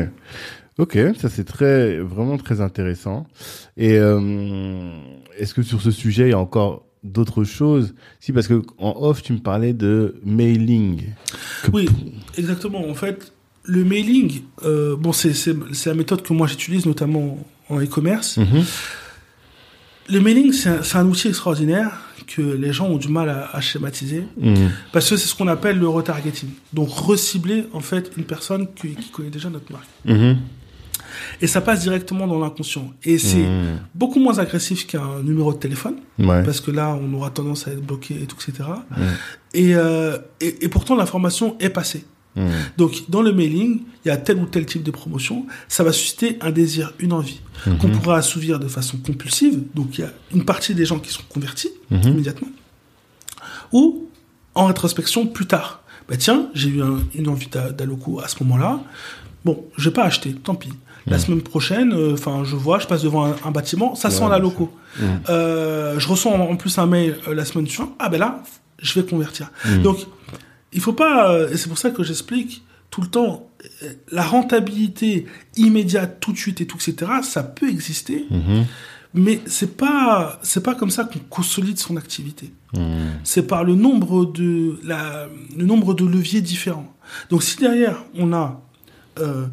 Ok, 0.78 0.98
ça 1.20 1.28
c'est 1.30 1.44
très, 1.44 2.00
vraiment 2.00 2.38
très 2.38 2.62
intéressant. 2.62 3.28
Et 3.78 3.98
euh, 3.98 4.90
est-ce 5.38 5.54
que 5.54 5.62
sur 5.62 5.82
ce 5.82 5.92
sujet, 5.92 6.28
il 6.28 6.30
y 6.32 6.34
a 6.34 6.40
encore 6.40 6.86
d'autres 7.04 7.44
choses? 7.44 7.94
Si, 8.22 8.32
parce 8.32 8.48
que 8.48 8.62
en 8.78 8.96
off, 9.02 9.22
tu 9.22 9.34
me 9.34 9.40
parlais 9.40 9.74
de 9.74 10.16
mailing. 10.24 11.04
Que- 11.64 11.72
Oui, 11.72 11.90
exactement. 12.38 12.88
En 12.90 12.94
fait, 12.96 13.34
le 13.66 13.84
mailing, 13.84 14.42
euh, 14.64 14.96
bon, 14.96 15.12
c'est 15.12 15.34
la 15.86 15.94
méthode 15.94 16.22
que 16.22 16.32
moi 16.34 16.48
j'utilise 16.48 16.86
notamment 16.86 17.38
en 17.68 17.80
e-commerce. 17.82 18.38
Mhm. 18.38 18.64
Le 20.10 20.20
mailing, 20.22 20.52
c'est 20.54 20.70
un, 20.70 20.82
c'est 20.82 20.98
un 20.98 21.06
outil 21.08 21.28
extraordinaire 21.28 21.92
que 22.36 22.42
les 22.44 22.72
gens 22.72 22.88
ont 22.88 22.98
du 22.98 23.08
mal 23.10 23.28
à, 23.30 23.50
à 23.52 23.60
schématiser 23.62 24.24
Mhm. 24.38 24.70
parce 24.94 25.10
que 25.10 25.18
c'est 25.18 25.28
ce 25.28 25.36
qu'on 25.36 25.48
appelle 25.48 25.78
le 25.80 25.90
retargeting. 25.90 26.50
Donc 26.74 26.90
recibler 26.92 27.66
en 27.74 27.80
fait 27.80 28.12
une 28.18 28.24
personne 28.24 28.68
qui, 28.76 28.90
qui 28.96 29.10
connaît 29.10 29.32
déjà 29.38 29.50
notre 29.50 29.72
marque. 29.72 29.88
Mhm. 30.06 30.38
Et 31.42 31.48
ça 31.48 31.62
passe 31.62 31.82
directement 31.82 32.28
dans 32.28 32.40
l'inconscient. 32.40 32.94
Et 33.04 33.18
c'est 33.18 33.38
Mhm. 33.48 33.80
beaucoup 33.96 34.20
moins 34.20 34.38
agressif 34.38 34.86
qu'un 34.86 35.22
numéro 35.24 35.52
de 35.54 35.58
téléphone 35.58 35.96
Ouais. 36.20 36.44
parce 36.44 36.62
que 36.62 36.70
là, 36.72 36.98
on 37.02 37.12
aura 37.16 37.32
tendance 37.32 37.68
à 37.68 37.72
être 37.72 37.82
bloqué 37.86 38.14
et 38.22 38.28
tout, 38.28 38.38
etc. 38.48 38.70
Et, 39.54 39.74
euh, 39.76 40.18
et, 40.40 40.66
et 40.66 40.70
pourtant, 40.70 40.96
l'information 40.96 41.56
est 41.60 41.70
passée. 41.72 42.04
Mhm. 42.40 42.50
Donc, 42.78 43.04
dans 43.10 43.22
le 43.22 43.32
mailing, 43.34 43.82
il 44.04 44.08
y 44.08 44.12
a 44.12 44.18
tel 44.18 44.38
ou 44.40 44.46
tel 44.46 44.66
type 44.66 44.82
de 44.84 44.92
promotion. 44.92 45.46
Ça 45.68 45.84
va 45.84 45.92
susciter 45.92 46.38
un 46.42 46.52
désir, 46.52 46.94
une 47.00 47.14
envie, 47.14 47.42
qu'on 47.80 47.88
Mhm. 47.90 48.00
pourra 48.00 48.18
assouvir 48.18 48.60
de 48.60 48.68
façon 48.68 48.98
compulsive. 48.98 49.60
Donc, 49.76 49.98
il 49.98 50.02
y 50.02 50.04
a 50.06 50.12
une 50.34 50.46
partie 50.46 50.74
des 50.74 50.86
gens 50.86 51.00
qui 51.00 51.12
sont 51.12 51.24
convertis 51.30 51.70
Mhm. 51.92 52.02
immédiatement. 52.08 52.48
Ou 53.72 54.08
en 54.56 54.66
rétrospection 54.66 55.28
plus 55.28 55.46
tard. 55.46 55.82
Bah, 56.08 56.18
tiens, 56.18 56.48
j'ai 56.54 56.70
eu 56.70 56.82
un- 56.82 57.00
une 57.14 57.28
envie 57.30 57.48
d'a- 57.48 57.72
d'Aloco 57.72 58.20
à 58.20 58.28
ce 58.28 58.42
moment-là. 58.44 58.80
Bon, 59.46 59.66
je 59.78 59.90
vais 59.90 59.94
pas 59.94 60.04
acheter, 60.04 60.34
tant 60.34 60.56
pis. 60.56 60.70
La 61.08 61.18
semaine 61.18 61.42
prochaine, 61.42 61.92
euh, 61.94 62.14
enfin, 62.14 62.44
je 62.44 62.56
vois, 62.56 62.78
je 62.78 62.86
passe 62.86 63.02
devant 63.04 63.26
un, 63.26 63.36
un 63.44 63.52
bâtiment, 63.52 63.96
ça 63.96 64.10
sent 64.12 64.24
Ouais, 64.24 64.30
la 64.30 64.36
bien 64.36 64.44
loco. 64.44 64.72
Mhm. 65.00 65.08
Euh, 65.30 65.98
je 66.00 66.08
reçois 66.08 66.32
en, 66.34 66.40
en 66.42 66.56
plus 66.56 66.78
un 66.78 66.86
mail 66.86 67.16
euh, 67.28 67.34
la 67.34 67.46
semaine 67.46 67.66
suivante. 67.68 67.94
Ah 68.00 68.10
ben 68.10 68.20
là, 68.20 68.44
je 68.80 68.94
vais 69.00 69.06
convertir. 69.06 69.50
Donc, 69.84 69.98
il 70.74 70.82
faut 70.82 70.94
pas, 70.94 71.32
euh, 71.32 71.50
et 71.52 71.58
c'est 71.58 71.68
pour 71.70 71.78
ça 71.78 71.92
que 71.92 72.04
j'explique 72.04 72.64
tout 72.90 73.02
le 73.02 73.08
temps, 73.08 73.50
euh, 73.84 73.94
la 74.12 74.24
rentabilité 74.24 75.26
immédiate, 75.58 76.20
tout 76.20 76.32
de 76.34 76.38
suite 76.38 76.62
et 76.62 76.68
tout, 76.68 76.78
etc. 76.78 77.12
Ça 77.24 77.44
peut 77.44 77.70
exister, 77.70 78.26
Mhm. 78.32 78.66
mais 79.14 79.42
c'est 79.46 79.78
pas, 79.78 80.40
c'est 80.44 80.64
pas 80.64 80.76
comme 80.76 80.90
ça 80.90 81.04
qu'on 81.04 81.20
consolide 81.30 81.78
son 81.78 81.98
activité. 81.98 82.52
Mhm. 82.76 83.20
C'est 83.24 83.44
par 83.48 83.64
le 83.64 83.76
nombre 83.76 84.26
de, 84.26 84.80
la, 84.84 85.28
le 85.58 85.66
nombre 85.66 85.94
de 85.94 86.06
leviers 86.06 86.42
différents. 86.42 86.94
Donc, 87.30 87.44
si 87.44 87.58
derrière 87.58 88.04
on 88.16 88.34
a 88.34 88.62
euh, 89.20 89.48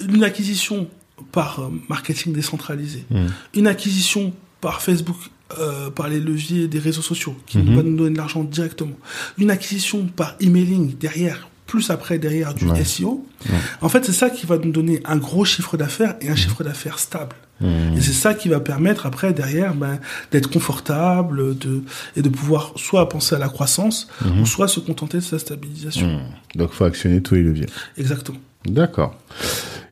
une 0.00 0.22
acquisition 0.24 0.88
par 1.32 1.70
marketing 1.88 2.32
décentralisé, 2.32 3.04
Mhm. 3.10 3.32
une 3.54 3.66
acquisition 3.66 4.32
par 4.60 4.80
Facebook, 4.82 5.16
euh, 5.58 5.90
par 5.90 6.08
les 6.08 6.20
leviers 6.20 6.66
des 6.68 6.78
réseaux 6.78 7.02
sociaux, 7.02 7.36
qui 7.46 7.58
Mhm. 7.58 7.76
va 7.76 7.82
nous 7.82 7.96
donner 7.96 8.10
de 8.10 8.16
l'argent 8.18 8.42
directement, 8.44 8.96
une 9.38 9.50
acquisition 9.50 10.06
par 10.06 10.34
emailing 10.40 10.96
derrière, 10.98 11.48
plus 11.66 11.90
après 11.90 12.18
derrière 12.18 12.54
du 12.54 12.66
Ouais. 12.66 12.84
SEO. 12.84 13.26
Ouais. 13.48 13.54
En 13.80 13.88
fait, 13.88 14.04
c'est 14.04 14.12
ça 14.12 14.30
qui 14.30 14.46
va 14.46 14.56
nous 14.58 14.70
donner 14.72 15.00
un 15.04 15.16
gros 15.16 15.44
chiffre 15.44 15.76
d'affaires 15.76 16.14
et 16.20 16.28
un 16.28 16.36
chiffre 16.36 16.62
d'affaires 16.64 16.98
stable. 16.98 17.34
Mhm. 17.60 17.96
Et 17.96 18.00
c'est 18.00 18.12
ça 18.12 18.34
qui 18.34 18.48
va 18.48 18.60
permettre 18.60 19.06
après 19.06 19.32
derrière 19.32 19.74
ben, 19.74 19.98
d'être 20.30 20.50
confortable 20.50 21.56
de, 21.58 21.82
et 22.16 22.22
de 22.22 22.28
pouvoir 22.28 22.72
soit 22.76 23.08
penser 23.08 23.34
à 23.34 23.38
la 23.38 23.48
croissance 23.48 24.08
Mhm. 24.24 24.42
ou 24.42 24.46
soit 24.46 24.68
se 24.68 24.78
contenter 24.80 25.18
de 25.18 25.22
sa 25.22 25.38
stabilisation. 25.38 26.06
Mhm. 26.06 26.20
Donc, 26.56 26.72
faut 26.72 26.84
actionner 26.84 27.22
tous 27.22 27.34
les 27.34 27.42
leviers. 27.42 27.66
Exactement. 27.98 28.38
D'accord. 28.66 29.14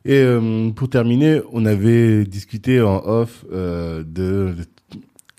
Et 0.05 0.19
euh, 0.19 0.69
pour 0.71 0.89
terminer, 0.89 1.41
on 1.53 1.65
avait 1.65 2.25
discuté 2.25 2.81
en 2.81 3.01
off 3.05 3.43
euh, 3.51 4.03
de 4.05 4.53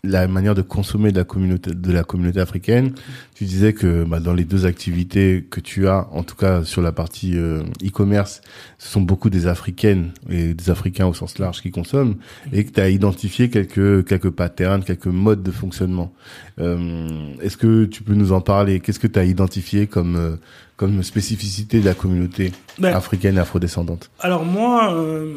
la 0.05 0.29
manière 0.29 0.55
de 0.55 0.63
consommer 0.63 1.11
de 1.11 1.19
la 1.19 1.25
communauté 1.25 1.75
de 1.75 1.93
la 1.93 2.05
communauté 2.05 2.41
africaine. 2.41 2.93
Tu 3.35 3.45
disais 3.45 3.73
que 3.73 4.05
bah, 4.05 4.21
dans 4.21 4.35
les 4.35 4.45
deux 4.45 4.65
activités 4.67 5.45
que 5.51 5.61
tu 5.61 5.89
as, 5.89 6.07
en 6.13 6.23
tout 6.23 6.37
cas 6.37 6.65
sur 6.65 6.81
la 6.83 6.93
partie 6.93 7.37
euh, 7.37 7.63
e-commerce, 7.85 8.41
ce 8.79 8.89
sont 8.89 9.01
beaucoup 9.01 9.31
des 9.31 9.47
africaines 9.47 10.13
et 10.31 10.55
des 10.55 10.71
africains 10.71 11.07
au 11.07 11.15
sens 11.15 11.39
large 11.39 11.61
qui 11.61 11.71
consomment, 11.71 12.17
et 12.53 12.65
que 12.65 12.71
tu 12.71 12.81
as 12.81 12.89
identifié 12.89 13.51
quelques 13.51 14.07
quelques 14.07 14.31
patterns, 14.31 14.85
quelques 14.85 15.07
modes 15.07 15.43
de 15.43 15.51
fonctionnement. 15.51 16.13
Euh, 16.59 17.35
Est-ce 17.41 17.57
que 17.57 17.85
tu 17.85 18.03
peux 18.03 18.15
nous 18.15 18.33
en 18.33 18.41
parler? 18.41 18.81
Qu'est-ce 18.81 19.01
que 19.01 19.07
tu 19.07 19.19
as 19.19 19.25
identifié 19.25 19.87
comme 19.87 20.17
euh, 20.17 20.37
comme 20.77 21.03
spécificité 21.03 21.81
de 21.81 21.87
la 21.87 21.95
communauté 21.95 22.53
Ben, 22.79 22.95
africaine 22.95 23.37
et 23.37 23.41
afrodescendante? 23.41 24.11
Alors 24.21 24.45
moi, 24.45 24.95
euh, 24.95 25.37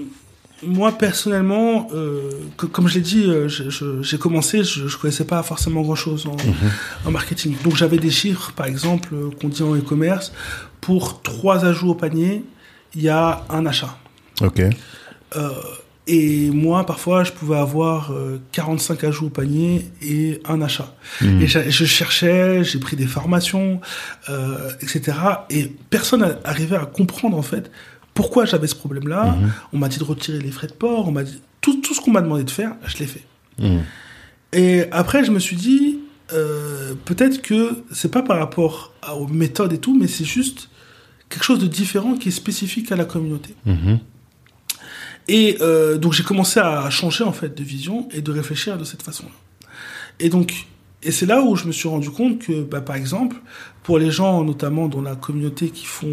moi 0.64 0.92
personnellement, 0.98 1.88
euh, 1.94 2.32
que- 2.58 2.66
comme 2.66 2.88
je 2.88 2.96
l'ai 2.96 3.02
dit, 3.02 3.24
euh, 3.26 3.48
j'ai 4.02 4.18
commencé, 4.18 4.64
je, 4.64 4.96
connaissais 4.98 5.26
pas 5.26 5.42
forcément 5.44 5.82
grand-chose 5.82 6.28
en, 6.28 6.36
en 7.08 7.12
marketing. 7.12 7.56
Donc 7.64 7.76
j'avais 7.76 7.98
des 7.98 8.12
chiffres, 8.12 8.52
par 8.56 8.66
exemple, 8.66 9.10
euh, 9.14 9.30
qu'on 9.40 9.48
dit 9.50 9.64
en 9.64 9.76
e-commerce, 9.76 10.34
pour 10.82 11.22
trois 11.22 11.66
ajouts 11.66 11.90
au 11.92 11.96
panier, 11.96 12.44
il 12.96 13.02
y 13.02 13.10
a 13.10 13.46
un 13.50 13.66
achat. 13.66 13.98
Ok. 14.42 14.62
Euh, 15.36 15.50
et 16.08 16.50
moi, 16.50 16.86
parfois, 16.88 17.24
je 17.24 17.32
pouvais 17.32 17.58
avoir 17.58 18.12
euh, 18.12 18.42
45 18.52 19.04
ajouts 19.04 19.28
au 19.28 19.30
panier 19.30 19.86
et 20.02 20.42
un 20.50 20.60
achat. 20.62 20.96
Mhm. 21.22 21.42
Et 21.44 21.48
je 21.48 21.86
cherchais, 21.86 22.64
j'ai 22.64 22.80
pris 22.80 22.96
des 22.96 23.06
formations, 23.06 23.80
euh, 24.30 24.72
etc. 24.82 25.18
Et 25.52 25.72
personne 25.92 26.22
n'arrivait 26.44 26.78
à 26.78 26.86
comprendre, 26.88 27.38
en 27.38 27.44
fait, 27.44 27.70
pourquoi 28.20 28.46
j'avais 28.46 28.68
ce 28.68 28.76
problème-là. 28.76 29.24
Mhm. 29.36 29.52
On 29.74 29.78
m'a 29.78 29.88
dit 29.90 29.98
de 30.00 30.04
retirer 30.04 30.40
les 30.40 30.52
frais 30.52 30.68
de 30.68 30.74
port, 30.74 31.08
on 31.08 31.12
m'a 31.12 31.24
dit... 31.24 31.40
Tout, 31.62 31.82
tout 31.82 31.94
ce 31.94 32.02
qu'on 32.02 32.12
m'a 32.12 32.22
demandé 32.22 32.44
de 32.44 32.52
faire, 32.52 32.74
je 32.86 32.98
l'ai 32.98 33.06
fait. 33.08 33.24
Mhm. 33.60 33.82
Et 34.54 34.86
après, 34.92 35.24
je 35.26 35.32
me 35.32 35.40
suis 35.40 35.56
dit, 35.56 36.00
euh, 36.34 36.94
peut-être 37.06 37.42
que 37.42 37.84
c'est 37.92 38.12
pas 38.12 38.22
par 38.24 38.38
rapport 38.40 38.94
à- 39.02 39.16
aux 39.16 39.28
méthodes 39.28 39.74
et 39.74 39.78
tout, 39.78 39.96
mais 39.98 40.08
c'est 40.08 40.26
juste 40.26 40.70
quelque 41.30 41.44
chose 41.44 41.60
de 41.60 41.68
différent 41.68 42.16
qui 42.16 42.30
est 42.30 42.38
spécifique 42.44 42.92
à 42.92 42.96
la 42.96 43.06
communauté. 43.06 43.56
Mhm. 43.66 44.00
Et 45.28 45.58
euh, 45.62 45.98
donc 45.98 46.14
j'ai 46.14 46.24
commencé 46.24 46.60
à 46.60 46.90
changer 46.90 47.24
en 47.24 47.34
fait 47.34 47.56
de 47.56 47.64
vision 47.64 48.08
et 48.12 48.22
de 48.22 48.32
réfléchir 48.32 48.78
de 48.78 48.84
cette 48.84 49.04
façon-là. 49.04 49.36
Et 50.20 50.30
donc, 50.30 50.66
et 51.04 51.12
c'est 51.12 51.26
là 51.26 51.42
où 51.42 51.56
je 51.56 51.66
me 51.66 51.72
suis 51.72 51.88
rendu 51.88 52.10
compte 52.10 52.40
que, 52.40 52.62
bah, 52.64 52.82
par 52.82 52.96
exemple, 52.96 53.38
pour 53.84 53.98
les 54.00 54.12
gens 54.12 54.44
notamment 54.44 54.88
dans 54.88 55.02
la 55.02 55.16
communauté 55.16 55.70
qui 55.70 55.86
font 55.86 56.08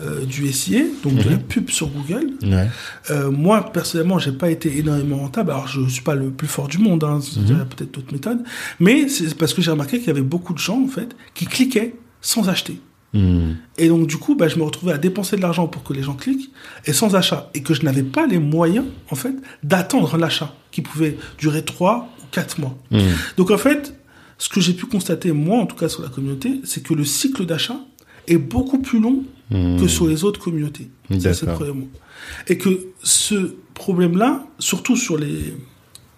euh, 0.00 0.24
du 0.24 0.52
SIA, 0.52 0.82
donc 1.02 1.14
de 1.14 1.30
la 1.30 1.36
pub 1.38 1.70
sur 1.70 1.88
Google, 1.88 2.30
Ouais. 2.42 2.68
euh, 3.10 3.30
moi 3.30 3.72
personnellement, 3.72 4.18
j'ai 4.18 4.32
pas 4.32 4.50
été 4.50 4.78
énormément 4.78 5.16
rentable. 5.18 5.50
Alors 5.50 5.66
je 5.66 5.86
suis 5.88 6.02
pas 6.02 6.14
le 6.14 6.30
plus 6.30 6.46
fort 6.48 6.68
du 6.68 6.78
monde, 6.78 7.02
hein, 7.04 7.20
il 7.36 7.48
y 7.48 7.52
a 7.52 7.64
peut-être 7.64 7.92
d'autres 7.94 8.12
méthodes, 8.12 8.42
mais 8.78 9.08
c'est 9.08 9.34
parce 9.36 9.54
que 9.54 9.62
j'ai 9.62 9.70
remarqué 9.70 9.98
qu'il 9.98 10.08
y 10.08 10.10
avait 10.10 10.20
beaucoup 10.20 10.52
de 10.52 10.58
gens 10.58 10.80
en 10.82 10.88
fait 10.88 11.16
qui 11.34 11.46
cliquaient 11.46 11.94
sans 12.20 12.48
acheter. 12.48 12.78
Mhm. 13.14 13.56
Et 13.76 13.88
donc, 13.88 14.06
du 14.06 14.16
coup, 14.16 14.36
bah, 14.36 14.48
je 14.48 14.56
me 14.56 14.62
retrouvais 14.62 14.92
à 14.92 14.98
dépenser 14.98 15.36
de 15.36 15.42
l'argent 15.42 15.66
pour 15.66 15.82
que 15.82 15.92
les 15.92 16.02
gens 16.02 16.14
cliquent 16.14 16.50
et 16.86 16.92
sans 16.94 17.14
achat. 17.14 17.50
Et 17.52 17.62
que 17.62 17.74
je 17.74 17.82
n'avais 17.82 18.02
pas 18.04 18.26
les 18.26 18.38
moyens, 18.38 18.86
en 19.10 19.16
fait, 19.16 19.34
d'attendre 19.62 20.16
l'achat 20.16 20.54
qui 20.70 20.80
pouvait 20.80 21.18
durer 21.36 21.62
3 21.62 22.08
ou 22.22 22.24
4 22.30 22.58
mois. 22.60 22.74
Mhm. 22.90 23.00
Donc, 23.36 23.50
en 23.50 23.58
fait, 23.58 23.94
ce 24.42 24.48
que 24.48 24.60
j'ai 24.60 24.72
pu 24.72 24.86
constater, 24.86 25.30
moi, 25.32 25.58
en 25.58 25.66
tout 25.66 25.76
cas, 25.76 25.88
sur 25.88 26.02
la 26.02 26.08
communauté, 26.08 26.60
c'est 26.64 26.82
que 26.82 26.94
le 26.94 27.04
cycle 27.04 27.46
d'achat 27.46 27.78
est 28.26 28.38
beaucoup 28.38 28.80
plus 28.80 28.98
long 29.00 29.22
Mhm. 29.50 29.80
que 29.80 29.86
sur 29.86 30.06
les 30.08 30.24
autres 30.24 30.40
communautés. 30.40 30.88
C'est 31.10 31.42
le 31.42 31.52
premier 31.52 31.72
mot. 31.72 31.88
Et 32.48 32.56
que 32.58 32.70
ce 33.02 33.54
problème-là, 33.74 34.46
surtout 34.58 34.96
sur 34.96 35.16
les, 35.18 35.54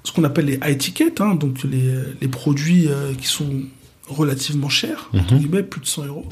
ce 0.04 0.12
qu'on 0.12 0.24
appelle 0.24 0.46
les 0.46 0.60
high 0.64 0.78
tickets, 0.78 1.20
hein, 1.20 1.34
donc 1.34 1.64
les, 1.64 1.92
les 2.20 2.28
produits 2.28 2.86
euh, 2.88 3.12
qui 3.14 3.26
sont 3.26 3.62
relativement 4.06 4.68
chers, 4.68 5.10
entre 5.14 5.34
guillemets, 5.36 5.62
plus 5.62 5.80
de 5.80 5.86
100 5.86 6.06
euros, 6.06 6.28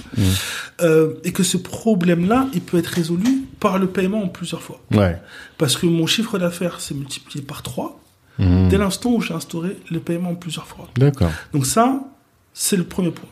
euh, 0.83 1.15
et 1.25 1.33
que 1.33 1.43
ce 1.43 1.57
problème-là, 1.57 2.49
il 2.55 2.61
peut 2.61 2.79
être 2.79 2.87
résolu 2.89 3.45
par 3.61 3.79
le 3.79 3.87
paiement 3.89 4.23
en 4.23 4.29
plusieurs 4.29 4.63
fois. 4.63 4.81
Ouais. 4.93 5.17
Parce 5.59 5.77
que 5.77 5.87
mon 5.87 6.07
chiffre 6.07 6.39
d'affaires 6.39 6.81
s'est 6.81 6.95
multiplié 6.95 7.43
par 7.45 7.63
3 7.63 8.02
Mhm. 8.39 8.69
dès 8.69 8.79
l'instant 8.79 9.11
où 9.13 9.21
j'ai 9.21 9.35
instauré 9.35 9.77
le 9.91 10.01
paiement 10.01 10.31
en 10.31 10.35
plusieurs 10.35 10.67
fois. 10.67 10.89
D'accord. 10.97 11.31
Donc 11.53 11.67
ça, 11.67 12.01
c'est 12.55 12.77
le 12.77 12.85
premier 12.85 13.11
point. 13.11 13.29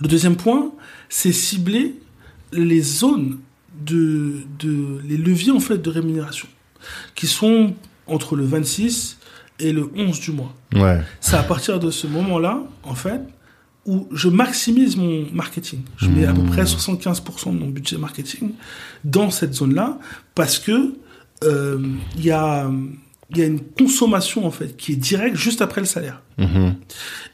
Le 0.00 0.08
deuxième 0.08 0.36
point, 0.36 0.72
c'est 1.08 1.32
cibler 1.32 1.94
les 2.52 2.80
zones 2.80 3.38
de, 3.84 4.42
de 4.58 5.00
les 5.04 5.16
leviers 5.16 5.52
en 5.52 5.60
fait 5.60 5.78
de 5.78 5.90
rémunération 5.90 6.48
qui 7.14 7.26
sont 7.26 7.74
entre 8.06 8.36
le 8.36 8.44
26 8.44 9.18
et 9.60 9.72
le 9.72 9.90
11 9.96 10.20
du 10.20 10.32
mois. 10.32 10.54
Ouais. 10.74 11.00
C'est 11.20 11.36
à 11.36 11.42
partir 11.42 11.78
de 11.80 11.90
ce 11.90 12.06
moment-là, 12.06 12.62
en 12.84 12.94
fait, 12.94 13.20
où 13.86 14.06
je 14.12 14.28
maximise 14.28 14.96
mon 14.96 15.26
marketing. 15.32 15.80
Je 15.96 16.08
mets 16.08 16.26
à 16.26 16.32
peu 16.32 16.42
près 16.42 16.64
75% 16.64 17.54
de 17.54 17.58
mon 17.58 17.68
budget 17.68 17.96
marketing 17.96 18.52
dans 19.04 19.30
cette 19.30 19.54
zone-là 19.54 19.98
parce 20.34 20.58
que 20.58 20.94
euh, 21.44 21.82
il 22.16 22.24
y 22.24 22.30
a 22.30 22.70
il 23.30 23.38
y 23.38 23.42
a 23.42 23.46
une 23.46 23.60
consommation 23.60 24.46
en 24.46 24.50
fait 24.50 24.76
qui 24.76 24.92
est 24.92 24.96
directe 24.96 25.36
juste 25.36 25.60
après 25.60 25.80
le 25.80 25.86
salaire. 25.86 26.22
Mhm. 26.38 26.74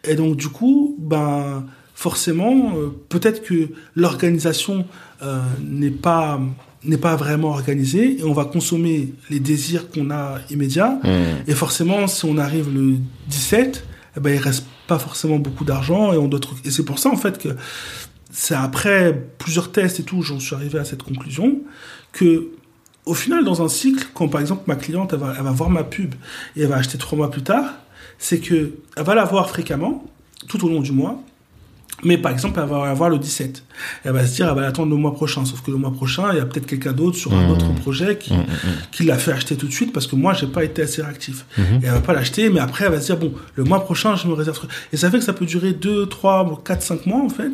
Et 0.05 0.17
donc, 0.17 0.37
du 0.37 0.49
coup, 0.49 0.97
ben, 0.99 1.67
forcément, 1.95 2.77
euh, 2.77 2.89
peut-être 3.09 3.43
que 3.43 3.69
l'organisation 3.95 4.87
euh, 5.23 5.41
n'est 5.61 5.91
pas 5.91 6.41
n'est 6.87 6.99
pas 6.99 7.17
vraiment 7.17 7.49
organisée 7.49 8.21
et 8.21 8.25
on 8.25 8.35
va 8.35 8.45
consommer 8.45 9.15
les 9.31 9.41
désirs 9.41 9.89
qu'on 9.89 10.11
a 10.11 10.39
immédiats. 10.51 10.99
Mhm. 11.03 11.45
Et 11.47 11.55
forcément, 11.55 12.07
si 12.07 12.27
on 12.27 12.37
arrive 12.37 12.69
le 12.75 12.97
17, 13.29 13.87
eh 14.17 14.21
ben, 14.21 14.35
il 14.35 14.39
reste 14.39 14.67
pas 14.87 14.99
forcément 14.99 15.39
beaucoup 15.39 15.65
d'argent 15.65 16.13
et 16.13 16.19
on 16.19 16.29
doit 16.29 16.41
Et 16.65 16.71
c'est 16.71 16.85
pour 16.85 16.99
ça, 16.99 17.09
en 17.09 17.17
fait, 17.17 17.39
que 17.39 17.49
c'est 18.31 18.55
après 18.55 19.19
plusieurs 19.39 19.73
tests 19.73 20.01
et 20.01 20.03
tout, 20.03 20.23
j'en 20.23 20.41
suis 20.41 20.55
arrivé 20.55 20.79
à 20.79 20.85
cette 20.85 21.03
conclusion 21.03 21.61
que, 22.13 22.49
au 23.07 23.15
final, 23.15 23.45
dans 23.45 23.63
un 23.63 23.69
cycle, 23.69 24.09
quand 24.15 24.29
par 24.29 24.41
exemple 24.41 24.65
ma 24.67 24.77
cliente, 24.77 25.15
va 25.15 25.51
voir 25.51 25.71
ma 25.71 25.85
pub 25.85 26.15
et 26.57 26.63
elle 26.63 26.69
va 26.69 26.77
acheter 26.77 26.99
trois 26.99 27.19
mois 27.19 27.31
plus 27.31 27.43
tard, 27.43 27.75
c'est 28.19 28.41
que 28.41 28.73
elle 28.97 29.05
va 29.05 29.15
la 29.15 29.25
voir 29.25 29.49
fréquemment, 29.49 30.05
tout 30.49 30.65
au 30.65 30.69
long 30.69 30.81
du 30.81 30.93
mois, 30.93 31.23
mais 32.03 32.19
par 32.19 32.33
exemple, 32.33 32.59
elle 32.63 32.69
va 32.69 32.83
avoir 32.91 33.09
le 33.09 33.19
17. 33.19 33.63
Elle 34.05 34.13
va 34.13 34.27
se 34.27 34.35
dire, 34.37 34.49
elle 34.49 34.55
va 34.55 34.63
l'attendre 34.63 34.91
le 34.91 34.97
mois 34.97 35.15
prochain. 35.15 35.45
Sauf 35.45 35.63
que 35.63 35.71
le 35.71 35.77
mois 35.77 35.93
prochain, 35.93 36.25
il 36.33 36.39
y 36.39 36.41
a 36.41 36.45
peut-être 36.45 36.67
quelqu'un 36.67 36.93
d'autre 36.93 37.17
sur 37.17 37.33
un 37.33 37.47
Mmh. 37.47 37.51
autre 37.51 37.75
projet 37.77 38.19
qui, 38.19 38.33
Mhm. 38.35 38.45
qui 38.91 39.05
l'a 39.05 39.17
fait 39.17 39.33
acheter 39.33 39.57
tout 39.57 39.67
de 39.67 39.73
suite 39.73 39.93
parce 39.93 40.07
que 40.07 40.17
moi, 40.17 40.33
j'ai 40.35 40.47
pas 40.47 40.65
été 40.65 40.83
assez 40.83 41.03
réactif. 41.03 41.47
Et 41.59 41.63
elle 41.85 41.91
va 41.93 42.01
pas 42.01 42.13
l'acheter, 42.13 42.51
mais 42.51 42.61
après, 42.61 42.85
elle 42.87 42.93
va 42.93 43.01
se 43.01 43.07
dire, 43.07 43.17
bon, 43.17 43.33
le 43.55 43.65
mois 43.65 43.85
prochain, 43.85 44.17
je 44.17 44.27
me 44.27 44.33
réserve. 44.35 44.59
Et 44.93 44.97
ça 44.97 45.11
fait 45.11 45.19
que 45.19 45.25
ça 45.25 45.33
peut 45.33 45.47
durer 45.47 45.73
2, 45.73 46.07
3, 46.07 46.61
4, 46.65 46.83
5 46.83 47.07
mois, 47.07 47.23
en 47.23 47.29
fait. 47.29 47.51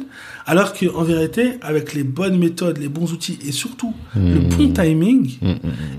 Alors 0.46 0.72
qu'en 0.72 1.02
vérité, 1.04 1.58
avec 1.62 1.92
les 1.94 2.02
bonnes 2.02 2.38
méthodes, 2.38 2.78
les 2.78 2.88
bons 2.88 3.12
outils 3.12 3.38
et 3.46 3.52
surtout 3.52 3.94
le 4.16 4.38
bon 4.40 4.72
timing, 4.72 5.36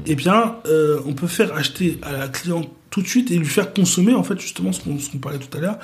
eh 0.08 0.16
bien, 0.16 0.56
euh, 0.68 1.00
on 1.06 1.14
peut 1.14 1.28
faire 1.28 1.54
acheter 1.56 2.00
à 2.02 2.12
la 2.14 2.28
cliente 2.28 2.70
tout 2.92 3.02
de 3.02 3.08
suite 3.08 3.32
et 3.32 3.38
lui 3.38 3.48
faire 3.48 3.74
consommer, 3.74 4.14
en 4.14 4.24
fait, 4.24 4.40
justement, 4.40 4.72
ce 4.72 4.82
qu'on 4.82 4.98
qu'on 4.98 5.18
parlait 5.18 5.40
tout 5.40 5.58
à 5.58 5.62
l'heure, 5.62 5.80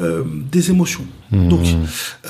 euh, 0.00 0.24
des 0.52 0.70
émotions. 0.70 1.06
Mhm. 1.30 1.48
Donc, 1.48 1.66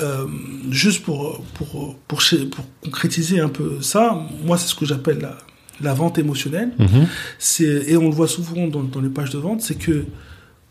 euh, 0.01 0.25
juste 0.69 1.03
pour, 1.03 1.43
pour, 1.55 1.97
pour, 2.07 2.21
pour 2.51 2.65
concrétiser 2.81 3.41
un 3.41 3.49
peu 3.49 3.81
ça, 3.81 4.25
moi, 4.45 4.57
c'est 4.57 4.67
ce 4.67 4.75
que 4.75 4.85
j'appelle 4.85 5.19
la, 5.19 5.37
la 5.81 5.93
vente 5.93 6.17
émotionnelle. 6.17 6.71
Mhm. 6.77 7.07
C'est 7.39 7.83
Et 7.87 7.97
on 7.97 8.07
le 8.07 8.15
voit 8.15 8.27
souvent 8.27 8.67
dans, 8.67 8.83
dans 8.83 9.01
les 9.01 9.09
pages 9.09 9.31
de 9.31 9.39
vente, 9.39 9.61
c'est 9.61 9.77
que 9.77 10.05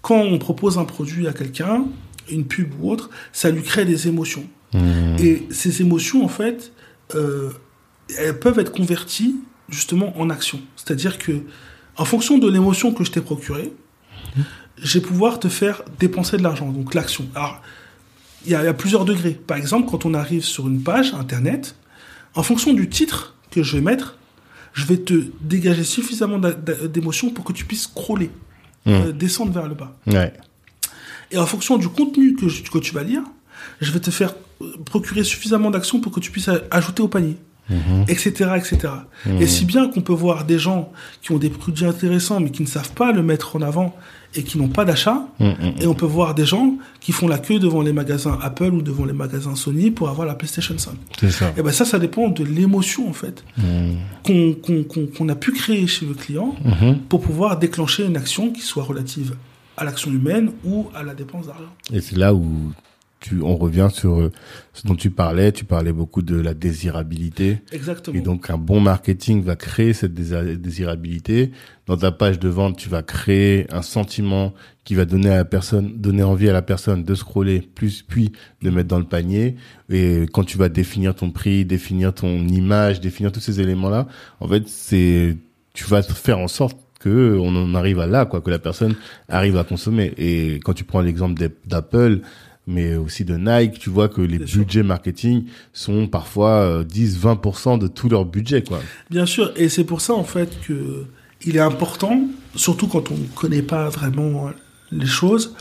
quand 0.01 0.21
on 0.21 0.39
propose 0.39 0.79
un 0.79 0.85
produit 0.85 1.27
à 1.27 1.33
quelqu'un, 1.33 1.85
une 2.31 2.47
pub 2.47 2.73
ou 2.81 2.91
autre, 2.91 3.11
ça 3.33 3.51
lui 3.51 3.63
crée 3.63 3.85
des 3.85 4.07
émotions. 4.09 4.47
Mhm. 4.73 5.17
Et 5.19 5.47
ces 5.51 5.83
émotions, 5.83 6.25
en 6.25 6.29
fait, 6.29 6.73
euh, 7.15 7.51
elles 8.17 8.39
peuvent 8.39 8.59
être 8.59 8.73
converties 8.73 9.37
justement 9.69 10.19
en 10.19 10.31
action. 10.31 10.61
C'est-à-dire 10.77 11.19
que, 11.19 11.33
en 11.99 12.05
fonction 12.05 12.39
de 12.39 12.49
l'émotion 12.49 12.93
que 12.95 13.05
je 13.05 13.11
t'ai 13.11 13.21
procurée, 13.21 13.73
je 14.81 14.99
vais 14.99 15.05
pouvoir 15.05 15.39
te 15.41 15.49
faire 15.49 15.83
dépenser 15.99 16.37
de 16.37 16.43
l'argent. 16.43 16.71
Donc 16.71 16.95
l'action. 16.95 17.27
Alors, 17.35 17.61
il 18.47 18.53
y, 18.53 18.55
a- 18.55 18.63
il 18.63 18.65
y 18.67 18.69
a 18.69 18.75
plusieurs 18.75 19.05
degrés. 19.05 19.33
Par 19.33 19.57
exemple, 19.57 19.89
quand 19.91 20.07
on 20.07 20.15
arrive 20.15 20.45
sur 20.45 20.69
une 20.69 20.83
page 20.83 21.13
internet, 21.15 21.75
en 22.35 22.43
fonction 22.43 22.73
du 22.73 22.89
titre 22.89 23.35
que 23.51 23.63
je 23.63 23.77
vais 23.77 23.83
mettre, 23.83 24.17
je 24.75 24.85
vais 24.85 24.99
te 24.99 25.25
dégager 25.41 25.83
suffisamment 25.83 26.39
d'émotions 26.39 27.31
pour 27.31 27.45
que 27.45 27.53
tu 27.53 27.65
puisses 27.65 27.85
scroller, 27.85 28.31
euh, 28.87 29.13
descendre 29.13 29.51
vers 29.53 29.67
le 29.67 29.75
bas. 29.75 29.97
Ouais. 30.07 30.33
Et 31.33 31.39
en 31.39 31.47
fonction 31.47 31.77
du 31.79 31.89
contenu 31.89 32.37
que, 32.37 32.49
je- 32.49 32.63
que 32.63 32.79
tu 32.79 32.95
vas 32.95 33.03
lire, 33.03 33.23
je 33.81 33.91
vais 33.91 34.01
te 34.01 34.11
faire 34.13 34.35
euh, 34.63 34.73
procurer 34.85 35.25
suffisamment 35.25 35.71
d'actions 35.71 36.01
pour 36.01 36.13
que 36.13 36.21
tu 36.21 36.31
puisses 36.31 36.51
ajouter 36.71 37.03
au 37.03 37.09
panier. 37.09 37.37
Etc., 38.09 38.31
etc. 38.57 38.79
Et 39.41 39.47
si 39.47 39.65
bien 39.65 39.89
qu'on 39.89 40.01
peut 40.01 40.13
voir 40.15 40.45
des 40.45 40.59
gens 40.59 40.91
qui 41.23 41.33
ont 41.33 41.39
des 41.39 41.51
produits 41.51 41.85
intéressants 41.87 42.41
mais 42.41 42.51
qui 42.51 42.63
ne 42.63 42.67
savent 42.69 42.93
pas 42.93 43.13
le 43.13 43.23
mettre 43.23 43.57
en 43.57 43.63
avant 43.63 43.95
et 44.35 44.43
qui 44.43 44.59
n'ont 44.59 44.69
pas 44.69 44.85
d'achat, 44.85 45.27
Mhm. 45.41 45.75
et 45.81 45.87
on 45.87 45.95
peut 45.95 46.07
voir 46.07 46.35
des 46.35 46.45
gens 46.45 46.75
qui 47.01 47.13
font 47.13 47.29
la 47.29 47.39
queue 47.39 47.59
devant 47.59 47.81
les 47.83 47.93
magasins 47.95 48.39
Apple 48.43 48.73
ou 48.75 48.83
devant 48.83 49.05
les 49.07 49.13
magasins 49.15 49.55
Sony 49.55 49.91
pour 49.91 50.09
avoir 50.11 50.27
la 50.27 50.35
PlayStation 50.35 50.77
5. 50.77 50.93
C'est 51.19 51.31
ça. 51.31 51.53
Et 51.57 51.63
ben 51.63 51.73
ça, 51.73 51.85
ça 51.87 51.99
dépend 51.99 52.29
de 52.29 52.45
l'émotion 52.45 53.09
en 53.09 53.13
fait 53.15 53.43
qu'on 54.25 54.55
qu'on- 54.55 55.29
a 55.29 55.35
pu 55.35 55.53
créer 55.53 55.87
chez 55.87 56.07
le 56.07 56.15
client 56.15 56.55
Mhm. 56.65 56.99
pour 57.09 57.21
pouvoir 57.21 57.59
déclencher 57.59 58.05
une 58.07 58.17
action 58.17 58.51
qui 58.51 58.61
soit 58.61 58.83
relative 58.85 59.35
à 59.77 59.85
l'action 59.85 60.11
humaine 60.11 60.51
ou 60.65 60.87
à 60.95 61.03
la 61.03 61.15
dépense 61.15 61.47
d'argent. 61.47 61.73
Et 61.93 62.01
c'est 62.01 62.17
là 62.17 62.35
où 62.35 62.73
tu, 63.21 63.41
on 63.43 63.57
revient 63.57 63.89
sur 63.93 64.21
euh, 64.21 64.33
ce 64.73 64.87
dont 64.87 64.95
tu 64.95 65.11
parlais. 65.11 65.53
Tu 65.53 65.65
parlais 65.65 65.93
beaucoup 65.93 66.23
de 66.23 66.37
la 66.37 66.55
désirabilité. 66.55 67.59
Exactement. 67.73 68.17
Et 68.17 68.21
donc, 68.21 68.51
un 68.51 68.59
bon 68.59 68.81
marketing 68.81 69.43
va 69.43 69.57
créer 69.57 69.93
cette 69.93 70.15
désirabilité. 70.15 71.51
Dans 71.87 71.97
ta 71.97 72.13
page 72.13 72.39
de 72.39 72.49
vente, 72.49 72.77
tu 72.77 72.89
vas 72.89 73.03
créer 73.03 73.67
un 73.73 73.83
sentiment 73.83 74.55
qui 74.85 74.95
va 74.95 75.05
donner 75.05 75.31
à 75.31 75.37
la 75.37 75.45
personne, 75.45 75.97
donner 75.97 76.23
envie 76.23 76.49
à 76.49 76.53
la 76.53 76.63
personne 76.63 77.03
de 77.05 77.15
scroller 77.15 77.61
plus, 77.61 78.03
puis 78.03 78.33
de 78.63 78.71
mettre 78.71 78.89
dans 78.89 78.99
le 78.99 79.05
panier. 79.05 79.57
Et 79.91 80.27
quand 80.33 80.45
tu 80.45 80.57
vas 80.57 80.69
définir 80.69 81.15
ton 81.15 81.31
prix, 81.31 81.65
définir 81.65 82.15
ton 82.15 82.47
image, 82.47 83.01
définir 83.01 83.33
tous 83.33 83.41
ces 83.41 83.61
éléments-là, 83.61 84.07
en 84.41 84.49
fait, 84.49 84.67
c'est, 84.67 85.37
tu 85.75 85.85
vas 85.85 86.03
faire 86.03 86.39
en 86.39 86.49
sorte 86.49 86.79
que 87.01 87.39
on 87.41 87.55
en 87.55 87.75
arrive 87.75 88.01
à 88.01 88.07
là, 88.07 88.27
quoi, 88.27 88.41
que 88.41 88.51
la 88.51 88.59
personne 88.59 88.97
arrive 89.29 89.57
à 89.57 89.65
consommer. 89.65 90.13
Et 90.19 90.55
quand 90.65 90.73
tu 90.73 90.85
prends 90.85 91.01
l'exemple 91.01 91.39
d'Ap- 91.39 91.53
d'Apple, 91.67 92.21
mais 92.69 92.95
aussi 92.95 93.25
de 93.25 93.37
Nike. 93.37 93.81
Tu 93.81 93.91
vois 93.91 94.09
que 94.09 94.21
les 94.21 94.39
budgets 94.39 94.85
marketing 94.85 95.47
sont 95.73 96.07
parfois 96.07 96.85
10-20% 96.85 97.75
euh, 97.75 97.79
de 97.79 97.87
tout 97.89 98.09
leur 98.09 98.25
budget, 98.25 98.63
quoi. 98.63 98.81
Bien 99.11 99.27
sûr, 99.27 99.53
et 99.57 99.69
c'est 99.69 99.85
pour 99.85 100.01
ça 100.01 100.15
en 100.15 100.23
fait 100.23 100.61
que 100.61 101.07
il 101.45 101.57
est 101.57 101.61
important, 101.61 102.21
surtout 102.55 102.87
quand 102.87 103.11
on 103.11 103.17
ne 103.17 103.27
connaît 103.35 103.63
pas 103.63 103.89
vraiment 103.89 104.51
les 104.93 105.07
choses 105.07 105.55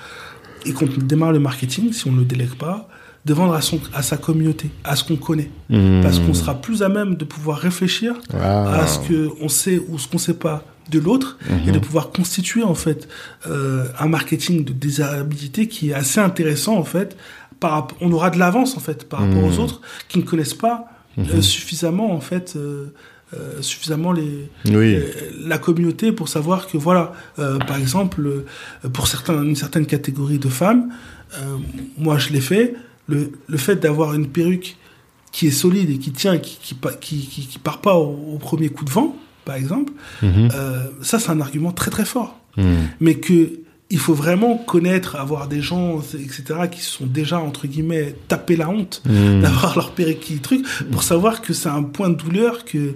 et 0.66 0.74
qu'on 0.74 0.88
démarre 0.88 1.32
le 1.32 1.40
marketing, 1.40 1.94
si 1.94 2.08
on 2.08 2.12
ne 2.12 2.20
le 2.20 2.26
délègue 2.26 2.56
pas, 2.56 2.90
de 3.26 3.34
vendre 3.34 3.54
à, 3.54 3.62
son, 3.62 3.80
à 3.94 4.02
sa 4.02 4.18
communauté, 4.18 4.72
à 4.84 4.96
ce 4.96 5.04
qu'on 5.04 5.18
connaît. 5.18 5.52
Mmh. 5.70 6.02
Parce 6.02 6.20
qu'on 6.20 6.34
sera 6.34 6.56
plus 6.56 6.82
à 6.82 6.90
même 6.90 7.16
de 7.16 7.26
pouvoir 7.26 7.60
réfléchir 7.60 8.16
à 8.34 8.88
ce 8.88 9.00
qu'on 9.00 9.50
sait 9.50 9.80
ou 9.88 10.00
ce 10.00 10.08
qu'on 10.08 10.18
ne 10.18 10.22
sait 10.22 10.34
pas 10.34 10.64
de 10.90 11.00
l'autre 11.00 11.38
et 11.68 11.72
de 11.72 11.78
mmh. 11.78 11.82
pouvoir 11.82 12.10
constituer 12.12 12.64
en 12.64 12.76
fait 12.76 13.08
euh, 13.48 13.86
un 14.00 14.08
marketing 14.08 14.64
de 14.64 14.74
désirabilité 14.74 15.68
qui 15.68 15.90
est 15.90 15.94
assez 15.94 16.20
intéressant 16.20 16.78
en 16.78 16.84
fait. 16.84 17.18
Par, 17.60 17.88
on 18.02 18.12
aura 18.12 18.30
de 18.30 18.38
l'avance 18.38 18.78
en 18.78 18.80
fait 18.80 19.10
par 19.10 19.22
rapport 19.22 19.44
aux 19.44 19.58
mmh. 19.58 19.64
autres 19.64 19.82
qui 20.10 20.20
ne 20.20 20.24
connaissent 20.24 20.54
pas 20.54 20.86
euh, 21.18 21.42
suffisamment 21.42 22.14
en 22.14 22.22
fait 22.22 22.54
euh, 22.56 22.94
euh, 23.34 23.62
suffisamment 23.62 24.14
les, 24.14 24.50
la 25.38 25.58
communauté 25.58 26.14
pour 26.14 26.30
savoir 26.30 26.66
que 26.66 26.78
voilà 26.78 27.12
euh, 27.40 27.58
par 27.60 27.76
exemple 27.78 28.26
euh, 28.26 28.90
pour 28.94 29.06
certains 29.08 29.44
une 29.44 29.58
certaine 29.58 29.86
catégorie 29.86 30.40
de 30.40 30.48
femmes 30.48 30.94
moi 31.98 32.18
je 32.20 32.30
l'ai 32.30 32.40
fait 32.40 32.76
le, 33.08 33.34
le 33.50 33.58
fait 33.58 33.76
d'avoir 33.76 34.14
une 34.14 34.30
perruque 34.30 34.78
qui 35.34 35.48
est 35.48 35.52
solide 35.52 35.90
et 35.90 35.98
qui 35.98 36.14
tient 36.14 36.38
qui 36.38 36.58
qui 36.62 36.78
qui, 37.02 37.48
qui, 37.48 37.60
part 37.60 37.82
pas 37.82 37.96
au, 37.96 38.38
premier 38.38 38.70
coup 38.70 38.86
de 38.86 38.92
vent 38.92 39.14
par 39.48 39.56
exemple 39.56 39.94
mhm. 40.22 40.50
ça 41.02 41.20
c'est 41.20 41.32
un 41.32 41.42
argument 41.42 41.72
très 41.72 41.92
très 41.92 42.06
fort 42.06 42.40
mhm. 42.58 42.90
mais 43.00 43.16
que 43.16 43.62
il 43.90 44.00
faut 44.00 44.14
vraiment 44.14 44.58
connaître, 44.58 45.16
avoir 45.16 45.48
des 45.48 45.62
gens, 45.62 46.00
etc., 46.00 46.44
qui 46.70 46.82
sont 46.82 47.06
déjà, 47.06 47.40
entre 47.40 47.68
guillemets, 47.68 48.16
tapés 48.28 48.58
la 48.58 48.70
honte 48.70 49.02
mmh. 49.06 49.42
d'avoir 49.42 49.76
leur 49.76 49.92
périquille 49.92 50.40
truc, 50.40 50.66
pour 50.92 51.04
savoir 51.04 51.42
que 51.42 51.54
c'est 51.54 51.70
un 51.70 51.84
point 51.84 52.10
de 52.10 52.16
douleur 52.16 52.66
que 52.66 52.78
euh, 52.78 52.94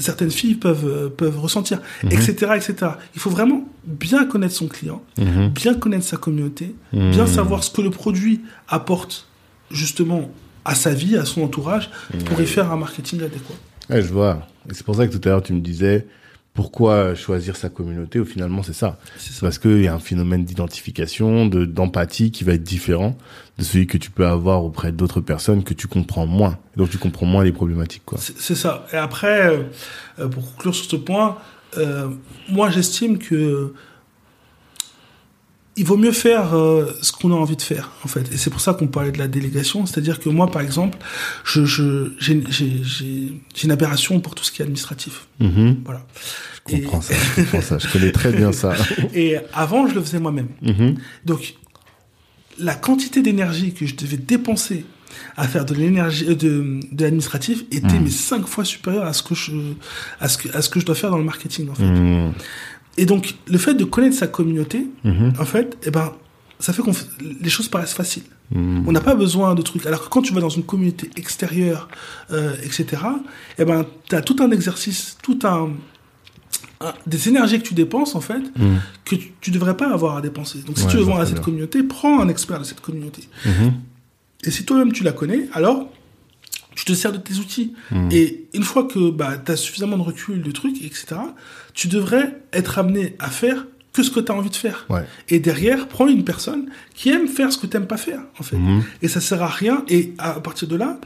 certaines 0.00 0.32
filles 0.32 0.56
peuvent, 0.56 0.86
euh, 0.86 1.08
peuvent 1.08 1.38
ressentir, 1.38 1.80
etc., 2.04 2.32
etc. 2.56 2.92
Il 3.14 3.20
faut 3.20 3.30
vraiment 3.30 3.68
bien 3.84 4.24
connaître 4.24 4.54
son 4.54 4.66
client, 4.66 5.02
mmh. 5.18 5.48
bien 5.48 5.74
connaître 5.74 6.04
sa 6.04 6.16
communauté, 6.16 6.74
bien 6.92 7.26
savoir 7.26 7.62
ce 7.62 7.70
que 7.70 7.82
le 7.82 7.90
produit 7.90 8.40
apporte, 8.68 9.28
justement, 9.70 10.30
à 10.64 10.74
sa 10.74 10.92
vie, 10.92 11.16
à 11.16 11.24
son 11.24 11.42
entourage, 11.42 11.90
pour 12.24 12.40
y 12.40 12.46
faire 12.46 12.72
un 12.72 12.76
marketing 12.76 13.22
adéquat. 13.22 13.54
Ouais, 13.90 14.02
je 14.02 14.12
vois. 14.12 14.46
C'est 14.72 14.84
pour 14.84 14.96
ça 14.96 15.06
que 15.06 15.16
tout 15.16 15.28
à 15.28 15.30
l'heure, 15.30 15.42
tu 15.42 15.52
me 15.52 15.60
disais, 15.60 16.06
pourquoi 16.56 17.14
choisir 17.14 17.54
sa 17.54 17.68
communauté 17.68 18.18
Au 18.18 18.24
finalement, 18.24 18.62
c'est 18.62 18.72
ça. 18.72 18.98
C'est 19.18 19.38
parce 19.40 19.58
qu'il 19.58 19.82
y 19.82 19.88
a 19.88 19.94
un 19.94 19.98
phénomène 19.98 20.44
d'identification, 20.44 21.46
de 21.46 21.66
d'empathie 21.66 22.30
qui 22.30 22.44
va 22.44 22.54
être 22.54 22.64
différent 22.64 23.16
de 23.58 23.62
celui 23.62 23.86
que 23.86 23.98
tu 23.98 24.10
peux 24.10 24.26
avoir 24.26 24.64
auprès 24.64 24.90
d'autres 24.90 25.20
personnes 25.20 25.62
que 25.62 25.74
tu 25.74 25.86
comprends 25.86 26.26
moins. 26.26 26.58
Donc 26.76 26.90
tu 26.90 26.98
comprends 26.98 27.26
moins 27.26 27.44
les 27.44 27.52
problématiques, 27.52 28.04
quoi. 28.06 28.18
C'est 28.18 28.54
ça. 28.54 28.86
Et 28.92 28.96
après, 28.96 29.46
euh, 29.46 29.62
euh, 30.18 30.28
pour 30.28 30.50
conclure 30.52 30.74
sur 30.74 30.86
ce 30.90 30.96
point, 30.96 31.36
euh, 31.76 32.08
moi 32.48 32.70
j'estime 32.70 33.18
que 33.18 33.74
il 35.76 35.84
vaut 35.84 35.98
mieux 35.98 36.12
faire 36.12 36.54
euh, 36.54 36.86
ce 37.02 37.12
qu'on 37.12 37.30
a 37.32 37.34
envie 37.34 37.56
de 37.56 37.62
faire, 37.62 37.92
en 38.02 38.08
fait. 38.08 38.32
Et 38.32 38.38
c'est 38.38 38.48
pour 38.48 38.60
ça 38.60 38.72
qu'on 38.72 38.86
parlait 38.86 39.12
de 39.12 39.18
la 39.18 39.28
délégation. 39.28 39.84
C'est-à-dire 39.84 40.20
que 40.20 40.30
moi, 40.30 40.50
par 40.50 40.62
exemple, 40.62 40.96
je, 41.44 41.66
je, 41.66 42.12
j'ai, 42.18 42.42
j'ai, 42.48 42.82
j'ai 42.82 43.64
une 43.64 43.70
aberration 43.70 44.20
pour 44.20 44.34
tout 44.34 44.42
ce 44.42 44.50
qui 44.50 44.62
est 44.62 44.64
administratif. 44.64 45.26
Mm-hmm. 45.40 45.76
Voilà. 45.84 46.06
Je 46.68 46.76
comprends 46.76 47.00
ça, 47.02 47.14
je 47.14 47.42
comprends 47.42 47.60
ça. 47.60 47.78
Je 47.78 47.88
connais 47.88 48.10
très 48.10 48.32
bien 48.32 48.52
ça. 48.52 48.74
Et 49.14 49.36
avant, 49.52 49.86
je 49.86 49.94
le 49.94 50.00
faisais 50.00 50.18
moi-même. 50.18 50.48
Mm-hmm. 50.64 50.96
Donc, 51.26 51.54
la 52.58 52.74
quantité 52.74 53.20
d'énergie 53.20 53.74
que 53.74 53.84
je 53.84 53.96
devais 53.96 54.16
dépenser 54.16 54.86
à 55.36 55.46
faire 55.46 55.64
de 55.66 55.74
l'énergie 55.74 56.26
euh, 56.28 56.34
de, 56.34 56.80
de 56.90 57.04
l'administratif 57.04 57.64
était 57.70 57.98
mm. 57.98 58.04
mais 58.04 58.10
cinq 58.10 58.46
fois 58.46 58.64
supérieure 58.64 59.04
à 59.04 59.12
ce 59.12 59.22
que 59.22 59.34
je 59.34 59.52
à 60.20 60.28
ce 60.28 60.38
que 60.38 60.54
à 60.56 60.62
ce 60.62 60.68
que 60.68 60.80
je 60.80 60.86
dois 60.86 60.94
faire 60.94 61.10
dans 61.10 61.18
le 61.18 61.24
marketing 61.24 61.68
en 61.70 61.74
fait. 61.74 61.84
Et 62.96 63.06
donc, 63.06 63.34
le 63.46 63.58
fait 63.58 63.74
de 63.74 63.84
connaître 63.84 64.16
sa 64.16 64.26
communauté, 64.26 64.86
mhm. 65.04 65.34
en 65.38 65.44
fait, 65.44 65.76
eh 65.84 65.90
ben, 65.90 66.12
ça 66.58 66.72
fait 66.72 66.82
que 66.82 66.90
les 67.40 67.50
choses 67.50 67.68
paraissent 67.68 67.92
faciles. 67.92 68.24
Mhm. 68.50 68.84
On 68.86 68.92
n'a 68.92 69.00
pas 69.00 69.14
besoin 69.14 69.54
de 69.54 69.62
trucs. 69.62 69.86
Alors 69.86 70.04
que 70.04 70.08
quand 70.08 70.22
tu 70.22 70.32
vas 70.32 70.40
dans 70.40 70.48
une 70.48 70.64
communauté 70.64 71.10
extérieure, 71.16 71.88
euh, 72.30 72.54
etc., 72.62 73.02
eh 73.58 73.64
ben, 73.64 73.84
tu 74.08 74.14
as 74.14 74.22
tout 74.22 74.36
un 74.40 74.50
exercice, 74.50 75.18
tout 75.22 75.38
un, 75.44 75.70
des 77.06 77.28
énergies 77.28 77.58
que 77.60 77.68
tu 77.68 77.74
dépenses, 77.74 78.14
en 78.14 78.20
fait, 78.20 78.42
mhm. 78.56 78.80
que 79.04 79.16
tu, 79.16 79.50
ne 79.50 79.54
devrais 79.54 79.76
pas 79.76 79.92
avoir 79.92 80.16
à 80.16 80.20
dépenser. 80.20 80.60
Donc, 80.60 80.78
si 80.78 80.86
tu 80.86 80.96
veux 80.96 81.02
vendre 81.02 81.20
à 81.20 81.26
cette 81.26 81.40
communauté, 81.40 81.82
prends 81.82 82.20
un 82.20 82.28
expert 82.28 82.58
de 82.58 82.64
cette 82.64 82.80
communauté. 82.80 83.28
Et 84.44 84.50
si 84.50 84.64
toi-même 84.64 84.92
tu 84.92 85.02
la 85.02 85.12
connais, 85.12 85.48
alors 85.52 85.88
tu 86.76 86.84
te 86.84 86.92
sers 86.92 87.12
de 87.12 87.18
tes 87.18 87.34
outils. 87.38 87.74
Hmm. 87.90 88.08
Et 88.12 88.46
une 88.54 88.62
fois 88.62 88.84
que 88.84 89.10
bah, 89.10 89.36
tu 89.44 89.50
as 89.50 89.56
suffisamment 89.56 89.96
de 89.96 90.02
recul, 90.02 90.42
de 90.42 90.50
trucs, 90.52 90.76
etc., 90.76 91.16
tu 91.74 91.88
devrais 91.88 92.40
être 92.52 92.78
amené 92.78 93.16
à 93.18 93.30
faire 93.30 93.66
que 93.92 94.02
ce 94.02 94.10
que 94.10 94.20
tu 94.20 94.30
as 94.30 94.34
envie 94.34 94.50
de 94.50 94.56
faire. 94.56 94.86
Et 95.28 95.40
derrière, 95.40 95.88
prends 95.88 96.06
une 96.06 96.22
personne 96.22 96.68
qui 96.94 97.08
aime 97.08 97.28
faire 97.28 97.50
ce 97.50 97.58
que 97.58 97.66
tu 97.66 97.76
n'aimes 97.76 97.86
pas 97.86 97.96
faire, 97.96 98.20
en 98.38 98.42
fait. 98.42 98.56
Hmm. 98.56 98.82
Et 99.02 99.08
ça 99.08 99.20
sert 99.20 99.42
à 99.42 99.48
rien. 99.48 99.84
Et 99.88 100.12
à 100.18 100.34
partir 100.34 100.68
de 100.68 100.76
là, 100.76 101.00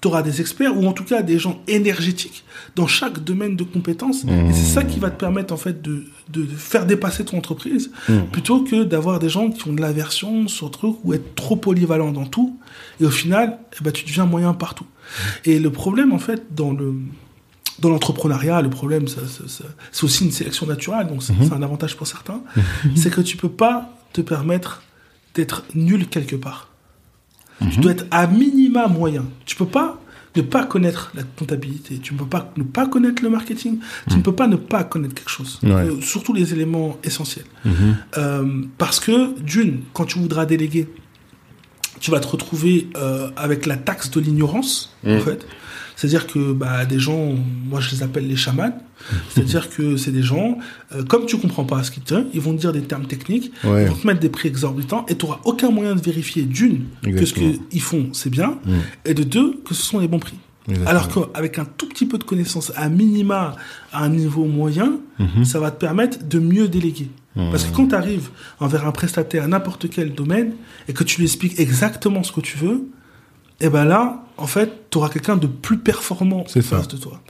tu 0.00 0.08
auras 0.08 0.22
des 0.22 0.40
experts 0.40 0.76
ou 0.76 0.86
en 0.86 0.92
tout 0.92 1.04
cas 1.04 1.22
des 1.22 1.38
gens 1.38 1.60
énergétiques 1.68 2.44
dans 2.74 2.86
chaque 2.86 3.24
domaine 3.24 3.56
de 3.56 3.64
compétences. 3.64 4.24
Et 4.24 4.52
c'est 4.52 4.74
ça 4.74 4.84
qui 4.84 4.98
va 4.98 5.10
te 5.10 5.18
permettre 5.18 5.54
en 5.54 5.56
fait 5.56 5.80
de, 5.82 6.04
de 6.28 6.44
faire 6.44 6.86
dépasser 6.86 7.24
ton 7.24 7.38
entreprise 7.38 7.90
mmh. 8.08 8.18
plutôt 8.32 8.62
que 8.62 8.84
d'avoir 8.84 9.18
des 9.18 9.28
gens 9.28 9.50
qui 9.50 9.68
ont 9.68 9.72
de 9.72 9.80
l'aversion 9.80 10.48
sur 10.48 10.66
le 10.66 10.72
truc 10.72 10.96
ou 11.04 11.14
être 11.14 11.34
trop 11.34 11.56
polyvalent 11.56 12.12
dans 12.12 12.26
tout. 12.26 12.58
Et 13.00 13.06
au 13.06 13.10
final, 13.10 13.58
eh 13.78 13.84
ben, 13.84 13.92
tu 13.92 14.04
deviens 14.04 14.26
moyen 14.26 14.52
partout. 14.52 14.86
Et 15.44 15.58
le 15.58 15.70
problème 15.70 16.12
en 16.12 16.18
fait 16.18 16.54
dans 16.54 16.72
le 16.72 16.94
dans 17.78 17.90
l'entrepreneuriat, 17.90 18.62
le 18.62 18.70
problème, 18.70 19.06
ça, 19.06 19.20
c'est 19.92 20.04
aussi 20.04 20.24
une 20.24 20.30
sélection 20.30 20.64
naturelle, 20.64 21.08
donc 21.08 21.22
c'est 21.22 21.34
mmh. 21.34 21.52
un 21.52 21.62
avantage 21.62 21.94
pour 21.94 22.06
certains, 22.06 22.40
c'est 22.94 23.10
que 23.10 23.20
tu 23.20 23.36
peux 23.36 23.50
pas 23.50 23.90
te 24.14 24.22
permettre 24.22 24.82
d'être 25.34 25.64
nul 25.74 26.08
quelque 26.08 26.36
part. 26.36 26.70
Tu 27.70 27.80
dois 27.80 27.92
être 27.92 28.06
à 28.10 28.26
minima 28.26 28.86
moyen. 28.86 29.24
Tu 29.44 29.56
peux 29.56 29.66
pas 29.66 30.00
ne 30.36 30.42
pas 30.42 30.64
connaître 30.64 31.12
la 31.14 31.22
comptabilité, 31.22 31.98
tu 31.98 32.12
ne 32.12 32.18
peux 32.18 32.26
pas 32.26 32.52
ne 32.56 32.62
pas 32.62 32.86
connaître 32.86 33.22
le 33.22 33.30
marketing, 33.30 33.78
tu 34.08 34.16
ne 34.16 34.22
peux 34.22 34.34
pas 34.34 34.46
ne 34.46 34.56
pas 34.56 34.84
connaître 34.84 35.14
quelque 35.14 35.30
chose, 35.30 35.60
euh, 35.64 36.00
surtout 36.02 36.34
les 36.34 36.52
éléments 36.52 36.98
essentiels. 37.02 37.46
Mhm. 37.64 37.96
Euh, 38.18 38.62
parce 38.76 39.00
que, 39.00 39.38
d'une, 39.40 39.80
quand 39.94 40.04
tu 40.04 40.18
voudras 40.18 40.44
déléguer, 40.44 40.88
tu 42.00 42.10
vas 42.10 42.20
te 42.20 42.28
retrouver 42.28 42.88
euh, 42.96 43.30
avec 43.36 43.64
la 43.64 43.76
taxe 43.76 44.10
de 44.10 44.20
l'ignorance, 44.20 44.94
en 45.06 45.14
mhm. 45.14 45.20
fait. 45.20 45.46
C'est-à-dire 45.96 46.26
que 46.26 46.52
bah, 46.52 46.84
des 46.84 46.98
gens, 46.98 47.34
moi 47.64 47.80
je 47.80 47.90
les 47.90 48.02
appelle 48.02 48.28
les 48.28 48.36
chamans, 48.36 48.78
c'est-à-dire 49.30 49.70
que 49.70 49.96
c'est 49.96 50.12
des 50.12 50.22
gens, 50.22 50.58
euh, 50.94 51.02
comme 51.04 51.26
tu 51.26 51.38
comprends 51.38 51.64
pas 51.64 51.82
ce 51.82 51.90
qu'ils 51.90 52.02
te 52.02 52.14
ils 52.34 52.40
vont 52.40 52.54
te 52.54 52.60
dire 52.60 52.72
des 52.72 52.82
termes 52.82 53.06
techniques, 53.06 53.50
ils 53.64 53.70
vont 53.70 53.94
te 53.94 54.06
mettre 54.06 54.20
des 54.20 54.28
prix 54.28 54.48
exorbitants 54.48 55.06
et 55.08 55.16
tu 55.16 55.24
n'auras 55.24 55.40
aucun 55.44 55.70
moyen 55.70 55.94
de 55.96 56.00
vérifier 56.02 56.42
d'une, 56.42 56.84
que 57.02 57.24
ce 57.24 57.34
qu'ils 57.34 57.80
font 57.80 58.10
c'est 58.12 58.30
bien, 58.30 58.58
mm. 58.64 58.72
et 59.06 59.14
de 59.14 59.22
deux, 59.22 59.60
que 59.66 59.74
ce 59.74 59.82
sont 59.82 59.98
les 59.98 60.08
bons 60.08 60.18
prix. 60.18 60.36
Alors 60.84 61.08
qu'avec 61.08 61.58
un 61.58 61.64
tout 61.64 61.88
petit 61.88 62.06
peu 62.06 62.18
de 62.18 62.24
connaissances, 62.24 62.72
à 62.76 62.88
minima, 62.88 63.54
à 63.92 64.04
un 64.04 64.08
niveau 64.08 64.44
moyen, 64.44 64.98
mm-hmm. 65.20 65.44
ça 65.44 65.60
va 65.60 65.70
te 65.70 65.78
permettre 65.78 66.26
de 66.26 66.38
mieux 66.38 66.68
déléguer. 66.68 67.08
Mm. 67.36 67.50
Parce 67.50 67.64
que 67.64 67.74
quand 67.74 67.88
tu 67.88 67.94
arrives 67.94 68.30
envers 68.58 68.86
un 68.86 68.92
prestataire 68.92 69.44
à 69.44 69.46
n'importe 69.46 69.88
quel 69.88 70.12
domaine 70.12 70.54
et 70.88 70.92
que 70.92 71.04
tu 71.04 71.18
lui 71.18 71.26
expliques 71.26 71.60
exactement 71.60 72.22
ce 72.22 72.32
que 72.32 72.40
tu 72.40 72.58
veux, 72.58 72.88
et 73.60 73.70
ben 73.70 73.84
là, 73.84 74.25
en 74.38 74.46
fait, 74.46 74.90
tu 74.90 74.98
auras 74.98 75.08
quelqu'un 75.08 75.36
de 75.36 75.46
plus 75.46 75.78
performant 75.78 76.40
en 76.40 76.62
face 76.62 76.88
de 76.88 76.96
toi. 76.96 77.20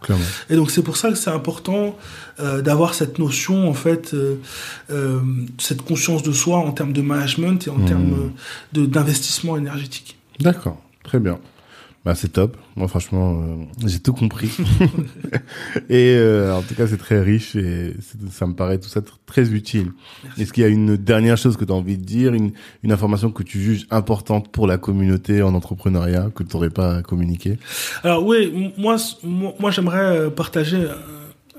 Et 0.51 0.57
donc 0.57 0.71
c'est 0.71 0.83
pour 0.83 0.97
ça 0.97 1.11
que 1.11 1.15
c'est 1.15 1.31
important 1.31 1.97
euh, 2.41 2.63
d'avoir 2.63 2.95
cette 2.95 3.19
notion, 3.19 3.69
en 3.69 3.75
fait, 3.75 4.15
euh, 4.15 4.37
euh, 4.91 5.21
cette 5.59 5.83
conscience 5.83 6.23
de 6.23 6.33
soi 6.33 6.59
en 6.59 6.73
termes 6.73 6.93
de 6.93 7.03
management 7.03 7.67
et 7.67 7.71
en 7.71 7.79
hmm. 7.79 7.85
termes 7.87 8.33
d'investissement 8.73 9.57
énergétique. 9.57 10.19
D'accord, 10.41 10.81
très 11.05 11.21
bien. 11.21 11.39
Bah, 12.07 12.15
c'est 12.15 12.29
top. 12.29 12.57
Moi, 12.77 12.87
franchement, 12.87 13.43
euh, 13.43 13.65
j'ai 13.85 13.99
tout 13.99 14.13
compris. 14.13 14.57
et 15.91 16.15
euh, 16.15 16.55
en 16.55 16.63
tout 16.63 16.77
cas, 16.77 16.87
c'est 16.87 16.99
très 16.99 17.21
riche 17.21 17.57
et 17.57 17.97
ça 18.31 18.47
me 18.47 18.55
paraît 18.55 18.79
tout 18.79 18.89
ça 18.89 19.01
très 19.27 19.51
utile. 19.51 19.91
Est-ce 20.39 20.53
qu'il 20.53 20.63
y 20.63 20.67
a 20.67 20.69
une 20.69 20.97
dernière 20.97 21.37
chose 21.37 21.57
que 21.57 21.65
tu 21.65 21.73
as 21.73 21.75
envie 21.75 21.99
de 21.99 22.05
dire, 22.05 22.33
une, 22.33 22.53
une 22.85 22.93
information 22.93 23.33
que 23.33 23.43
tu 23.43 23.61
juges 23.61 23.89
importante 23.91 24.53
pour 24.53 24.69
la 24.69 24.79
communauté 24.79 25.43
en 25.43 25.53
entrepreneuriat 25.53 26.31
que 26.33 26.45
tu 26.45 26.55
n'aurais 26.55 26.71
pas 26.71 27.03
communiqué? 27.03 27.59
Alors 28.05 28.25
oui, 28.25 28.73
moi, 28.79 28.99
moi, 29.25 29.73
j'aimerais 29.73 30.17
euh, 30.17 30.31
partager 30.31 30.87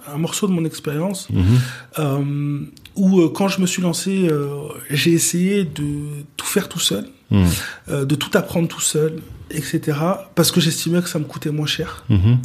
un 0.08 0.18
morceau 0.18 0.48
de 0.48 0.54
mon 0.54 0.64
expérience 0.64 1.30
mhm. 1.30 1.43
euh, 2.00 2.60
où 2.98 3.30
quand 3.30 3.48
je 3.48 3.62
me 3.62 3.68
suis 3.68 3.82
lancé, 3.82 4.30
j'ai 4.89 5.14
essayé 5.14 5.64
de 5.64 5.86
tout 6.36 6.45
faire 6.45 6.68
tout 6.68 6.80
seul, 6.80 7.06
Hmm. 7.30 7.43
euh, 7.89 8.06
de 8.06 8.16
tout 8.16 8.30
apprendre 8.38 8.70
tout 8.70 8.80
seul, 8.80 9.22
etc. 9.52 9.98
Parce 10.34 10.50
que 10.50 10.62
j'estimais 10.62 11.02
que 11.02 11.10
ça 11.10 11.20
me 11.20 11.26
coûtait 11.26 11.50
moins 11.52 11.66
cher. 11.66 12.06
Mhm. 12.08 12.38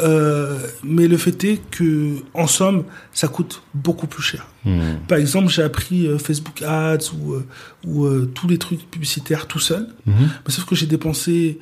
Euh, 0.00 0.58
mais 0.82 1.06
le 1.06 1.16
fait 1.16 1.44
est 1.44 1.70
que, 1.70 2.16
en 2.34 2.48
somme, 2.48 2.84
ça 3.12 3.28
coûte 3.28 3.62
beaucoup 3.74 4.08
plus 4.08 4.22
cher. 4.22 4.46
Hmm. 4.64 4.96
Par 5.06 5.18
exemple, 5.18 5.48
j'ai 5.48 5.62
appris 5.62 6.08
euh, 6.08 6.18
Facebook 6.18 6.62
Ads 6.62 7.12
ou, 7.16 7.34
euh, 7.34 7.46
ou 7.84 8.06
euh, 8.06 8.30
tous 8.34 8.48
les 8.48 8.58
trucs 8.58 8.90
publicitaires 8.90 9.46
tout 9.46 9.60
seul. 9.60 9.86
Mhm. 10.06 10.14
Mais 10.46 10.52
sauf 10.52 10.64
que 10.64 10.74
j'ai 10.74 10.86
dépensé 10.86 11.60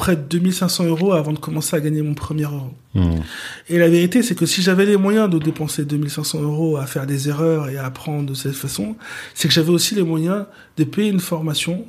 près 0.00 0.16
de 0.16 0.22
2500 0.22 0.84
euros 0.86 1.12
avant 1.12 1.32
de 1.32 1.38
commencer 1.38 1.76
à 1.76 1.80
gagner 1.80 2.02
mon 2.02 2.14
premier 2.14 2.44
euro. 2.44 2.72
Hmm. 2.94 3.20
Et 3.68 3.78
la 3.78 3.88
vérité, 3.88 4.22
c'est 4.22 4.34
que 4.34 4.46
si 4.46 4.62
j'avais 4.62 4.86
les 4.86 4.96
moyens 4.96 5.28
de 5.28 5.38
dépenser 5.38 5.84
2500 5.84 6.40
euros 6.42 6.76
à 6.78 6.86
faire 6.86 7.06
des 7.06 7.28
erreurs 7.28 7.68
et 7.68 7.76
à 7.76 7.84
apprendre 7.84 8.26
de 8.30 8.34
cette 8.34 8.54
façon, 8.54 8.96
c'est 9.34 9.46
que 9.48 9.54
j'avais 9.54 9.70
aussi 9.78 9.94
les 9.94 10.02
moyens 10.02 10.46
de 10.78 10.84
payer 10.84 11.10
une 11.10 11.20
formation 11.20 11.84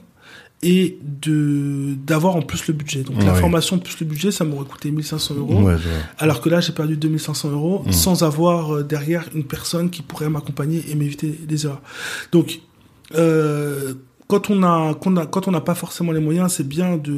et 0.64 1.00
de 1.24 1.96
d'avoir 2.06 2.36
en 2.36 2.44
plus 2.44 2.68
le 2.68 2.74
budget. 2.76 3.02
Donc 3.02 3.24
la 3.24 3.34
Ouais. 3.34 3.40
formation 3.40 3.80
plus 3.80 3.98
le 4.02 4.06
budget, 4.06 4.30
ça 4.32 4.44
m'aurait 4.46 4.66
coûté 4.68 4.92
1500 4.92 5.34
euros. 5.36 5.62
Ouais. 5.64 5.76
Alors 6.20 6.40
que 6.42 6.50
là, 6.50 6.60
j'ai 6.60 6.74
perdu 6.74 6.98
2500 6.98 7.50
euros 7.50 7.84
Mm. 7.88 7.92
sans 7.94 8.24
avoir 8.24 8.76
euh, 8.76 8.84
derrière 8.84 9.24
une 9.34 9.46
personne 9.46 9.90
qui 9.90 10.02
pourrait 10.04 10.30
m'accompagner 10.30 10.84
et 10.90 10.96
m'éviter 10.96 11.30
des 11.30 11.66
erreurs. 11.66 11.82
Donc, 12.32 12.60
euh, 13.16 13.94
quand 14.32 14.50
on 14.50 14.64
a, 14.64 14.94
quand 15.02 15.12
on 15.12 15.18
a, 15.18 15.26
quand 15.34 15.48
on 15.50 15.52
n'a 15.52 15.62
pas 15.72 15.76
forcément 15.76 16.12
les 16.18 16.22
moyens, 16.28 16.48
c'est 16.56 16.68
bien 16.78 16.98
de 16.98 17.16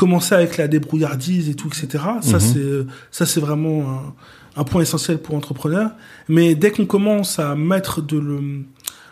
commencer 0.00 0.34
avec 0.34 0.56
la 0.56 0.66
débrouillardise 0.68 1.48
et 1.48 1.54
tout, 1.60 1.68
etc. 1.68 1.86
Ça, 2.22 2.38
Mhm. 2.38 2.40
c'est, 2.40 2.86
ça, 3.10 3.24
c'est 3.26 3.40
vraiment 3.40 3.76
un, 3.94 4.60
un 4.60 4.64
point 4.64 4.82
essentiel 4.82 5.18
pour 5.18 5.34
entrepreneur. 5.34 5.90
Mais 6.28 6.54
dès 6.54 6.70
qu'on 6.70 6.86
commence 6.86 7.38
à 7.38 7.54
mettre 7.56 8.00
de 8.02 8.18
le, 8.18 8.38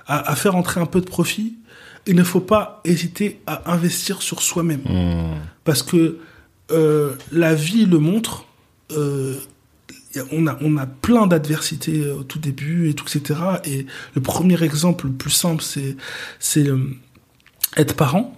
à, 0.07 0.30
à 0.32 0.34
faire 0.36 0.55
entrer 0.57 0.80
un 0.80 0.86
peu 0.95 1.01
de 1.01 1.07
profit, 1.16 1.55
il 2.07 2.16
ne 2.16 2.24
faut 2.24 2.40
pas 2.55 2.80
hésiter 2.84 3.40
à 3.47 3.72
investir 3.76 4.22
sur 4.22 4.40
soi-même 4.43 4.82
Hmm. 4.86 5.36
parce 5.64 5.82
que 5.82 6.18
euh, 6.70 7.11
la 7.32 7.55
vie 7.55 7.86
le 7.86 7.99
montre. 7.99 8.34
euh, 8.97 9.34
on 10.30 10.47
a, 10.47 10.59
on 10.61 10.76
a 10.76 10.84
plein 10.86 11.26
d'adversités 11.26 12.01
euh, 12.03 12.16
au 12.20 12.22
tout 12.22 12.38
début 12.38 12.90
et 12.90 12.95
tout, 12.95 13.07
etc. 13.09 13.40
Et 13.64 13.86
le 14.14 14.20
premier 14.20 14.62
exemple 14.62 15.07
le 15.07 15.12
plus 15.12 15.30
simple, 15.30 15.62
c'est, 15.62 15.97
c'est 16.38 16.66
être 17.76 17.94
parent. 17.94 18.34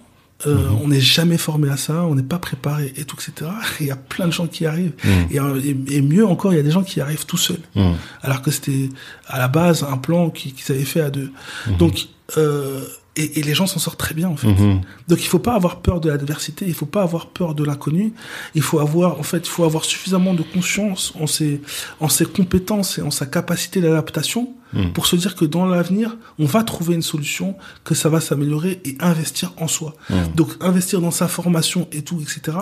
Euh, 0.47 0.57
On 0.83 0.89
n'est 0.89 0.99
jamais 0.99 1.37
formé 1.37 1.69
à 1.69 1.77
ça, 1.77 2.03
on 2.03 2.13
n'est 2.13 2.21
pas 2.21 2.39
préparé 2.39 2.91
et 2.97 3.05
tout, 3.05 3.15
etc. 3.15 3.49
Il 3.79 3.87
y 3.87 3.91
a 3.91 3.95
plein 3.95 4.27
de 4.27 4.33
gens 4.33 4.47
qui 4.47 4.65
arrivent. 4.65 4.91
Et, 5.31 5.39
euh, 5.39 5.61
et, 5.63 5.95
et 5.95 6.01
mieux 6.01 6.25
encore, 6.27 6.51
il 6.51 6.57
y 6.57 6.59
a 6.59 6.63
des 6.63 6.71
gens 6.71 6.83
qui 6.83 6.99
arrivent 6.99 7.25
tout 7.25 7.37
seuls. 7.37 7.61
Hmm. 7.73 7.93
Alors 8.21 8.41
que 8.41 8.51
c'était 8.51 8.89
à 9.27 9.39
la 9.39 9.47
base 9.47 9.83
un 9.89 9.97
plan 9.97 10.29
qui- 10.29 10.51
qu'ils 10.51 10.75
avaient 10.75 10.83
fait 10.83 10.99
à 11.01 11.09
deux. 11.09 11.31
Donc, 11.79 12.07
euh, 12.37 12.83
et, 13.15 13.39
et 13.39 13.43
les 13.43 13.53
gens 13.53 13.67
s'en 13.67 13.79
sortent 13.79 13.99
très 13.99 14.15
bien 14.15 14.29
en 14.29 14.37
fait. 14.37 14.47
Mhm. 14.47 14.81
Donc 15.07 15.21
il 15.21 15.27
faut 15.27 15.39
pas 15.39 15.55
avoir 15.55 15.81
peur 15.81 16.01
de 16.01 16.09
l'adversité, 16.09 16.65
il 16.67 16.73
faut 16.73 16.85
pas 16.85 17.03
avoir 17.03 17.27
peur 17.27 17.55
de 17.55 17.63
l'inconnu. 17.63 18.13
Il 18.53 18.61
faut 18.61 18.79
avoir, 18.79 19.19
en 19.19 19.23
fait, 19.23 19.39
il 19.39 19.49
faut 19.49 19.63
avoir 19.63 19.85
suffisamment 19.85 20.33
de 20.33 20.43
conscience 20.43 21.13
en 21.19 21.27
ses, 21.27 21.61
en 21.99 22.09
ses 22.09 22.25
compétences 22.25 22.97
et 22.97 23.01
en 23.01 23.11
sa 23.11 23.25
capacité 23.25 23.81
d'adaptation 23.81 24.53
Mm. 24.75 24.91
pour 24.91 25.07
se 25.07 25.15
dire 25.15 25.35
que 25.35 25.45
dans 25.45 25.65
l'avenir, 25.65 26.17
on 26.37 26.45
va 26.45 26.63
trouver 26.63 26.95
une 26.95 27.01
solution, 27.01 27.55
que 27.83 27.95
ça 27.95 28.09
va 28.09 28.19
s'améliorer 28.19 28.81
et 28.83 28.97
investir 28.99 29.53
en 29.57 29.67
soi. 29.67 29.95
Mm. 30.09 30.15
Donc 30.35 30.49
investir 30.59 31.01
dans 31.01 31.11
sa 31.11 31.27
formation 31.27 31.87
et 31.91 32.01
tout, 32.01 32.21
etc. 32.21 32.57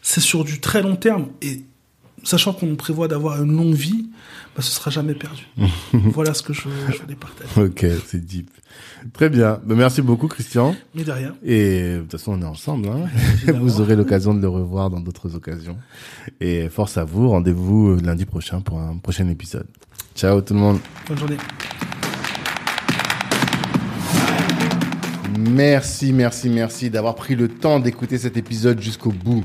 C'est 0.00 0.20
sur 0.20 0.44
du 0.44 0.60
très 0.60 0.82
long 0.82 0.96
terme 0.96 1.26
et 1.42 1.64
sachant 2.24 2.52
qu'on 2.52 2.76
prévoit 2.76 3.08
d'avoir 3.08 3.42
une 3.42 3.54
longue 3.56 3.74
vie, 3.74 4.08
bah, 4.56 4.62
ce 4.62 4.70
sera 4.70 4.90
jamais 4.90 5.14
perdu. 5.14 5.46
voilà 5.92 6.34
ce 6.34 6.42
que 6.42 6.52
je, 6.52 6.68
je 6.92 6.98
voulais 6.98 7.14
partager. 7.14 7.60
Ok, 7.60 7.86
c'est 8.06 8.24
deep. 8.24 8.50
Très 9.12 9.28
bien. 9.28 9.60
Ben, 9.64 9.76
merci 9.76 10.02
beaucoup, 10.02 10.28
Christian. 10.28 10.74
Mais 10.94 11.04
de 11.04 11.12
rien. 11.12 11.34
Et 11.44 11.94
de 11.94 12.00
toute 12.00 12.12
façon, 12.12 12.32
on 12.32 12.42
est 12.42 12.46
ensemble. 12.46 12.88
Hein. 12.88 13.06
Vous 13.54 13.80
aurez 13.80 13.96
l'occasion 13.96 14.34
de 14.34 14.40
le 14.40 14.48
revoir 14.48 14.90
dans 14.90 15.00
d'autres 15.00 15.34
occasions. 15.34 15.76
Et 16.40 16.68
force 16.68 16.96
à 16.96 17.04
vous. 17.04 17.28
Rendez-vous 17.28 17.90
euh, 17.90 18.00
lundi 18.02 18.26
prochain 18.26 18.60
pour 18.60 18.80
un 18.80 18.96
prochain 18.96 19.28
épisode. 19.28 19.66
Ciao 20.14 20.40
tout 20.40 20.54
le 20.54 20.60
monde. 20.60 20.78
Bonne 21.06 21.18
journée. 21.18 21.36
Merci, 25.38 26.12
merci, 26.12 26.48
merci 26.48 26.90
d'avoir 26.90 27.14
pris 27.14 27.36
le 27.36 27.48
temps 27.48 27.78
d'écouter 27.78 28.18
cet 28.18 28.36
épisode 28.36 28.80
jusqu'au 28.80 29.12
bout. 29.12 29.44